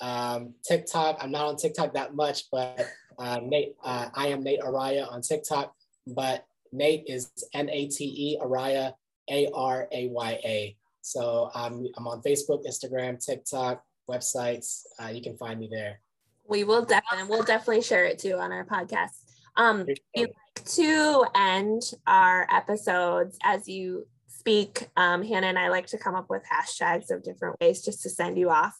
Um, 0.00 0.54
TikTok. 0.62 1.22
I'm 1.22 1.30
not 1.30 1.46
on 1.46 1.56
TikTok 1.56 1.94
that 1.94 2.14
much, 2.14 2.50
but 2.50 2.86
uh, 3.18 3.40
Nate. 3.42 3.76
Uh, 3.82 4.10
I 4.14 4.28
am 4.28 4.42
Nate 4.42 4.60
Araya 4.60 5.10
on 5.10 5.22
TikTok, 5.22 5.74
but 6.06 6.44
Nate 6.72 7.04
is 7.06 7.30
N 7.54 7.70
A 7.70 7.86
T 7.88 8.04
E 8.04 8.38
Araya 8.42 8.92
A 9.30 9.50
R 9.52 9.88
A 9.92 10.08
Y 10.08 10.40
A. 10.44 10.76
So 11.00 11.50
um, 11.54 11.86
I'm 11.96 12.08
on 12.08 12.22
Facebook, 12.22 12.66
Instagram, 12.66 13.24
TikTok, 13.24 13.82
websites. 14.10 14.82
Uh, 15.00 15.08
you 15.08 15.22
can 15.22 15.36
find 15.36 15.60
me 15.60 15.68
there. 15.70 16.00
We 16.46 16.64
will 16.64 16.84
definitely 16.84 17.28
we'll 17.28 17.44
definitely 17.44 17.82
share 17.82 18.04
it 18.04 18.18
too 18.18 18.34
on 18.34 18.52
our 18.52 18.64
podcast. 18.66 19.22
Um, 19.56 19.86
we 19.86 19.96
like 20.22 20.64
to 20.64 21.24
end 21.34 21.82
our 22.06 22.46
episodes 22.50 23.38
as 23.44 23.68
you 23.68 24.06
speak. 24.44 24.88
Um, 24.98 25.22
Hannah 25.22 25.46
and 25.46 25.58
I 25.58 25.68
like 25.70 25.86
to 25.86 25.98
come 25.98 26.14
up 26.14 26.26
with 26.28 26.42
hashtags 26.44 27.10
of 27.10 27.22
different 27.22 27.56
ways 27.62 27.82
just 27.82 28.02
to 28.02 28.10
send 28.10 28.38
you 28.38 28.50
off. 28.50 28.78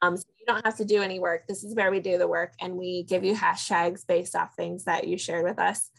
Um, 0.00 0.16
so 0.16 0.22
you 0.38 0.46
don't 0.46 0.64
have 0.64 0.76
to 0.76 0.84
do 0.84 1.02
any 1.02 1.18
work. 1.18 1.42
This 1.48 1.64
is 1.64 1.74
where 1.74 1.90
we 1.90 1.98
do 1.98 2.18
the 2.18 2.28
work 2.28 2.52
and 2.60 2.76
we 2.76 3.02
give 3.02 3.24
you 3.24 3.34
hashtags 3.34 4.06
based 4.06 4.36
off 4.36 4.54
things 4.56 4.84
that 4.84 5.08
you 5.08 5.18
shared 5.18 5.44
with 5.44 5.58
us. 5.58 5.90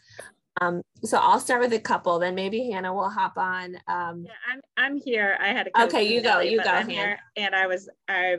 Um, 0.62 0.80
so 1.02 1.18
I'll 1.18 1.38
start 1.38 1.60
with 1.60 1.74
a 1.74 1.78
couple, 1.80 2.18
then 2.18 2.34
maybe 2.34 2.70
Hannah 2.70 2.94
will 2.94 3.10
hop 3.10 3.36
on. 3.36 3.76
Um, 3.88 4.24
Yeah, 4.24 4.32
I'm 4.50 4.60
I'm 4.78 4.96
here. 4.96 5.36
I 5.38 5.48
had 5.48 5.66
a 5.66 5.82
Okay, 5.84 6.04
you 6.04 6.22
go, 6.22 6.38
today, 6.38 6.52
you 6.52 6.62
go, 6.62 6.70
I'm 6.70 6.88
Han. 6.88 6.90
here, 6.90 7.18
and 7.36 7.54
I 7.54 7.66
was 7.66 7.90
I 8.08 8.36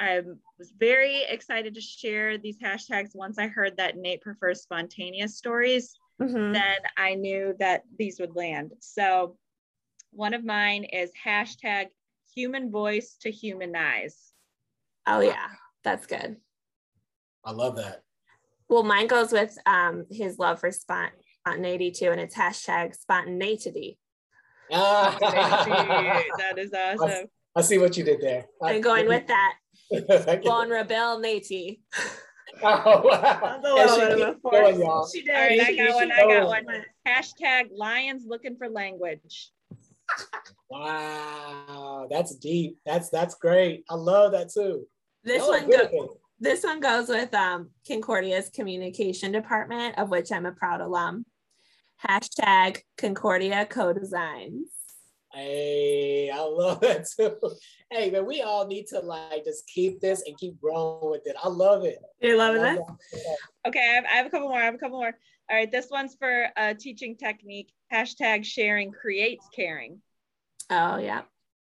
I 0.00 0.22
was 0.58 0.72
very 0.80 1.22
excited 1.28 1.74
to 1.74 1.80
share 1.80 2.38
these 2.38 2.58
hashtags 2.58 3.14
once 3.14 3.38
I 3.38 3.46
heard 3.46 3.76
that 3.76 3.96
Nate 3.98 4.22
prefers 4.22 4.62
spontaneous 4.62 5.36
stories. 5.36 5.94
mhm. 6.20 6.54
Then 6.54 6.76
I 6.96 7.14
knew 7.14 7.54
that 7.60 7.82
these 7.98 8.18
would 8.18 8.34
land. 8.34 8.72
So 8.80 9.36
one 10.12 10.34
of 10.34 10.44
mine 10.44 10.84
is 10.84 11.10
hashtag 11.24 11.86
human 12.34 12.70
voice 12.70 13.16
to 13.22 13.30
humanize. 13.30 14.32
Oh 15.06 15.20
yeah, 15.20 15.48
that's 15.84 16.06
good. 16.06 16.36
I 17.44 17.50
love 17.52 17.76
that. 17.76 18.02
Well, 18.68 18.84
mine 18.84 19.06
goes 19.06 19.32
with 19.32 19.56
um, 19.66 20.06
his 20.10 20.38
love 20.38 20.60
for 20.60 20.70
spontaneity 20.70 21.90
too, 21.90 22.10
and 22.10 22.20
it's 22.20 22.36
hashtag 22.36 22.94
spontaneity. 22.94 23.98
Ah, 24.72 25.16
that 25.20 26.58
is 26.58 26.72
awesome. 26.76 27.26
I 27.54 27.60
see 27.62 27.78
what 27.78 27.96
you 27.96 28.04
did 28.04 28.20
there. 28.20 28.46
I'm 28.62 28.80
going 28.80 29.08
with 29.08 29.26
that, 29.28 29.54
Thank 29.92 30.44
you. 30.44 30.50
vulnerability. 30.50 31.82
Oh, 32.62 33.02
wow. 33.04 33.60
That's 33.62 33.64
a 33.66 33.76
And 33.76 33.90
little 33.92 33.94
she 33.94 34.00
bit 34.00 34.12
of 34.12 34.20
a 34.20 34.32
keeps 34.32 34.40
force. 34.42 34.78
going. 34.78 35.06
She 35.12 35.22
did. 35.22 35.34
All 35.34 35.42
right, 35.42 35.60
I 35.60 35.74
got 35.76 35.94
one. 35.94 36.12
I 36.12 36.22
got 36.22 36.46
one. 36.46 36.84
Hashtag 37.06 37.64
lions 37.76 38.24
looking 38.26 38.56
for 38.56 38.68
language. 38.70 39.50
Wow, 40.70 42.06
that's 42.10 42.34
deep. 42.36 42.78
That's 42.86 43.10
that's 43.10 43.34
great. 43.34 43.84
I 43.90 43.94
love 43.94 44.32
that 44.32 44.50
too. 44.50 44.86
This 45.24 45.46
one 45.46 45.68
good 45.68 45.90
go- 45.90 46.18
this 46.40 46.64
one 46.64 46.80
goes 46.80 47.08
with 47.08 47.32
um, 47.34 47.70
Concordia's 47.86 48.50
communication 48.50 49.30
department, 49.30 49.96
of 49.98 50.10
which 50.10 50.32
I'm 50.32 50.46
a 50.46 50.52
proud 50.52 50.80
alum. 50.80 51.24
Hashtag 52.04 52.78
Concordia 52.98 53.64
co-designs. 53.64 54.70
Hey, 55.32 56.30
I 56.34 56.40
love 56.40 56.80
that 56.80 57.06
too. 57.16 57.36
Hey, 57.90 58.10
man, 58.10 58.26
we 58.26 58.42
all 58.42 58.66
need 58.66 58.86
to 58.88 58.98
like 59.00 59.44
just 59.44 59.66
keep 59.68 60.00
this 60.00 60.22
and 60.26 60.36
keep 60.36 60.60
growing 60.60 61.10
with 61.10 61.22
it. 61.26 61.36
I 61.42 61.48
love 61.48 61.84
it. 61.84 61.98
You're 62.20 62.36
loving 62.36 62.62
this? 62.62 62.80
Okay, 63.68 63.80
I 63.80 63.94
have, 63.94 64.04
I 64.04 64.16
have 64.16 64.26
a 64.26 64.30
couple 64.30 64.48
more. 64.48 64.58
I 64.58 64.64
have 64.64 64.74
a 64.74 64.78
couple 64.78 64.98
more. 64.98 65.12
All 65.50 65.56
right, 65.56 65.70
this 65.70 65.88
one's 65.90 66.16
for 66.16 66.46
a 66.56 66.74
teaching 66.74 67.16
technique. 67.16 67.72
Hashtag 67.92 68.44
sharing 68.44 68.90
creates 68.90 69.46
caring. 69.54 70.00
Oh 70.70 70.96
yeah, 70.96 71.22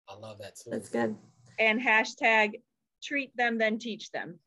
I 0.09 0.17
love 0.17 0.39
that 0.39 0.57
too. 0.57 0.71
that's 0.71 0.89
good. 0.89 1.17
And 1.59 1.81
hashtag 1.81 2.61
treat 3.03 3.37
them, 3.37 3.59
then 3.59 3.79
teach 3.79 4.11
them. 4.11 4.39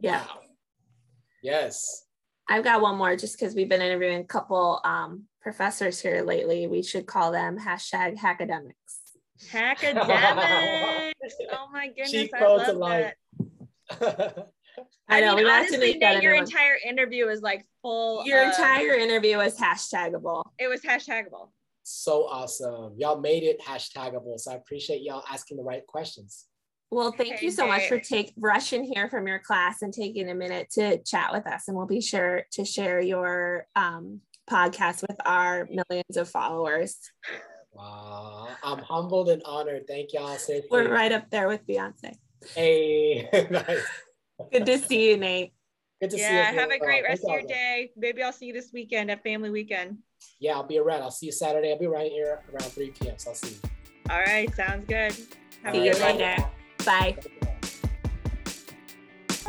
Yeah. 0.00 0.20
Wow. 0.20 0.40
Yes. 1.42 2.06
I've 2.48 2.64
got 2.64 2.82
one 2.82 2.96
more 2.96 3.16
just 3.16 3.38
because 3.38 3.54
we've 3.54 3.68
been 3.68 3.80
interviewing 3.80 4.20
a 4.20 4.24
couple 4.24 4.80
um, 4.84 5.24
professors 5.40 6.00
here 6.00 6.22
lately. 6.22 6.66
We 6.66 6.82
should 6.82 7.06
call 7.06 7.32
them 7.32 7.58
hashtag 7.58 8.16
hackademics. 8.16 8.72
Academic. 9.52 10.06
oh 11.52 11.68
my 11.72 11.88
goodness, 11.88 12.10
Cheat 12.10 12.34
I 12.34 12.70
love 12.70 13.12
that. 14.00 14.48
I 15.08 15.20
know 15.20 15.34
mean, 15.34 15.44
we 15.44 15.50
have 15.50 15.66
to 15.66 15.74
honestly, 15.74 15.78
make 15.78 16.00
that 16.00 16.14
Nate, 16.14 16.22
your 16.22 16.34
a 16.34 16.38
entire 16.38 16.76
interview 16.86 17.28
is 17.28 17.42
like 17.42 17.66
full. 17.82 18.24
Your 18.26 18.42
of- 18.42 18.48
entire 18.48 18.94
interview 18.94 19.38
was 19.38 19.56
hashtagable. 19.58 20.44
It 20.58 20.68
was 20.68 20.80
hashtagable. 20.80 21.50
so 21.82 22.26
awesome. 22.26 22.94
Y'all 22.96 23.20
made 23.20 23.42
it 23.42 23.60
hashtagable. 23.60 24.38
So 24.38 24.52
I 24.52 24.54
appreciate 24.54 25.02
y'all 25.02 25.24
asking 25.30 25.58
the 25.58 25.62
right 25.64 25.86
questions. 25.86 26.46
Well, 26.90 27.12
thank 27.12 27.42
you 27.42 27.50
so 27.50 27.66
much 27.66 27.88
for 27.88 27.96
great. 27.96 28.04
take 28.04 28.32
rushing 28.36 28.84
here 28.84 29.08
from 29.08 29.26
your 29.26 29.40
class 29.40 29.82
and 29.82 29.92
taking 29.92 30.30
a 30.30 30.34
minute 30.34 30.70
to 30.72 30.98
chat 30.98 31.32
with 31.32 31.44
us. 31.46 31.66
And 31.66 31.76
we'll 31.76 31.86
be 31.86 32.00
sure 32.00 32.44
to 32.52 32.64
share 32.64 33.00
your 33.00 33.66
um, 33.74 34.20
podcast 34.48 35.02
with 35.02 35.16
our 35.24 35.68
millions 35.70 36.16
of 36.16 36.28
followers. 36.28 36.96
Wow. 37.72 38.46
I'm 38.62 38.78
humbled 38.78 39.28
and 39.28 39.42
honored. 39.44 39.88
Thank 39.88 40.12
y'all. 40.12 40.36
Seriously. 40.36 40.68
We're 40.70 40.88
right 40.88 41.10
up 41.10 41.30
there 41.30 41.48
with 41.48 41.66
Beyonce. 41.66 42.14
Hey, 42.54 43.28
nice. 43.50 43.84
Good 44.52 44.66
to 44.66 44.78
see 44.78 45.10
you, 45.10 45.16
Nate. 45.16 45.52
Good 46.00 46.10
to 46.10 46.16
yeah, 46.18 46.28
see 46.28 46.34
you. 46.34 46.38
Yeah, 46.40 46.52
have 46.52 46.70
a 46.70 46.78
great 46.78 47.04
uh, 47.04 47.08
rest 47.08 47.24
of 47.24 47.30
your 47.30 47.42
day. 47.42 47.90
Maybe 47.96 48.22
I'll 48.22 48.32
see 48.32 48.46
you 48.46 48.52
this 48.52 48.70
weekend 48.72 49.10
at 49.10 49.22
family 49.22 49.50
weekend. 49.50 49.98
Yeah, 50.40 50.54
I'll 50.54 50.66
be 50.66 50.78
around. 50.78 51.02
I'll 51.02 51.10
see 51.10 51.26
you 51.26 51.32
Saturday. 51.32 51.72
I'll 51.72 51.78
be 51.78 51.86
right 51.86 52.10
here 52.10 52.42
around 52.52 52.70
3 52.72 52.90
p.m. 52.90 53.14
So 53.18 53.30
I'll 53.30 53.36
see 53.36 53.54
you. 53.54 53.70
All 54.10 54.20
right, 54.20 54.54
sounds 54.54 54.86
good. 54.86 55.16
Have 55.62 55.74
see 55.74 55.86
you 55.86 55.94
later. 55.94 56.36
Bye. 56.84 57.16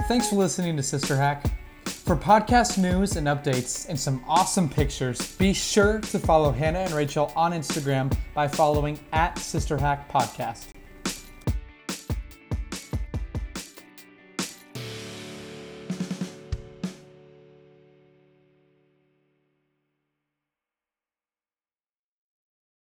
Thanks 0.07 0.29
for 0.29 0.35
listening 0.35 0.77
to 0.77 0.83
Sister 0.83 1.15
Hack. 1.15 1.45
For 1.85 2.15
podcast 2.15 2.77
news 2.77 3.15
and 3.15 3.25
updates 3.25 3.89
and 3.89 3.99
some 3.99 4.23
awesome 4.27 4.69
pictures, 4.69 5.35
be 5.37 5.53
sure 5.53 5.99
to 5.99 6.19
follow 6.19 6.51
Hannah 6.51 6.79
and 6.79 6.93
Rachel 6.93 7.33
on 7.35 7.51
Instagram 7.51 8.15
by 8.35 8.47
following 8.47 8.99
at 9.11 9.39
Sister 9.39 9.75
Hack 9.75 10.07
Podcast. 10.11 10.74